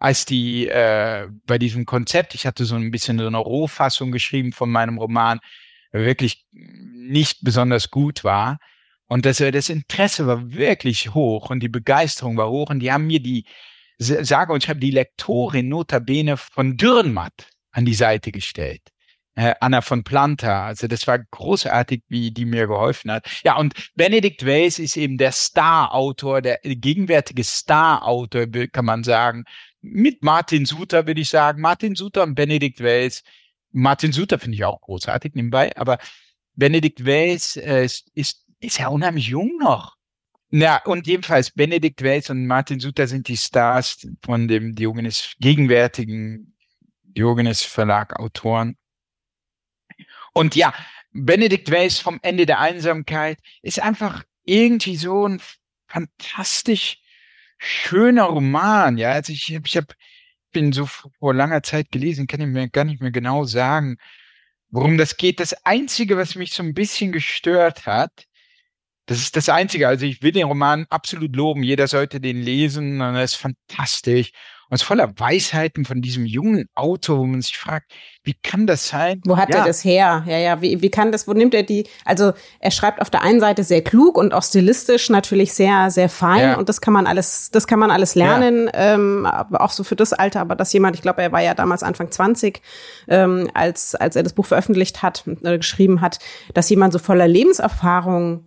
als 0.00 0.24
die 0.24 0.66
äh, 0.66 1.28
bei 1.46 1.58
diesem 1.58 1.86
Konzept, 1.86 2.34
ich 2.34 2.44
hatte 2.44 2.64
so 2.64 2.74
ein 2.74 2.90
bisschen 2.90 3.18
so 3.18 3.26
eine 3.28 3.38
Rohfassung 3.38 4.10
geschrieben 4.10 4.52
von 4.52 4.68
meinem 4.70 4.98
Roman, 4.98 5.38
wirklich 5.92 6.44
nicht 6.50 7.38
besonders 7.42 7.90
gut 7.90 8.24
war. 8.24 8.58
Und 9.06 9.26
das, 9.26 9.38
das 9.38 9.68
Interesse 9.68 10.26
war 10.26 10.50
wirklich 10.50 11.14
hoch 11.14 11.50
und 11.50 11.60
die 11.60 11.68
Begeisterung 11.68 12.36
war 12.36 12.50
hoch. 12.50 12.70
Und 12.70 12.80
die 12.80 12.90
haben 12.90 13.06
mir 13.06 13.20
die 13.20 13.44
sage 13.98 14.52
und 14.52 14.62
schreibe 14.62 14.80
die 14.80 14.90
Lektorin 14.90 15.68
notabene 15.68 16.36
von 16.36 16.76
Dürrenmatt 16.76 17.48
an 17.72 17.84
die 17.84 17.94
Seite 17.94 18.32
gestellt. 18.32 18.82
Äh, 19.34 19.54
Anna 19.60 19.82
von 19.82 20.02
Planta. 20.02 20.66
Also 20.66 20.88
das 20.88 21.06
war 21.06 21.18
großartig, 21.18 22.02
wie 22.08 22.32
die 22.32 22.44
mir 22.44 22.66
geholfen 22.66 23.10
hat. 23.10 23.28
Ja, 23.44 23.56
und 23.56 23.74
Benedict 23.94 24.44
Weiss 24.44 24.80
ist 24.80 24.96
eben 24.96 25.16
der 25.16 25.30
Star-Autor, 25.30 26.42
der 26.42 26.58
gegenwärtige 26.64 27.44
Star-Autor, 27.44 28.46
kann 28.72 28.84
man 28.84 29.04
sagen. 29.04 29.44
Mit 29.80 30.24
Martin 30.24 30.64
Suter, 30.66 31.06
würde 31.06 31.20
ich 31.20 31.28
sagen. 31.28 31.60
Martin 31.60 31.94
Suter 31.94 32.24
und 32.24 32.34
Benedict 32.34 32.82
Weiss. 32.82 33.22
Martin 33.70 34.10
Suter 34.10 34.40
finde 34.40 34.56
ich 34.56 34.64
auch 34.64 34.80
großartig 34.80 35.34
nebenbei, 35.34 35.76
aber 35.76 35.98
Benedict 36.54 37.06
Weiss 37.06 37.56
äh, 37.56 37.84
ist, 37.84 38.10
ist, 38.14 38.44
ist 38.58 38.78
ja 38.78 38.88
unheimlich 38.88 39.28
jung 39.28 39.56
noch. 39.60 39.97
Ja, 40.50 40.82
und 40.84 41.06
jedenfalls 41.06 41.50
Benedikt 41.50 42.02
Wells 42.02 42.30
und 42.30 42.46
Martin 42.46 42.80
Suter 42.80 43.06
sind 43.06 43.28
die 43.28 43.36
Stars 43.36 44.06
von 44.24 44.48
dem 44.48 44.74
Diogenes, 44.74 45.34
gegenwärtigen 45.40 46.56
Diogenes 47.02 47.62
Verlag 47.62 48.18
Autoren. 48.18 48.78
Und 50.32 50.56
ja, 50.56 50.72
Benedikt 51.12 51.70
Wells 51.70 51.98
vom 51.98 52.18
Ende 52.22 52.46
der 52.46 52.60
Einsamkeit 52.60 53.38
ist 53.60 53.80
einfach 53.80 54.24
irgendwie 54.44 54.96
so 54.96 55.26
ein 55.26 55.40
fantastisch 55.86 56.98
schöner 57.58 58.24
Roman. 58.24 58.96
Ja, 58.96 59.10
also 59.12 59.32
ich, 59.32 59.52
ich 59.52 59.76
hab, 59.76 59.94
bin 60.52 60.72
so 60.72 60.86
vor 60.86 61.34
langer 61.34 61.62
Zeit 61.62 61.90
gelesen, 61.90 62.26
kann 62.26 62.40
ich 62.40 62.46
mir 62.46 62.70
gar 62.70 62.84
nicht 62.84 63.02
mehr 63.02 63.10
genau 63.10 63.44
sagen, 63.44 63.98
worum 64.70 64.96
das 64.96 65.16
geht. 65.18 65.40
Das 65.40 65.66
Einzige, 65.66 66.16
was 66.16 66.36
mich 66.36 66.52
so 66.52 66.62
ein 66.62 66.72
bisschen 66.72 67.12
gestört 67.12 67.84
hat, 67.84 68.27
das 69.08 69.18
ist 69.20 69.36
das 69.36 69.48
Einzige. 69.48 69.88
Also 69.88 70.04
ich 70.04 70.22
will 70.22 70.32
den 70.32 70.46
Roman 70.46 70.86
absolut 70.90 71.34
loben. 71.34 71.62
Jeder 71.62 71.88
sollte 71.88 72.20
den 72.20 72.42
lesen. 72.42 73.00
Und 73.00 73.14
er 73.14 73.24
ist 73.24 73.36
fantastisch. 73.36 74.32
Und 74.68 74.74
es 74.74 74.82
ist 74.82 74.86
voller 74.86 75.18
Weisheiten 75.18 75.86
von 75.86 76.02
diesem 76.02 76.26
jungen 76.26 76.66
Autor, 76.74 77.20
wo 77.20 77.24
man 77.24 77.40
sich 77.40 77.56
fragt, 77.56 77.90
wie 78.22 78.34
kann 78.34 78.66
das 78.66 78.86
sein? 78.88 79.22
Wo 79.24 79.38
hat 79.38 79.48
ja. 79.48 79.60
er 79.60 79.64
das 79.64 79.82
her? 79.82 80.24
Ja, 80.26 80.36
ja, 80.36 80.60
wie, 80.60 80.82
wie 80.82 80.90
kann 80.90 81.10
das, 81.10 81.26
wo 81.26 81.32
nimmt 81.32 81.54
er 81.54 81.62
die? 81.62 81.86
Also 82.04 82.34
er 82.60 82.70
schreibt 82.70 83.00
auf 83.00 83.08
der 83.08 83.22
einen 83.22 83.40
Seite 83.40 83.64
sehr 83.64 83.82
klug 83.82 84.18
und 84.18 84.34
auch 84.34 84.42
stilistisch 84.42 85.08
natürlich 85.08 85.54
sehr, 85.54 85.90
sehr 85.90 86.10
fein. 86.10 86.40
Ja. 86.40 86.58
Und 86.58 86.68
das 86.68 86.82
kann 86.82 86.92
man 86.92 87.06
alles, 87.06 87.50
das 87.50 87.66
kann 87.66 87.78
man 87.78 87.90
alles 87.90 88.14
lernen, 88.14 88.66
ja. 88.66 88.92
ähm, 88.92 89.24
auch 89.24 89.70
so 89.70 89.84
für 89.84 89.96
das 89.96 90.12
Alter. 90.12 90.42
Aber 90.42 90.54
dass 90.54 90.70
jemand, 90.74 90.96
ich 90.96 91.02
glaube, 91.02 91.22
er 91.22 91.32
war 91.32 91.40
ja 91.40 91.54
damals 91.54 91.82
Anfang 91.82 92.10
20, 92.10 92.60
ähm, 93.08 93.50
als, 93.54 93.94
als 93.94 94.16
er 94.16 94.22
das 94.22 94.34
Buch 94.34 94.44
veröffentlicht 94.44 95.02
hat, 95.02 95.24
äh, 95.44 95.56
geschrieben 95.56 96.02
hat, 96.02 96.18
dass 96.52 96.68
jemand 96.68 96.92
so 96.92 96.98
voller 96.98 97.26
Lebenserfahrung 97.26 98.46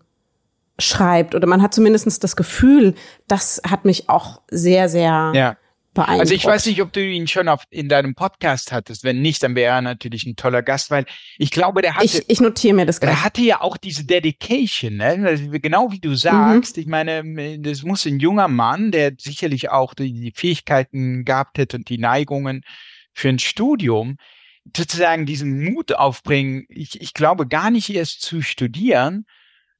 schreibt 0.81 1.35
oder 1.35 1.47
man 1.47 1.61
hat 1.61 1.73
zumindest 1.73 2.23
das 2.23 2.35
Gefühl, 2.35 2.95
das 3.27 3.61
hat 3.67 3.85
mich 3.85 4.09
auch 4.09 4.41
sehr, 4.49 4.89
sehr 4.89 5.31
ja. 5.33 5.57
beeindruckt. 5.93 6.19
Also 6.21 6.33
ich 6.33 6.45
weiß 6.45 6.65
nicht, 6.65 6.81
ob 6.81 6.91
du 6.91 7.01
ihn 7.03 7.27
schon 7.27 7.47
auf, 7.47 7.63
in 7.69 7.89
deinem 7.89 8.15
Podcast 8.15 8.71
hattest. 8.71 9.03
Wenn 9.03 9.21
nicht, 9.21 9.43
dann 9.43 9.55
wäre 9.55 9.75
er 9.75 9.81
natürlich 9.81 10.25
ein 10.25 10.35
toller 10.35 10.61
Gast, 10.61 10.91
weil 10.91 11.05
ich 11.37 11.51
glaube, 11.51 11.81
der 11.81 11.95
hatte. 11.95 12.05
Ich, 12.05 12.23
ich 12.27 12.41
notiere 12.41 12.75
mir 12.75 12.85
das 12.85 12.99
gleich. 12.99 13.13
Er 13.13 13.23
hatte 13.23 13.41
ja 13.41 13.61
auch 13.61 13.77
diese 13.77 14.05
Dedication, 14.05 14.97
ne? 14.97 15.23
Also 15.25 15.45
genau 15.51 15.91
wie 15.91 15.99
du 15.99 16.15
sagst. 16.15 16.77
Mhm. 16.77 16.81
Ich 16.81 16.87
meine, 16.87 17.59
das 17.59 17.83
muss 17.83 18.05
ein 18.05 18.19
junger 18.19 18.47
Mann, 18.47 18.91
der 18.91 19.13
sicherlich 19.17 19.69
auch 19.69 19.93
die, 19.93 20.13
die 20.13 20.33
Fähigkeiten 20.35 21.23
gehabt 21.25 21.57
hätte 21.57 21.77
und 21.77 21.89
die 21.89 21.97
Neigungen 21.97 22.63
für 23.13 23.29
ein 23.29 23.39
Studium, 23.39 24.17
sozusagen 24.75 25.25
diesen 25.25 25.63
Mut 25.63 25.93
aufbringen. 25.93 26.65
Ich, 26.69 27.01
ich 27.01 27.13
glaube 27.13 27.47
gar 27.47 27.71
nicht 27.71 27.89
erst 27.89 28.21
zu 28.21 28.41
studieren, 28.41 29.25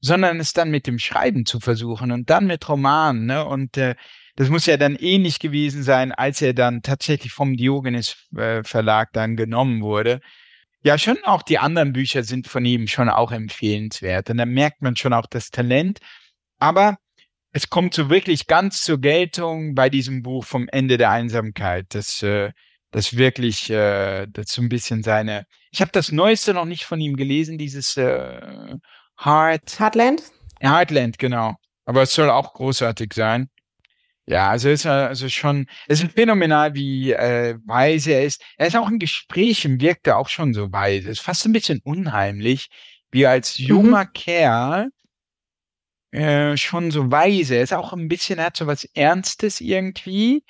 sondern 0.02 0.40
es 0.40 0.52
dann 0.52 0.70
mit 0.70 0.86
dem 0.86 0.98
Schreiben 0.98 1.46
zu 1.46 1.60
versuchen 1.60 2.10
und 2.10 2.28
dann 2.28 2.46
mit 2.46 2.68
Romanen. 2.68 3.26
Ne? 3.26 3.46
Und 3.46 3.76
äh, 3.76 3.94
das 4.34 4.48
muss 4.48 4.66
ja 4.66 4.76
dann 4.76 4.96
ähnlich 4.96 5.38
gewesen 5.38 5.84
sein, 5.84 6.12
als 6.12 6.42
er 6.42 6.54
dann 6.54 6.82
tatsächlich 6.82 7.32
vom 7.32 7.56
Diogenes 7.56 8.16
äh, 8.36 8.64
Verlag 8.64 9.12
dann 9.12 9.36
genommen 9.36 9.80
wurde. 9.80 10.20
Ja, 10.82 10.98
schon 10.98 11.18
auch 11.22 11.42
die 11.42 11.58
anderen 11.58 11.92
Bücher 11.92 12.24
sind 12.24 12.48
von 12.48 12.64
ihm 12.64 12.88
schon 12.88 13.08
auch 13.08 13.30
empfehlenswert. 13.30 14.28
Und 14.28 14.38
da 14.38 14.44
merkt 14.44 14.82
man 14.82 14.96
schon 14.96 15.12
auch 15.12 15.26
das 15.26 15.50
Talent. 15.50 16.00
Aber 16.58 16.98
es 17.52 17.70
kommt 17.70 17.94
so 17.94 18.10
wirklich 18.10 18.48
ganz 18.48 18.82
zur 18.82 19.00
Geltung 19.00 19.76
bei 19.76 19.88
diesem 19.88 20.22
Buch 20.24 20.44
vom 20.44 20.68
Ende 20.68 20.96
der 20.98 21.10
Einsamkeit. 21.10 21.86
Das, 21.90 22.22
äh, 22.24 22.50
das 22.90 23.16
wirklich, 23.16 23.70
äh, 23.70 24.26
das 24.28 24.50
so 24.50 24.62
ein 24.62 24.68
bisschen 24.68 25.04
seine. 25.04 25.46
Ich 25.70 25.80
habe 25.80 25.92
das 25.92 26.10
Neueste 26.10 26.54
noch 26.54 26.64
nicht 26.64 26.84
von 26.84 27.00
ihm 27.00 27.14
gelesen, 27.14 27.56
dieses 27.56 27.96
äh, 27.96 28.40
Heart. 29.24 29.78
Heartland? 29.78 30.22
Heartland, 30.60 31.18
genau. 31.18 31.54
Aber 31.84 32.02
es 32.02 32.14
soll 32.14 32.30
auch 32.30 32.54
großartig 32.54 33.12
sein. 33.14 33.48
Ja, 34.26 34.50
also 34.50 34.68
ist 34.68 34.84
er 34.84 35.08
also 35.08 35.28
schon, 35.28 35.66
es 35.88 36.02
ist 36.02 36.12
phänomenal, 36.12 36.74
wie 36.74 37.12
äh, 37.12 37.58
weise 37.66 38.12
er 38.12 38.24
ist. 38.24 38.40
Er 38.56 38.68
ist 38.68 38.76
auch 38.76 38.88
in 38.88 39.00
Gesprächen, 39.00 39.80
wirkt 39.80 40.06
er 40.06 40.18
auch 40.18 40.28
schon 40.28 40.54
so 40.54 40.72
weise. 40.72 41.10
Ist 41.10 41.20
fast 41.20 41.44
ein 41.44 41.52
bisschen 41.52 41.80
unheimlich, 41.82 42.68
wie 43.10 43.26
als 43.26 43.58
junger 43.58 44.04
mhm. 44.04 44.12
Kerl 44.12 44.88
äh, 46.12 46.56
schon 46.56 46.90
so 46.92 47.10
weise. 47.10 47.56
Er 47.56 47.62
ist 47.62 47.72
auch 47.72 47.92
ein 47.92 48.08
bisschen, 48.08 48.38
er 48.38 48.46
hat 48.46 48.56
so 48.56 48.66
was 48.66 48.84
Ernstes 48.94 49.60
irgendwie. 49.60 50.44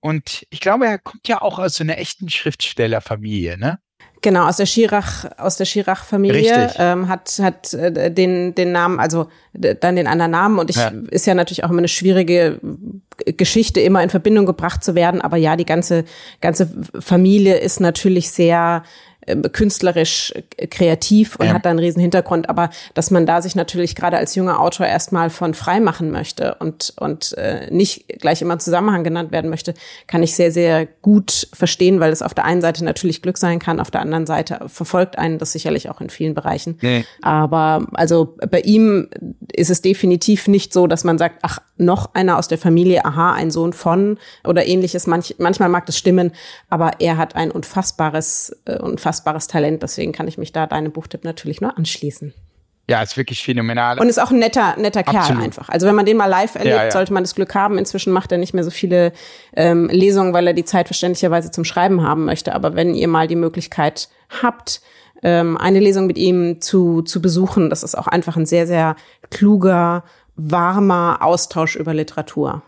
Und 0.00 0.46
ich 0.50 0.60
glaube, 0.60 0.86
er 0.86 0.98
kommt 0.98 1.28
ja 1.28 1.42
auch 1.42 1.58
aus 1.58 1.74
so 1.74 1.84
einer 1.84 1.98
echten 1.98 2.30
Schriftstellerfamilie, 2.30 3.58
ne? 3.58 3.78
Genau, 4.22 4.48
aus 4.48 4.56
der 4.56 4.66
Schirach, 4.66 5.24
aus 5.36 5.56
der 5.56 5.66
Schirach-Familie, 5.66 6.72
ähm, 6.78 7.08
hat, 7.08 7.38
hat 7.40 7.74
äh, 7.74 8.10
den, 8.10 8.54
den 8.54 8.72
Namen, 8.72 8.98
also 8.98 9.28
dann 9.52 9.94
den 9.94 10.06
anderen 10.06 10.32
Namen 10.32 10.58
und 10.58 10.68
ich 10.70 10.76
ja. 10.76 10.90
ist 11.10 11.26
ja 11.26 11.34
natürlich 11.34 11.64
auch 11.64 11.70
immer 11.70 11.78
eine 11.78 11.88
schwierige 11.88 12.60
Geschichte, 13.24 13.80
immer 13.80 14.02
in 14.02 14.10
Verbindung 14.10 14.46
gebracht 14.46 14.82
zu 14.82 14.94
werden. 14.94 15.20
Aber 15.20 15.36
ja, 15.36 15.54
die 15.56 15.64
ganze, 15.64 16.04
ganze 16.40 16.68
Familie 16.98 17.58
ist 17.58 17.80
natürlich 17.80 18.30
sehr 18.30 18.82
ähm, 19.26 19.42
künstlerisch 19.52 20.32
äh, 20.56 20.66
kreativ 20.66 21.36
und 21.36 21.46
ja. 21.46 21.54
hat 21.54 21.64
da 21.64 21.70
einen 21.70 21.78
riesen 21.78 22.00
Hintergrund, 22.00 22.48
aber 22.48 22.70
dass 22.94 23.10
man 23.10 23.26
da 23.26 23.42
sich 23.42 23.56
natürlich 23.56 23.94
gerade 23.94 24.16
als 24.16 24.34
junger 24.34 24.60
Autor 24.60 24.86
erstmal 24.86 25.30
von 25.30 25.54
frei 25.54 25.80
machen 25.80 26.10
möchte 26.10 26.54
und 26.60 26.94
und 27.00 27.32
äh, 27.36 27.68
nicht 27.70 28.08
gleich 28.20 28.42
immer 28.42 28.58
Zusammenhang 28.58 29.04
genannt 29.04 29.32
werden 29.32 29.50
möchte, 29.50 29.74
kann 30.06 30.22
ich 30.22 30.34
sehr 30.34 30.52
sehr 30.52 30.86
gut 30.86 31.48
verstehen, 31.52 31.98
weil 32.00 32.12
es 32.12 32.22
auf 32.22 32.34
der 32.34 32.44
einen 32.44 32.60
Seite 32.60 32.84
natürlich 32.84 33.22
Glück 33.22 33.38
sein 33.38 33.58
kann, 33.58 33.80
auf 33.80 33.90
der 33.90 34.00
anderen 34.00 34.26
Seite 34.26 34.60
verfolgt 34.68 35.18
einen 35.18 35.38
das 35.38 35.52
sicherlich 35.52 35.90
auch 35.90 36.00
in 36.00 36.10
vielen 36.10 36.34
Bereichen. 36.34 36.78
Nee. 36.80 37.04
Aber 37.22 37.86
also 37.94 38.36
bei 38.50 38.60
ihm 38.60 39.08
ist 39.52 39.70
es 39.70 39.82
definitiv 39.82 40.48
nicht 40.48 40.72
so, 40.72 40.86
dass 40.86 41.04
man 41.04 41.18
sagt, 41.18 41.38
ach 41.42 41.60
noch 41.78 42.14
einer 42.14 42.38
aus 42.38 42.48
der 42.48 42.58
Familie, 42.58 43.04
aha, 43.04 43.32
ein 43.32 43.50
Sohn 43.50 43.72
von 43.72 44.18
oder 44.44 44.66
ähnliches. 44.66 45.06
Manch, 45.06 45.34
manchmal 45.38 45.68
mag 45.68 45.86
das 45.86 45.98
stimmen, 45.98 46.32
aber 46.70 47.00
er 47.00 47.16
hat 47.16 47.36
ein 47.36 47.50
unfassbares 47.50 48.56
äh, 48.64 48.78
unfassbares 48.78 49.15
unfassbares 49.16 49.46
Talent. 49.46 49.82
Deswegen 49.82 50.12
kann 50.12 50.28
ich 50.28 50.38
mich 50.38 50.52
da 50.52 50.66
deinem 50.66 50.92
Buchtipp 50.92 51.24
natürlich 51.24 51.60
nur 51.60 51.76
anschließen. 51.76 52.34
Ja, 52.88 53.02
ist 53.02 53.16
wirklich 53.16 53.42
phänomenal. 53.42 53.98
Und 53.98 54.08
ist 54.08 54.18
auch 54.18 54.30
ein 54.30 54.38
netter, 54.38 54.76
netter 54.78 55.02
Kerl 55.02 55.16
Absolut. 55.16 55.42
einfach. 55.42 55.68
Also 55.68 55.88
wenn 55.88 55.96
man 55.96 56.06
den 56.06 56.16
mal 56.16 56.26
live 56.26 56.54
erlebt, 56.54 56.76
ja, 56.76 56.84
ja. 56.84 56.90
sollte 56.92 57.12
man 57.12 57.24
das 57.24 57.34
Glück 57.34 57.52
haben. 57.54 57.78
Inzwischen 57.78 58.12
macht 58.12 58.30
er 58.30 58.38
nicht 58.38 58.54
mehr 58.54 58.62
so 58.62 58.70
viele 58.70 59.12
ähm, 59.56 59.88
Lesungen, 59.88 60.32
weil 60.32 60.46
er 60.46 60.52
die 60.52 60.64
Zeit 60.64 60.86
verständlicherweise 60.86 61.50
zum 61.50 61.64
Schreiben 61.64 62.02
haben 62.02 62.24
möchte. 62.24 62.54
Aber 62.54 62.76
wenn 62.76 62.94
ihr 62.94 63.08
mal 63.08 63.26
die 63.26 63.34
Möglichkeit 63.34 64.08
habt, 64.40 64.82
ähm, 65.24 65.56
eine 65.56 65.80
Lesung 65.80 66.06
mit 66.06 66.16
ihm 66.16 66.60
zu, 66.60 67.02
zu 67.02 67.20
besuchen, 67.20 67.70
das 67.70 67.82
ist 67.82 67.96
auch 67.96 68.06
einfach 68.06 68.36
ein 68.36 68.46
sehr, 68.46 68.68
sehr 68.68 68.94
kluger, 69.30 70.04
warmer 70.36 71.18
Austausch 71.22 71.74
über 71.74 71.92
Literatur. 71.92 72.62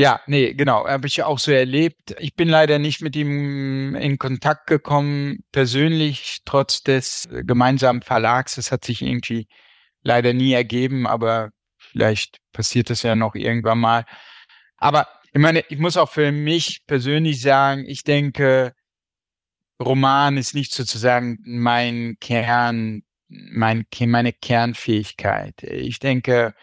Ja, 0.00 0.20
nee, 0.26 0.54
genau, 0.54 0.86
habe 0.86 1.08
ich 1.08 1.24
auch 1.24 1.40
so 1.40 1.50
erlebt. 1.50 2.14
Ich 2.20 2.36
bin 2.36 2.48
leider 2.48 2.78
nicht 2.78 3.00
mit 3.00 3.16
ihm 3.16 3.96
in 3.96 4.16
Kontakt 4.18 4.68
gekommen, 4.68 5.40
persönlich, 5.50 6.38
trotz 6.44 6.84
des 6.84 7.28
gemeinsamen 7.32 8.02
Verlags. 8.02 8.54
Das 8.54 8.70
hat 8.70 8.84
sich 8.84 9.02
irgendwie 9.02 9.48
leider 10.02 10.32
nie 10.34 10.52
ergeben, 10.52 11.08
aber 11.08 11.50
vielleicht 11.78 12.38
passiert 12.52 12.90
das 12.90 13.02
ja 13.02 13.16
noch 13.16 13.34
irgendwann 13.34 13.80
mal. 13.80 14.04
Aber 14.76 15.08
ich 15.32 15.40
meine, 15.40 15.64
ich 15.68 15.78
muss 15.78 15.96
auch 15.96 16.10
für 16.10 16.30
mich 16.32 16.82
persönlich 16.86 17.40
sagen, 17.42 17.84
ich 17.86 18.04
denke, 18.04 18.74
Roman 19.80 20.36
ist 20.36 20.54
nicht 20.54 20.72
sozusagen 20.72 21.38
mein 21.44 22.16
Kern, 22.20 23.02
mein, 23.28 23.84
meine 24.06 24.32
Kernfähigkeit. 24.32 25.62
Ich 25.62 25.98
denke, 25.98 26.54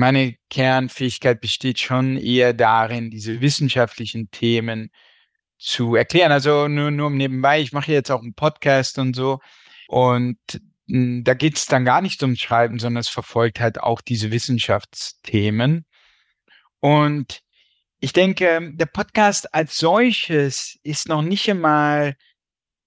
meine 0.00 0.34
Kernfähigkeit 0.48 1.40
besteht 1.40 1.78
schon 1.78 2.16
eher 2.16 2.54
darin, 2.54 3.10
diese 3.10 3.40
wissenschaftlichen 3.40 4.30
Themen 4.30 4.90
zu 5.58 5.94
erklären. 5.94 6.32
Also 6.32 6.68
nur, 6.68 6.90
nur 6.90 7.10
nebenbei, 7.10 7.60
ich 7.60 7.72
mache 7.72 7.92
jetzt 7.92 8.10
auch 8.10 8.22
einen 8.22 8.34
Podcast 8.34 8.98
und 8.98 9.14
so. 9.14 9.40
Und 9.88 10.38
da 10.88 11.34
geht 11.34 11.56
es 11.56 11.66
dann 11.66 11.84
gar 11.84 12.00
nicht 12.00 12.22
ums 12.22 12.40
Schreiben, 12.40 12.78
sondern 12.78 13.02
es 13.02 13.08
verfolgt 13.08 13.60
halt 13.60 13.80
auch 13.80 14.00
diese 14.00 14.30
Wissenschaftsthemen. 14.30 15.84
Und 16.80 17.42
ich 18.00 18.14
denke, 18.14 18.72
der 18.72 18.86
Podcast 18.86 19.54
als 19.54 19.76
solches 19.76 20.78
ist 20.82 21.08
noch 21.08 21.22
nicht 21.22 21.48
einmal 21.50 22.16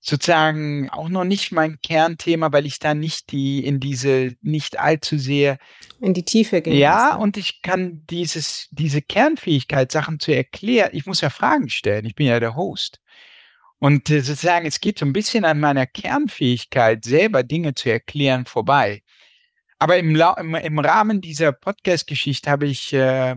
sozusagen 0.06 0.90
auch 0.90 1.08
noch 1.08 1.24
nicht 1.24 1.54
mein 1.54 1.80
Kernthema, 1.82 2.52
weil 2.52 2.66
ich 2.66 2.78
da 2.78 2.94
nicht 2.94 3.32
die 3.32 3.66
in 3.66 3.80
diese 3.80 4.36
nicht 4.42 4.78
allzu 4.78 5.18
sehr 5.18 5.58
in 6.02 6.14
die 6.14 6.26
Tiefe 6.26 6.62
gehen. 6.62 6.78
Ja, 6.78 7.16
und 7.16 7.38
ich 7.38 7.62
kann 7.62 8.04
dieses 8.10 8.68
diese 8.72 9.02
Kernfähigkeit 9.02 9.94
Sachen 9.94 10.20
zu 10.20 10.36
erklären. 10.36 10.90
Ich 10.92 11.06
muss 11.06 11.22
ja 11.22 11.30
Fragen 11.30 11.70
stellen. 11.70 12.06
Ich 12.06 12.16
bin 12.16 12.28
ja 12.28 12.42
der 12.42 12.58
Host. 12.58 13.00
Und 13.80 14.10
äh, 14.10 14.20
sozusagen, 14.20 14.66
es 14.66 14.82
geht 14.82 15.00
so 15.00 15.06
ein 15.06 15.14
bisschen 15.14 15.46
an 15.46 15.62
meiner 15.62 15.86
Kernfähigkeit, 15.86 17.06
selber 17.06 17.44
Dinge 17.44 17.74
zu 17.74 17.90
erklären, 17.90 18.46
vorbei. 18.46 19.04
Aber 19.80 19.98
im, 19.98 20.16
im, 20.16 20.56
im 20.56 20.80
Rahmen 20.80 21.22
dieser 21.22 21.54
Podcast-Geschichte 21.54 22.52
habe 22.52 22.68
ich 22.68 22.92
äh, 22.92 23.36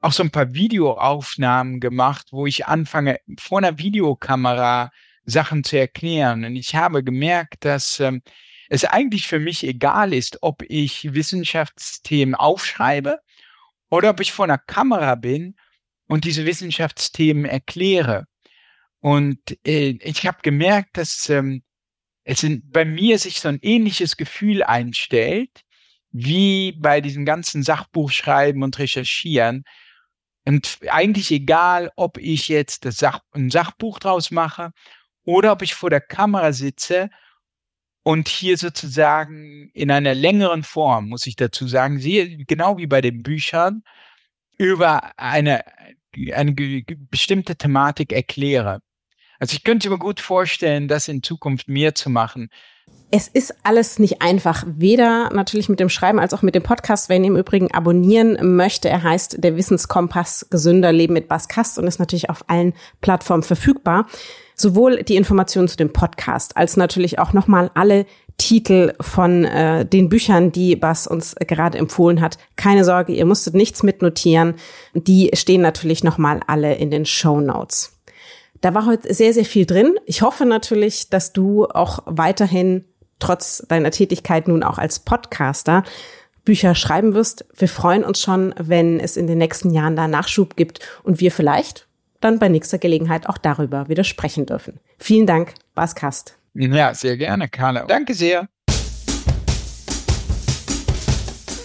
auch 0.00 0.12
so 0.12 0.22
ein 0.22 0.30
paar 0.30 0.54
Videoaufnahmen 0.54 1.80
gemacht, 1.80 2.28
wo 2.30 2.46
ich 2.46 2.66
anfange, 2.66 3.18
vor 3.38 3.58
einer 3.58 3.78
Videokamera 3.78 4.90
Sachen 5.26 5.64
zu 5.64 5.78
erklären. 5.78 6.44
Und 6.44 6.56
ich 6.56 6.74
habe 6.74 7.04
gemerkt, 7.04 7.64
dass 7.64 8.00
ähm, 8.00 8.22
es 8.68 8.84
eigentlich 8.84 9.26
für 9.26 9.38
mich 9.38 9.64
egal 9.64 10.14
ist, 10.14 10.38
ob 10.42 10.62
ich 10.68 11.12
Wissenschaftsthemen 11.12 12.34
aufschreibe 12.34 13.18
oder 13.90 14.10
ob 14.10 14.20
ich 14.20 14.32
vor 14.32 14.44
einer 14.44 14.58
Kamera 14.58 15.16
bin 15.16 15.56
und 16.08 16.24
diese 16.24 16.46
Wissenschaftsthemen 16.46 17.44
erkläre. 17.44 18.26
Und 19.00 19.38
äh, 19.66 19.98
ich 20.00 20.26
habe 20.26 20.38
gemerkt, 20.42 20.96
dass 20.96 21.28
ähm, 21.28 21.62
es 22.24 22.44
bei 22.64 22.84
mir 22.84 23.18
sich 23.18 23.40
so 23.40 23.48
ein 23.48 23.58
ähnliches 23.62 24.16
Gefühl 24.16 24.62
einstellt, 24.62 25.62
wie 26.10 26.72
bei 26.72 27.00
diesem 27.00 27.24
ganzen 27.24 27.62
Sachbuchschreiben 27.62 28.62
und 28.62 28.78
Recherchieren. 28.78 29.64
Und 30.44 30.78
eigentlich 30.88 31.30
egal, 31.30 31.90
ob 31.96 32.18
ich 32.18 32.48
jetzt 32.48 32.84
das 32.84 32.98
Sach 32.98 33.20
ein 33.32 33.50
Sachbuch 33.50 33.98
draus 33.98 34.30
mache 34.30 34.72
oder 35.26 35.52
ob 35.52 35.60
ich 35.60 35.74
vor 35.74 35.90
der 35.90 36.00
Kamera 36.00 36.52
sitze 36.52 37.10
und 38.02 38.28
hier 38.28 38.56
sozusagen 38.56 39.68
in 39.74 39.90
einer 39.90 40.14
längeren 40.14 40.62
Form, 40.62 41.08
muss 41.08 41.26
ich 41.26 41.36
dazu 41.36 41.66
sagen, 41.66 41.98
sehe, 41.98 42.38
genau 42.46 42.78
wie 42.78 42.86
bei 42.86 43.00
den 43.00 43.22
Büchern, 43.22 43.82
über 44.56 45.18
eine, 45.18 45.64
eine 46.32 46.54
bestimmte 47.10 47.56
Thematik 47.56 48.12
erkläre. 48.12 48.80
Also 49.38 49.54
ich 49.54 49.64
könnte 49.64 49.90
mir 49.90 49.98
gut 49.98 50.20
vorstellen, 50.20 50.88
das 50.88 51.08
in 51.08 51.22
Zukunft 51.22 51.68
mehr 51.68 51.94
zu 51.94 52.08
machen. 52.08 52.48
Es 53.10 53.28
ist 53.28 53.54
alles 53.64 53.98
nicht 53.98 54.22
einfach, 54.22 54.64
weder 54.66 55.30
natürlich 55.30 55.68
mit 55.68 55.80
dem 55.80 55.88
Schreiben 55.88 56.18
als 56.18 56.32
auch 56.32 56.42
mit 56.42 56.54
dem 56.54 56.62
Podcast. 56.62 57.08
Wer 57.08 57.16
ihn 57.16 57.24
im 57.24 57.36
Übrigen 57.36 57.72
abonnieren 57.72 58.56
möchte, 58.56 58.88
er 58.88 59.02
heißt 59.02 59.42
der 59.42 59.56
Wissenskompass 59.56 60.46
Gesünder 60.50 60.92
Leben 60.92 61.12
mit 61.12 61.28
Baskast 61.28 61.78
und 61.78 61.86
ist 61.86 61.98
natürlich 61.98 62.30
auf 62.30 62.48
allen 62.48 62.72
Plattformen 63.00 63.42
verfügbar. 63.42 64.06
Sowohl 64.58 65.02
die 65.02 65.16
Informationen 65.16 65.68
zu 65.68 65.76
dem 65.76 65.92
Podcast 65.92 66.56
als 66.56 66.78
natürlich 66.78 67.18
auch 67.18 67.34
nochmal 67.34 67.70
alle 67.74 68.06
Titel 68.38 68.94
von 69.00 69.44
äh, 69.44 69.84
den 69.84 70.08
Büchern, 70.08 70.50
die 70.50 70.76
Bas 70.76 71.06
uns 71.06 71.34
gerade 71.46 71.76
empfohlen 71.78 72.20
hat. 72.20 72.38
Keine 72.56 72.84
Sorge, 72.84 73.12
ihr 73.12 73.26
musstet 73.26 73.54
nichts 73.54 73.82
mitnotieren. 73.82 74.54
Die 74.94 75.30
stehen 75.34 75.60
natürlich 75.60 76.04
nochmal 76.04 76.40
alle 76.46 76.74
in 76.74 76.90
den 76.90 77.04
Show 77.04 77.40
Notes. 77.40 77.92
Da 78.62 78.74
war 78.74 78.86
heute 78.86 79.12
sehr, 79.12 79.34
sehr 79.34 79.44
viel 79.44 79.66
drin. 79.66 79.94
Ich 80.06 80.22
hoffe 80.22 80.46
natürlich, 80.46 81.10
dass 81.10 81.32
du 81.32 81.66
auch 81.66 82.00
weiterhin 82.06 82.84
trotz 83.18 83.64
deiner 83.68 83.90
Tätigkeit 83.90 84.48
nun 84.48 84.62
auch 84.62 84.78
als 84.78 85.00
Podcaster 85.00 85.84
Bücher 86.44 86.74
schreiben 86.74 87.12
wirst. 87.12 87.44
Wir 87.54 87.68
freuen 87.68 88.04
uns 88.04 88.20
schon, 88.20 88.54
wenn 88.58 89.00
es 89.00 89.16
in 89.16 89.26
den 89.26 89.38
nächsten 89.38 89.70
Jahren 89.70 89.96
da 89.96 90.08
Nachschub 90.08 90.56
gibt 90.56 90.80
und 91.02 91.20
wir 91.20 91.32
vielleicht 91.32 91.85
dann 92.20 92.38
bei 92.38 92.48
nächster 92.48 92.78
Gelegenheit 92.78 93.28
auch 93.28 93.38
darüber 93.38 93.88
wieder 93.88 94.04
sprechen 94.04 94.46
dürfen. 94.46 94.80
Vielen 94.98 95.26
Dank, 95.26 95.54
Bas 95.74 95.94
Kast. 95.94 96.38
Ja, 96.54 96.94
sehr 96.94 97.16
gerne, 97.16 97.48
Carla. 97.48 97.84
Danke 97.84 98.14
sehr. 98.14 98.48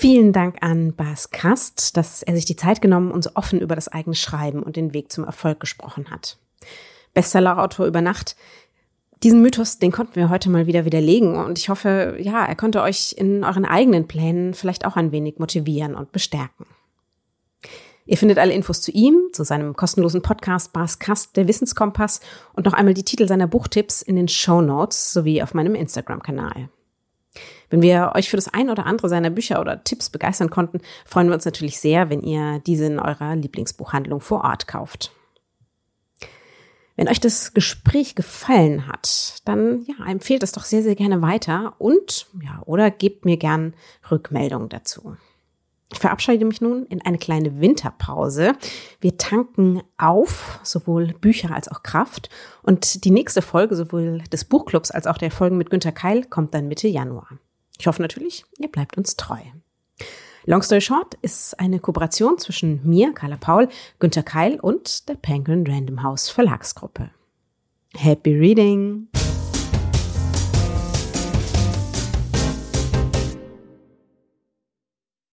Vielen 0.01 0.33
Dank 0.33 0.57
an 0.61 0.95
Bas 0.95 1.29
Kast, 1.29 1.95
dass 1.95 2.23
er 2.23 2.35
sich 2.35 2.45
die 2.45 2.55
Zeit 2.55 2.81
genommen 2.81 3.11
und 3.11 3.23
so 3.23 3.31
offen 3.35 3.61
über 3.61 3.75
das 3.75 3.87
eigene 3.87 4.15
Schreiben 4.15 4.63
und 4.63 4.75
den 4.75 4.95
Weg 4.95 5.11
zum 5.11 5.23
Erfolg 5.23 5.59
gesprochen 5.59 6.09
hat. 6.09 6.39
Bestsellerautor 7.13 7.85
über 7.85 8.01
Nacht. 8.01 8.35
Diesen 9.21 9.43
Mythos, 9.43 9.77
den 9.77 9.91
konnten 9.91 10.15
wir 10.15 10.29
heute 10.29 10.49
mal 10.49 10.65
wieder 10.65 10.85
widerlegen 10.85 11.35
und 11.35 11.59
ich 11.59 11.69
hoffe, 11.69 12.17
ja, 12.19 12.43
er 12.43 12.55
konnte 12.55 12.81
euch 12.81 13.13
in 13.15 13.43
euren 13.43 13.65
eigenen 13.65 14.07
Plänen 14.07 14.55
vielleicht 14.55 14.85
auch 14.85 14.95
ein 14.95 15.11
wenig 15.11 15.37
motivieren 15.37 15.93
und 15.93 16.11
bestärken. 16.11 16.65
Ihr 18.11 18.17
findet 18.17 18.39
alle 18.39 18.51
Infos 18.51 18.81
zu 18.81 18.91
ihm, 18.91 19.29
zu 19.31 19.45
seinem 19.45 19.73
kostenlosen 19.73 20.21
Podcast 20.21 20.73
Bas 20.73 20.99
der 21.33 21.47
Wissenskompass 21.47 22.19
und 22.51 22.65
noch 22.65 22.73
einmal 22.73 22.93
die 22.93 23.05
Titel 23.05 23.25
seiner 23.25 23.47
Buchtipps 23.47 24.01
in 24.01 24.17
den 24.17 24.27
Show 24.27 24.59
Notes 24.59 25.13
sowie 25.13 25.41
auf 25.41 25.53
meinem 25.53 25.75
Instagram-Kanal. 25.75 26.67
Wenn 27.69 27.81
wir 27.81 28.11
euch 28.13 28.29
für 28.29 28.35
das 28.35 28.53
ein 28.53 28.69
oder 28.69 28.85
andere 28.85 29.07
seiner 29.07 29.29
Bücher 29.29 29.61
oder 29.61 29.85
Tipps 29.85 30.09
begeistern 30.09 30.49
konnten, 30.49 30.81
freuen 31.05 31.27
wir 31.27 31.35
uns 31.35 31.45
natürlich 31.45 31.79
sehr, 31.79 32.09
wenn 32.09 32.21
ihr 32.21 32.59
diese 32.59 32.83
in 32.87 32.99
eurer 32.99 33.37
Lieblingsbuchhandlung 33.37 34.19
vor 34.19 34.43
Ort 34.43 34.67
kauft. 34.67 35.13
Wenn 36.97 37.07
euch 37.07 37.21
das 37.21 37.53
Gespräch 37.53 38.15
gefallen 38.15 38.87
hat, 38.87 39.37
dann 39.45 39.85
ja, 39.85 40.05
empfehlt 40.05 40.43
es 40.43 40.51
doch 40.51 40.65
sehr, 40.65 40.83
sehr 40.83 40.95
gerne 40.95 41.21
weiter 41.21 41.75
und 41.77 42.27
ja, 42.43 42.61
oder 42.65 42.91
gebt 42.91 43.23
mir 43.23 43.37
gern 43.37 43.73
Rückmeldungen 44.11 44.67
dazu. 44.67 45.15
Ich 45.93 45.99
verabschiede 45.99 46.45
mich 46.45 46.61
nun 46.61 46.85
in 46.85 47.01
eine 47.01 47.17
kleine 47.17 47.59
Winterpause. 47.59 48.53
Wir 49.01 49.17
tanken 49.17 49.81
auf, 49.97 50.59
sowohl 50.63 51.07
Bücher 51.19 51.53
als 51.53 51.67
auch 51.67 51.83
Kraft. 51.83 52.29
Und 52.63 53.03
die 53.03 53.11
nächste 53.11 53.41
Folge, 53.41 53.75
sowohl 53.75 54.19
des 54.31 54.45
Buchclubs 54.45 54.91
als 54.91 55.05
auch 55.05 55.17
der 55.17 55.31
Folgen 55.31 55.57
mit 55.57 55.69
Günter 55.69 55.91
Keil, 55.91 56.23
kommt 56.23 56.53
dann 56.53 56.69
Mitte 56.69 56.87
Januar. 56.87 57.27
Ich 57.77 57.87
hoffe 57.87 58.01
natürlich, 58.01 58.45
ihr 58.59 58.69
bleibt 58.69 58.97
uns 58.97 59.17
treu. 59.17 59.39
Long 60.45 60.63
Story 60.63 60.81
Short 60.81 61.15
ist 61.21 61.59
eine 61.59 61.79
Kooperation 61.79 62.37
zwischen 62.37 62.81
mir, 62.87 63.13
Carla 63.13 63.37
Paul, 63.37 63.67
Günter 63.99 64.23
Keil 64.23 64.59
und 64.59 65.07
der 65.09 65.15
Penguin 65.15 65.67
Random 65.67 66.01
House 66.03 66.29
Verlagsgruppe. 66.29 67.11
Happy 67.95 68.33
Reading! 68.33 69.07